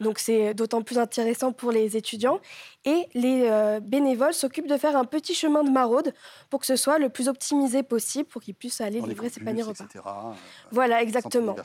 Donc 0.00 0.18
c'est 0.20 0.54
d'autant 0.54 0.82
plus 0.82 0.98
intéressant 0.98 1.52
pour 1.52 1.72
les 1.72 1.96
étudiants. 1.96 2.40
Et 2.84 3.08
les 3.14 3.48
euh, 3.48 3.80
bénévoles 3.80 4.34
s'occupent 4.34 4.68
de 4.68 4.76
faire 4.76 4.96
un 4.96 5.04
petit 5.04 5.34
chemin 5.34 5.64
de 5.64 5.70
maraude 5.70 6.14
pour 6.50 6.60
que 6.60 6.66
ce 6.66 6.76
soit 6.76 6.98
le 6.98 7.08
plus 7.08 7.28
optimisé 7.28 7.82
possible 7.82 8.28
pour 8.28 8.40
qu'ils 8.40 8.54
puissent 8.54 8.80
aller 8.80 9.00
livrer 9.00 9.28
ces 9.28 9.40
paniers 9.40 9.62
repas. 9.62 9.84
etc. 9.84 10.04
euh, 10.06 10.32
Voilà, 10.70 11.02
exactement. 11.02 11.56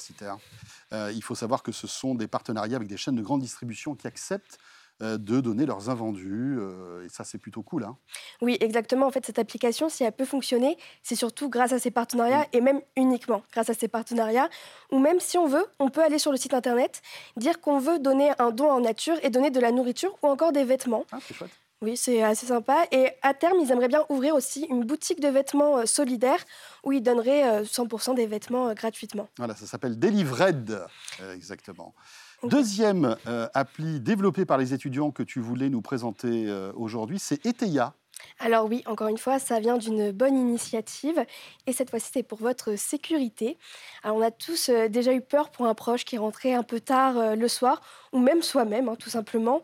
Euh, 0.91 1.11
il 1.13 1.23
faut 1.23 1.35
savoir 1.35 1.61
que 1.61 1.71
ce 1.71 1.87
sont 1.87 2.15
des 2.15 2.27
partenariats 2.27 2.75
avec 2.75 2.87
des 2.87 2.97
chaînes 2.97 3.15
de 3.15 3.21
grande 3.21 3.41
distribution 3.41 3.95
qui 3.95 4.07
acceptent 4.07 4.57
de 5.01 5.41
donner 5.41 5.65
leurs 5.65 5.89
invendus. 5.89 6.57
euh, 6.59 7.05
et 7.05 7.09
ça, 7.09 7.23
c'est 7.23 7.37
plutôt 7.37 7.61
cool. 7.63 7.83
hein. 7.83 7.97
Oui, 8.41 8.57
exactement. 8.61 9.07
En 9.07 9.11
fait, 9.11 9.25
cette 9.25 9.39
application, 9.39 9.89
si 9.89 10.03
elle 10.03 10.11
peut 10.13 10.25
fonctionner, 10.25 10.77
c'est 11.01 11.15
surtout 11.15 11.49
grâce 11.49 11.73
à 11.73 11.79
ces 11.79 11.91
partenariats 11.91 12.45
et 12.53 12.61
même 12.61 12.81
uniquement 12.95 13.43
grâce 13.51 13.69
à 13.69 13.73
ces 13.73 13.87
partenariats. 13.87 14.49
Ou 14.91 14.99
même 14.99 15.19
si 15.19 15.37
on 15.37 15.47
veut, 15.47 15.65
on 15.79 15.89
peut 15.89 16.03
aller 16.03 16.19
sur 16.19 16.31
le 16.31 16.37
site 16.37 16.53
internet, 16.53 17.01
dire 17.37 17.59
qu'on 17.59 17.79
veut 17.79 17.99
donner 17.99 18.31
un 18.39 18.51
don 18.51 18.69
en 18.71 18.79
nature 18.79 19.17
et 19.23 19.29
donner 19.29 19.49
de 19.51 19.59
la 19.59 19.71
nourriture 19.71 20.15
ou 20.21 20.27
encore 20.27 20.51
des 20.51 20.63
vêtements. 20.63 21.05
Ah, 21.11 21.17
c'est 21.25 21.33
chouette. 21.33 21.51
Oui, 21.83 21.97
c'est 21.97 22.23
assez 22.23 22.45
sympa. 22.45 22.85
Et 22.93 23.09
à 23.21 23.33
terme, 23.33 23.57
ils 23.61 23.69
aimeraient 23.69 23.89
bien 23.89 24.05
ouvrir 24.07 24.35
aussi 24.35 24.65
une 24.69 24.85
boutique 24.85 25.19
de 25.19 25.27
vêtements 25.27 25.79
euh, 25.79 25.85
solidaire 25.85 26.39
où 26.85 26.93
ils 26.93 27.03
donneraient 27.03 27.59
euh, 27.59 27.63
100% 27.65 28.15
des 28.15 28.25
vêtements 28.25 28.69
euh, 28.69 28.73
gratuitement. 28.73 29.27
Voilà, 29.37 29.53
ça 29.53 29.65
s'appelle 29.65 29.99
Delivred, 29.99 30.87
euh, 31.21 31.35
exactement. 31.35 31.93
Deuxième 32.41 33.17
euh, 33.27 33.47
appli 33.53 33.99
développée 33.99 34.45
par 34.45 34.57
les 34.57 34.73
étudiants 34.73 35.11
que 35.11 35.23
tu 35.23 35.41
voulais 35.41 35.69
nous 35.69 35.81
présenter 35.81 36.45
euh, 36.47 36.71
aujourd'hui, 36.75 37.19
c'est 37.19 37.45
Eteia. 37.45 37.93
Alors 38.39 38.65
oui, 38.65 38.83
encore 38.87 39.07
une 39.07 39.17
fois, 39.17 39.39
ça 39.39 39.59
vient 39.59 39.77
d'une 39.77 40.11
bonne 40.11 40.35
initiative 40.35 41.25
et 41.65 41.73
cette 41.73 41.89
fois-ci, 41.89 42.09
c'est 42.13 42.23
pour 42.23 42.39
votre 42.39 42.75
sécurité. 42.75 43.57
Alors 44.03 44.17
on 44.17 44.21
a 44.21 44.31
tous 44.31 44.69
euh, 44.69 44.89
déjà 44.89 45.13
eu 45.13 45.21
peur 45.21 45.49
pour 45.49 45.65
un 45.65 45.73
proche 45.73 46.03
qui 46.03 46.17
rentrait 46.17 46.53
un 46.53 46.63
peu 46.63 46.79
tard 46.79 47.17
euh, 47.17 47.35
le 47.35 47.47
soir 47.47 47.81
ou 48.11 48.19
même 48.19 48.41
soi-même, 48.41 48.89
hein, 48.89 48.95
tout 48.97 49.09
simplement. 49.09 49.61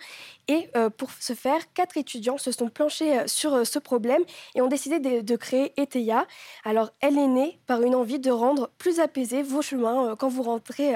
Et 0.47 0.69
euh, 0.75 0.89
pour 0.89 1.12
ce 1.19 1.33
faire, 1.33 1.73
quatre 1.73 1.97
étudiants 1.97 2.38
se 2.38 2.51
sont 2.51 2.69
planchés 2.69 3.27
sur 3.27 3.67
ce 3.67 3.79
problème 3.79 4.23
et 4.55 4.62
ont 4.62 4.67
décidé 4.67 4.99
de, 4.99 5.35
créer 5.35 5.73
Eteia. 5.79 6.25
Alors 6.63 6.91
elle 7.01 7.17
est 7.17 7.27
née 7.27 7.59
par 7.67 7.81
une 7.81 7.95
envie 7.95 8.19
de 8.19 8.31
rendre 8.31 8.69
plus 8.77 8.99
apaisés 8.99 9.43
vos 9.43 9.62
chemins 9.62 10.15
quand 10.17 10.29
vous 10.29 10.43
rentrez 10.43 10.95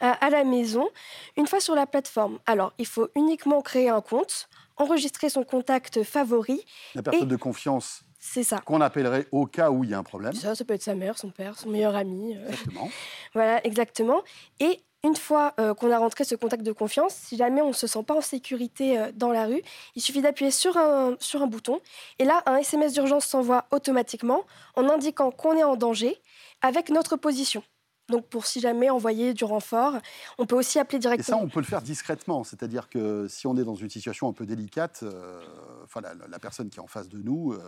à 0.00 0.30
la 0.30 0.44
maison. 0.44 0.88
Une 1.36 1.46
fois 1.46 1.60
sur 1.60 1.74
la 1.74 1.86
plateforme, 1.86 2.38
alors 2.46 2.72
il 2.78 2.86
faut 2.86 3.08
uniquement 3.14 3.62
créer 3.62 3.88
un 3.88 4.00
compte, 4.00 4.48
enregistrer 4.80 5.28
son 5.28 5.44
contact 5.44 6.02
favori, 6.02 6.64
La 6.94 7.02
personne 7.02 7.22
Et- 7.24 7.26
de 7.26 7.36
confiance 7.36 8.02
c'est 8.18 8.42
ça. 8.42 8.58
qu'on 8.58 8.80
appellerait 8.80 9.26
au 9.32 9.46
cas 9.46 9.70
où 9.70 9.84
il 9.84 9.90
y 9.90 9.94
a 9.94 9.98
un 9.98 10.02
problème. 10.02 10.32
Ça, 10.34 10.54
ça 10.54 10.64
peut 10.64 10.74
être 10.74 10.82
sa 10.82 10.94
mère, 10.94 11.16
son 11.18 11.30
père, 11.30 11.58
son 11.58 11.70
meilleur 11.70 11.94
ami. 11.96 12.36
euh, 12.36 12.48
Exactement. 12.48 12.88
voilà, 13.34 13.64
exactement. 13.66 14.22
Et 14.58 14.80
une 15.02 15.16
fois 15.16 15.54
euh, 15.58 15.72
qu'on 15.72 15.90
a 15.90 15.98
rentré 15.98 16.24
ce 16.24 16.34
contact 16.34 16.62
de 16.62 16.72
confiance, 16.72 17.14
si 17.14 17.36
jamais 17.38 17.62
on 17.62 17.68
ne 17.68 17.72
se 17.72 17.86
sent 17.86 18.02
pas 18.02 18.14
en 18.14 18.20
sécurité 18.20 18.98
euh, 18.98 19.10
dans 19.14 19.30
la 19.32 19.46
rue, 19.46 19.62
il 19.96 20.02
suffit 20.02 20.20
d'appuyer 20.20 20.50
sur 20.50 20.76
un, 20.76 21.16
sur 21.20 21.40
un 21.42 21.46
bouton. 21.46 21.80
Et 22.18 22.24
là, 22.24 22.42
un 22.44 22.56
SMS 22.56 22.92
d'urgence 22.92 23.24
s'envoie 23.24 23.64
automatiquement 23.70 24.42
en 24.76 24.88
indiquant 24.90 25.30
qu'on 25.30 25.56
est 25.56 25.64
en 25.64 25.76
danger 25.76 26.18
avec 26.60 26.90
notre 26.90 27.16
position. 27.16 27.62
Donc 28.10 28.26
pour 28.26 28.46
si 28.46 28.60
jamais 28.60 28.90
envoyer 28.90 29.34
du 29.34 29.44
renfort, 29.44 29.94
on 30.38 30.46
peut 30.46 30.56
aussi 30.56 30.78
appeler 30.78 30.98
Et 30.98 31.02
ça, 31.02 31.08
directement. 31.08 31.40
on 31.42 31.48
peut 31.48 31.60
le 31.60 31.66
faire 31.66 31.82
discrètement. 31.82 32.44
C'est-à-dire 32.44 32.88
que 32.88 33.26
si 33.28 33.46
on 33.46 33.56
est 33.56 33.64
dans 33.64 33.74
une 33.74 33.90
situation 33.90 34.28
un 34.28 34.32
peu 34.32 34.46
délicate, 34.46 35.00
euh, 35.02 35.40
enfin, 35.84 36.00
la, 36.00 36.14
la 36.28 36.38
personne 36.38 36.68
qui 36.70 36.78
est 36.78 36.82
en 36.82 36.86
face 36.86 37.08
de 37.08 37.18
nous, 37.18 37.52
euh, 37.52 37.58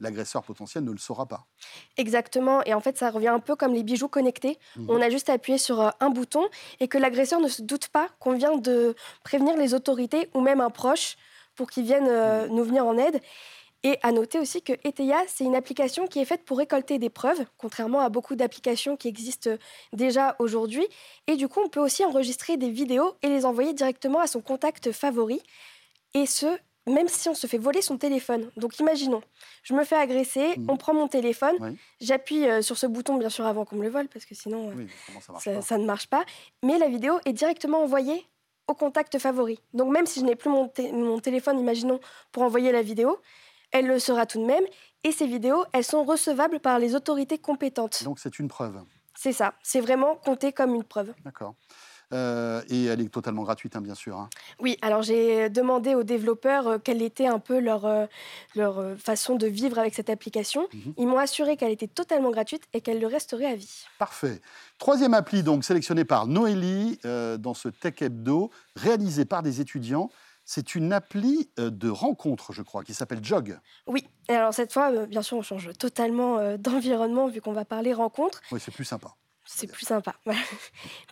l'agresseur 0.00 0.42
potentiel 0.42 0.84
ne 0.84 0.90
le 0.92 0.98
saura 0.98 1.26
pas. 1.26 1.46
Exactement. 1.96 2.62
Et 2.64 2.74
en 2.74 2.80
fait, 2.80 2.98
ça 2.98 3.10
revient 3.10 3.28
un 3.28 3.40
peu 3.40 3.56
comme 3.56 3.72
les 3.72 3.82
bijoux 3.82 4.08
connectés. 4.08 4.58
Mhm. 4.76 4.86
On 4.90 5.00
a 5.00 5.10
juste 5.10 5.28
à 5.30 5.34
appuyer 5.34 5.58
sur 5.58 5.80
euh, 5.80 5.90
un 6.00 6.10
bouton 6.10 6.44
et 6.80 6.88
que 6.88 6.98
l'agresseur 6.98 7.40
ne 7.40 7.48
se 7.48 7.62
doute 7.62 7.88
pas 7.88 8.08
qu'on 8.18 8.34
vient 8.34 8.56
de 8.56 8.94
prévenir 9.22 9.56
les 9.56 9.74
autorités 9.74 10.28
ou 10.34 10.40
même 10.40 10.60
un 10.60 10.70
proche 10.70 11.16
pour 11.54 11.70
qu'ils 11.70 11.84
viennent 11.84 12.08
euh, 12.08 12.48
nous 12.48 12.64
venir 12.64 12.84
en 12.84 12.98
aide. 12.98 13.20
Et 13.86 13.98
à 14.02 14.12
noter 14.12 14.38
aussi 14.38 14.62
que 14.62 14.72
Eteia, 14.82 15.22
c'est 15.28 15.44
une 15.44 15.54
application 15.54 16.06
qui 16.06 16.18
est 16.18 16.24
faite 16.24 16.44
pour 16.46 16.56
récolter 16.56 16.98
des 16.98 17.10
preuves, 17.10 17.44
contrairement 17.58 18.00
à 18.00 18.08
beaucoup 18.08 18.34
d'applications 18.34 18.96
qui 18.96 19.08
existent 19.08 19.50
déjà 19.92 20.36
aujourd'hui. 20.38 20.86
Et 21.26 21.36
du 21.36 21.48
coup, 21.48 21.60
on 21.62 21.68
peut 21.68 21.80
aussi 21.80 22.02
enregistrer 22.02 22.56
des 22.56 22.70
vidéos 22.70 23.14
et 23.22 23.28
les 23.28 23.44
envoyer 23.44 23.74
directement 23.74 24.20
à 24.20 24.26
son 24.26 24.40
contact 24.40 24.90
favori. 24.90 25.42
Et 26.14 26.24
ce, 26.24 26.46
même 26.86 27.08
si 27.08 27.28
on 27.28 27.34
se 27.34 27.46
fait 27.46 27.58
voler 27.58 27.82
son 27.82 27.98
téléphone. 27.98 28.50
Donc 28.56 28.78
imaginons, 28.78 29.20
je 29.62 29.74
me 29.74 29.84
fais 29.84 29.96
agresser, 29.96 30.54
Mhm. 30.56 30.70
on 30.70 30.76
prend 30.78 30.94
mon 30.94 31.08
téléphone, 31.08 31.56
Oui. 31.60 31.76
j'appuie 32.00 32.48
euh, 32.48 32.62
sur 32.62 32.78
ce 32.78 32.86
bouton 32.86 33.16
bien 33.18 33.28
sûr 33.28 33.44
avant 33.44 33.66
qu'on 33.66 33.76
me 33.76 33.82
le 33.82 33.90
vole, 33.90 34.08
parce 34.08 34.24
que 34.24 34.34
sinon... 34.34 34.70
euh, 34.70 34.74
Oui, 34.76 34.88
ça 35.62 35.76
ne 35.76 35.84
marche 35.84 36.06
pas. 36.06 36.24
Mais 36.62 36.78
la 36.78 36.88
vidéo 36.88 37.18
est 37.26 37.34
directement 37.34 37.82
envoyée 37.82 38.24
au 38.66 38.72
contact 38.74 39.18
favori. 39.18 39.58
Donc 39.74 39.92
même 39.92 40.06
si 40.06 40.20
je 40.20 40.24
n'ai 40.24 40.36
plus 40.36 40.48
mon 40.48 41.18
téléphone, 41.20 41.60
imaginons, 41.60 42.00
pour 42.32 42.44
envoyer 42.44 42.72
la 42.72 42.80
vidéo, 42.80 43.18
elle 43.74 43.86
le 43.86 43.98
sera 43.98 44.24
tout 44.24 44.40
de 44.40 44.46
même. 44.46 44.64
Et 45.02 45.12
ces 45.12 45.26
vidéos, 45.26 45.64
elles 45.74 45.84
sont 45.84 46.04
recevables 46.04 46.60
par 46.60 46.78
les 46.78 46.94
autorités 46.94 47.36
compétentes. 47.36 48.04
Donc 48.04 48.18
c'est 48.18 48.38
une 48.38 48.48
preuve. 48.48 48.80
C'est 49.14 49.32
ça. 49.32 49.52
C'est 49.62 49.80
vraiment 49.80 50.16
compté 50.16 50.52
comme 50.52 50.74
une 50.74 50.84
preuve. 50.84 51.12
D'accord. 51.24 51.54
Euh, 52.12 52.62
et 52.68 52.84
elle 52.84 53.00
est 53.00 53.08
totalement 53.08 53.42
gratuite, 53.42 53.74
hein, 53.76 53.80
bien 53.80 53.94
sûr. 53.94 54.16
hein. 54.16 54.28
Oui, 54.60 54.78
alors 54.82 55.02
j'ai 55.02 55.48
demandé 55.48 55.94
aux 55.94 56.02
développeurs 56.04 56.68
euh, 56.68 56.78
quelle 56.78 57.02
était 57.02 57.26
un 57.26 57.38
peu 57.38 57.58
leur, 57.58 57.86
euh, 57.86 58.06
leur 58.54 58.96
façon 58.98 59.36
de 59.36 59.46
vivre 59.46 59.78
avec 59.78 59.94
cette 59.94 60.10
application. 60.10 60.68
Mhm. 60.72 60.94
Ils 60.98 61.06
m'ont 61.06 61.18
assuré 61.18 61.56
qu'elle 61.56 61.72
était 61.72 61.88
totalement 61.88 62.30
gratuite 62.30 62.62
et 62.72 62.80
qu'elle 62.82 63.00
le 63.00 63.06
resterait 63.06 63.46
à 63.46 63.54
vie. 63.56 63.84
Parfait. 63.98 64.40
Troisième 64.78 65.14
appli, 65.14 65.42
donc 65.42 65.64
sélectionnée 65.64 66.04
par 66.04 66.26
Noélie 66.26 66.98
dans 67.38 67.54
ce 67.54 67.68
Tech 67.68 68.00
Hebdo, 68.00 68.50
réalisée 68.76 69.24
par 69.24 69.42
des 69.42 69.60
étudiants. 69.60 70.10
C'est 70.44 70.74
une 70.74 70.92
appli 70.92 71.50
euh, 71.58 71.70
de 71.70 71.88
rencontre, 71.88 72.52
je 72.52 72.62
crois, 72.62 72.84
qui 72.84 72.92
s'appelle 72.92 73.24
Jog. 73.24 73.58
Oui, 73.86 74.06
et 74.28 74.34
alors 74.34 74.52
cette 74.52 74.72
fois, 74.72 74.92
euh, 74.92 75.06
bien 75.06 75.22
sûr, 75.22 75.38
on 75.38 75.42
change 75.42 75.70
totalement 75.78 76.38
euh, 76.38 76.56
d'environnement 76.58 77.28
vu 77.28 77.40
qu'on 77.40 77.52
va 77.52 77.64
parler 77.64 77.94
rencontre. 77.94 78.42
Oui, 78.52 78.60
c'est 78.60 78.72
plus 78.72 78.84
sympa. 78.84 79.14
C'est 79.46 79.66
plus 79.66 79.84
sympa. 79.84 80.14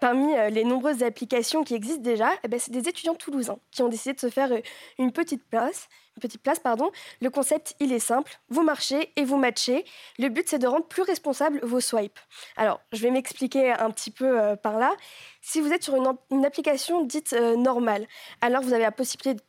Parmi 0.00 0.32
les 0.50 0.64
nombreuses 0.64 1.02
applications 1.02 1.64
qui 1.64 1.74
existent 1.74 2.02
déjà, 2.02 2.30
eh 2.42 2.48
ben, 2.48 2.58
c'est 2.58 2.70
des 2.70 2.88
étudiants 2.88 3.14
toulousains 3.14 3.58
qui 3.70 3.82
ont 3.82 3.88
décidé 3.88 4.14
de 4.14 4.20
se 4.20 4.30
faire 4.30 4.50
une 4.98 5.12
petite 5.12 5.44
place. 5.44 5.88
Petite 6.20 6.42
place, 6.42 6.60
pardon. 6.60 6.90
Le 7.20 7.30
concept, 7.30 7.74
il 7.80 7.92
est 7.92 7.98
simple. 7.98 8.38
Vous 8.48 8.62
marchez 8.62 9.12
et 9.16 9.24
vous 9.24 9.36
matchez. 9.36 9.84
Le 10.18 10.28
but, 10.28 10.48
c'est 10.48 10.58
de 10.58 10.66
rendre 10.66 10.86
plus 10.86 11.02
responsables 11.02 11.60
vos 11.62 11.80
swipes. 11.80 12.18
Alors, 12.56 12.80
je 12.92 13.02
vais 13.02 13.10
m'expliquer 13.10 13.72
un 13.72 13.90
petit 13.90 14.10
peu 14.10 14.40
euh, 14.40 14.56
par 14.56 14.78
là. 14.78 14.92
Si 15.40 15.60
vous 15.60 15.72
êtes 15.72 15.82
sur 15.82 15.96
une 16.30 16.44
application 16.44 17.02
dite 17.02 17.32
euh, 17.32 17.56
normale, 17.56 18.06
alors 18.40 18.62
vous 18.62 18.72
avez 18.72 18.82
la 18.82 18.92
possibilité, 18.92 19.42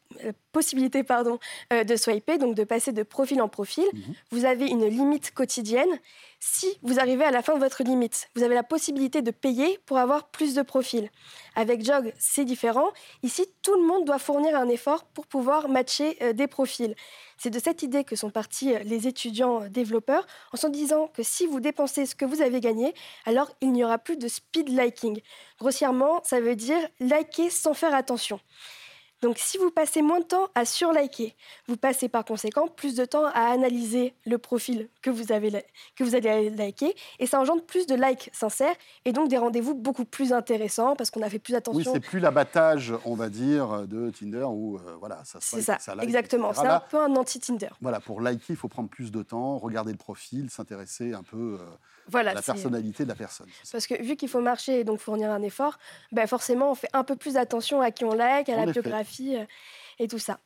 possibilité 0.52 1.04
pardon, 1.04 1.40
euh, 1.74 1.84
de 1.84 1.96
swiper, 1.96 2.38
donc 2.38 2.56
de 2.56 2.64
passer 2.64 2.92
de 2.92 3.04
profil 3.04 3.42
en 3.42 3.50
profil. 3.50 3.86
Mhm. 3.94 4.02
Vous 4.32 4.46
avez 4.46 4.68
une 4.68 4.86
limite 4.86 5.34
quotidienne. 5.34 5.90
Si 6.40 6.68
vous 6.82 7.00
arrivez 7.00 7.24
à 7.24 7.32
la 7.32 7.42
fin 7.42 7.56
de 7.56 7.60
votre 7.60 7.84
limite, 7.84 8.28
vous 8.36 8.44
avez 8.44 8.54
la 8.54 8.64
possibilité 8.64 9.22
de 9.22 9.32
payer 9.32 9.80
pour 9.86 9.98
avoir 9.98 10.28
plus 10.28 10.56
de 10.56 10.62
profils. 10.62 11.10
Avec 11.56 11.86
Jog, 11.86 12.14
c'est 12.20 12.44
différent. 12.44 12.90
Ici, 13.24 13.46
tout 13.62 13.76
le 13.76 13.88
monde 13.88 14.06
doit 14.06 14.20
fournir 14.20 14.56
un 14.58 14.68
effort 14.68 15.06
pour 15.06 15.26
pouvoir 15.26 15.70
matcher 15.70 16.18
euh, 16.22 16.34
des 16.34 16.48
profils. 16.48 16.96
C'est 17.38 17.50
de 17.50 17.60
cette 17.60 17.84
idée 17.84 18.04
que 18.04 18.16
sont 18.16 18.30
partis 18.30 18.74
euh, 18.74 18.80
les 18.80 19.08
étudiants 19.08 19.64
euh, 19.64 19.70
développeurs 19.70 20.26
en 20.52 20.58
se 20.58 20.68
disant 20.68 21.08
que 21.08 21.24
si 21.24 21.46
vous 21.46 21.60
dépensez 21.60 22.06
ce 22.06 22.16
que 22.16 22.26
vous 22.26 22.42
avez 22.42 22.60
gagné, 22.60 22.94
alors 23.26 23.52
il 23.62 23.72
n'y 23.72 23.84
aura 23.84 23.98
plus 23.98 24.18
de 24.18 24.28
speed 24.28 24.70
liking. 24.70 25.22
Grossièrement, 25.60 26.22
ça 26.24 26.42
veut 26.42 26.56
dire 26.56 26.80
liker 27.00 27.50
sans 27.50 27.74
faire 27.74 27.94
attention. 27.94 28.40
Donc 29.24 29.38
si 29.38 29.58
vous 29.58 29.72
passez 29.72 30.02
moins 30.02 30.20
de 30.20 30.26
temps 30.26 30.50
à 30.54 30.66
surliker, 30.66 31.34
vous 31.70 31.78
passez 31.78 32.10
par 32.10 32.26
conséquent 32.26 32.68
plus 32.68 32.94
de 32.94 33.06
temps 33.06 33.26
à 33.28 33.52
analyser 33.54 34.14
le 34.26 34.38
profil 34.38 34.90
que 35.02 35.10
vous, 35.10 35.32
avez, 35.32 35.64
que 35.96 36.04
vous 36.04 36.14
allez 36.14 36.50
liker 36.50 36.94
et 37.20 37.26
ça 37.26 37.40
engendre 37.40 37.64
plus 37.64 37.88
de 37.88 37.96
likes 37.96 38.30
sincères 38.34 38.76
et 39.06 39.14
donc 39.14 39.30
des 39.30 39.38
rendez-vous 39.38 39.76
beaucoup 39.76 40.04
plus 40.04 40.34
intéressants 40.34 40.98
parce 40.98 41.10
qu'on 41.10 41.22
a 41.22 41.30
fait 41.30 41.40
plus 41.40 41.54
Oui, 41.54 41.58
attention. 41.58 41.94
c'est 41.94 42.02
plus 42.02 42.20
l'abattage, 42.20 42.94
on 43.06 43.16
va 43.16 43.30
dire, 43.30 43.88
de 43.88 44.10
Tinder 44.10 44.44
où 44.44 44.76
euh, 44.76 44.98
voilà, 45.00 45.24
ça 45.24 45.40
c'est 45.40 45.62
swipe, 45.62 45.80
ça, 45.80 45.96
like, 45.96 46.04
exactement. 46.04 46.54
C'est 46.54 46.68
un 46.68 46.82
peu 46.82 47.00
un 47.00 47.16
anti-Tinder. 47.16 47.70
Voilà, 47.80 48.02
pour 48.02 48.20
liker, 48.20 48.44
il 48.50 48.58
faut 48.58 48.68
prendre 48.68 48.90
plus 48.90 49.10
de 49.10 49.24
temps, 49.24 49.58
regarder 49.58 49.94
le 49.94 49.98
profil, 49.98 50.50
s'intéresser 50.50 51.14
un 51.14 51.24
peu 51.24 51.60
euh, 51.62 51.66
Voilà, 52.08 52.34
la 52.34 52.42
personnalité 52.42 53.04
de 53.04 53.10
la 53.10 53.16
personne. 53.16 53.48
Parce 53.72 53.88
que 53.88 54.02
vu 54.02 54.16
qu'il 54.16 54.30
faut 54.30 54.42
marcher 54.42 54.80
et 54.82 54.84
donc 54.84 55.00
fournir 55.00 55.32
un 55.32 55.42
effort, 55.42 55.78
ben 56.12 56.28
forcément, 56.28 56.72
on 56.72 56.76
fait 56.76 56.90
un 56.94 57.04
peu 57.04 57.16
plus 57.16 57.38
attention 57.38 57.82
à 57.82 57.92
qui 57.92 58.04
on 58.06 58.14
like, 58.14 58.50
à 58.50 58.54
En 58.54 58.56
la 58.58 58.64
effet. 58.64 58.82
biographie 58.82 59.38
euh, 59.38 59.46
et 60.00 60.08
tout 60.08 60.20
ça. 60.20 60.40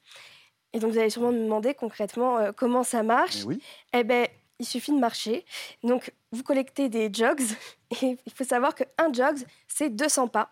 Et 0.74 0.80
donc, 0.80 0.92
vous 0.92 0.98
allez 1.00 1.10
sûrement 1.10 1.32
me 1.32 1.40
demander 1.44 1.74
concrètement 1.74 2.38
euh, 2.38 2.52
comment 2.52 2.84
ça 2.84 3.02
marche. 3.04 3.44
Oui, 3.46 3.62
Eh 3.94 4.04
ben, 4.04 4.28
il 4.60 4.66
suffit 4.66 4.92
de 4.92 5.00
marcher. 5.00 5.46
Donc, 5.84 6.14
vous 6.32 6.44
collectez 6.44 6.90
des 6.90 7.12
jogs. 7.14 7.42
Et 8.02 8.18
il 8.26 8.34
faut 8.34 8.44
savoir 8.44 8.76
qu'un 8.76 9.14
jogs, 9.14 9.44
c'est 9.68 9.90
200 9.90 10.28
pas. 10.28 10.52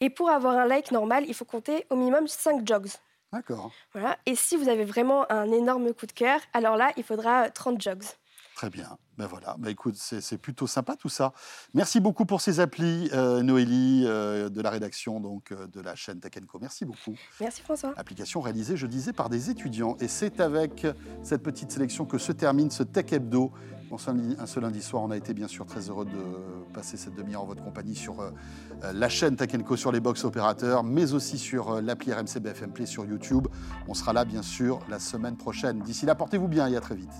Et 0.00 0.10
pour 0.10 0.30
avoir 0.30 0.56
un 0.56 0.66
like 0.66 0.92
normal, 0.92 1.24
il 1.26 1.34
faut 1.34 1.44
compter 1.44 1.84
au 1.90 1.96
minimum 1.96 2.28
5 2.28 2.66
jogs. 2.66 2.88
d'accord. 3.32 3.72
Voilà. 3.92 4.16
Et 4.26 4.36
si 4.36 4.56
vous 4.56 4.68
avez 4.68 4.84
vraiment 4.84 5.30
un 5.32 5.50
énorme 5.50 5.92
coup 5.92 6.06
de 6.06 6.12
cœur, 6.12 6.40
alors 6.54 6.76
là, 6.76 6.92
il 6.96 7.02
faudra 7.02 7.46
euh, 7.46 7.50
30 7.52 7.80
jogs. 7.82 8.04
Très 8.58 8.70
bien. 8.70 8.98
Ben 9.18 9.28
voilà. 9.28 9.54
Ben 9.60 9.68
écoute, 9.68 9.94
c'est 9.94 10.36
plutôt 10.36 10.66
sympa 10.66 10.96
tout 10.96 11.08
ça. 11.08 11.32
Merci 11.74 12.00
beaucoup 12.00 12.24
pour 12.24 12.40
ces 12.40 12.58
applis, 12.58 13.08
euh, 13.12 13.40
Noélie, 13.40 14.02
euh, 14.04 14.48
de 14.48 14.60
la 14.60 14.70
rédaction 14.70 15.20
donc 15.20 15.52
euh, 15.52 15.68
de 15.68 15.80
la 15.80 15.94
chaîne 15.94 16.18
Tech 16.18 16.32
Co. 16.44 16.58
Merci 16.60 16.84
beaucoup. 16.84 17.14
Merci 17.40 17.62
François. 17.62 17.94
Application 17.96 18.40
réalisée, 18.40 18.76
je 18.76 18.88
disais, 18.88 19.12
par 19.12 19.28
des 19.28 19.48
étudiants. 19.48 19.96
Et 20.00 20.08
c'est 20.08 20.40
avec 20.40 20.88
cette 21.22 21.44
petite 21.44 21.70
sélection 21.70 22.04
que 22.04 22.18
se 22.18 22.32
termine 22.32 22.72
ce 22.72 22.82
Tech 22.82 23.12
Hebdo. 23.12 23.52
Bon, 23.90 23.96
ce 23.96 24.10
un 24.10 24.46
seul 24.46 24.64
lundi 24.64 24.82
soir, 24.82 25.04
on 25.04 25.12
a 25.12 25.16
été 25.16 25.34
bien 25.34 25.46
sûr 25.46 25.64
très 25.64 25.88
heureux 25.88 26.04
de 26.04 26.72
passer 26.74 26.96
cette 26.96 27.14
demi-heure 27.14 27.42
en 27.42 27.46
votre 27.46 27.62
compagnie 27.62 27.94
sur 27.94 28.28
la 28.82 29.08
chaîne 29.08 29.36
Tech 29.36 29.50
Co 29.64 29.76
sur 29.76 29.92
les 29.92 30.00
box 30.00 30.24
opérateurs, 30.24 30.82
mais 30.82 31.12
aussi 31.12 31.38
sur 31.38 31.80
l'appli 31.80 32.12
RMC 32.12 32.40
BFM 32.40 32.72
Play 32.72 32.86
sur 32.86 33.04
YouTube. 33.04 33.46
On 33.86 33.94
sera 33.94 34.12
là 34.12 34.24
bien 34.24 34.42
sûr 34.42 34.80
la 34.88 34.98
semaine 34.98 35.36
prochaine. 35.36 35.78
D'ici 35.78 36.06
là, 36.06 36.16
portez-vous 36.16 36.48
bien 36.48 36.66
et 36.66 36.76
à 36.76 36.80
très 36.80 36.96
vite. 36.96 37.14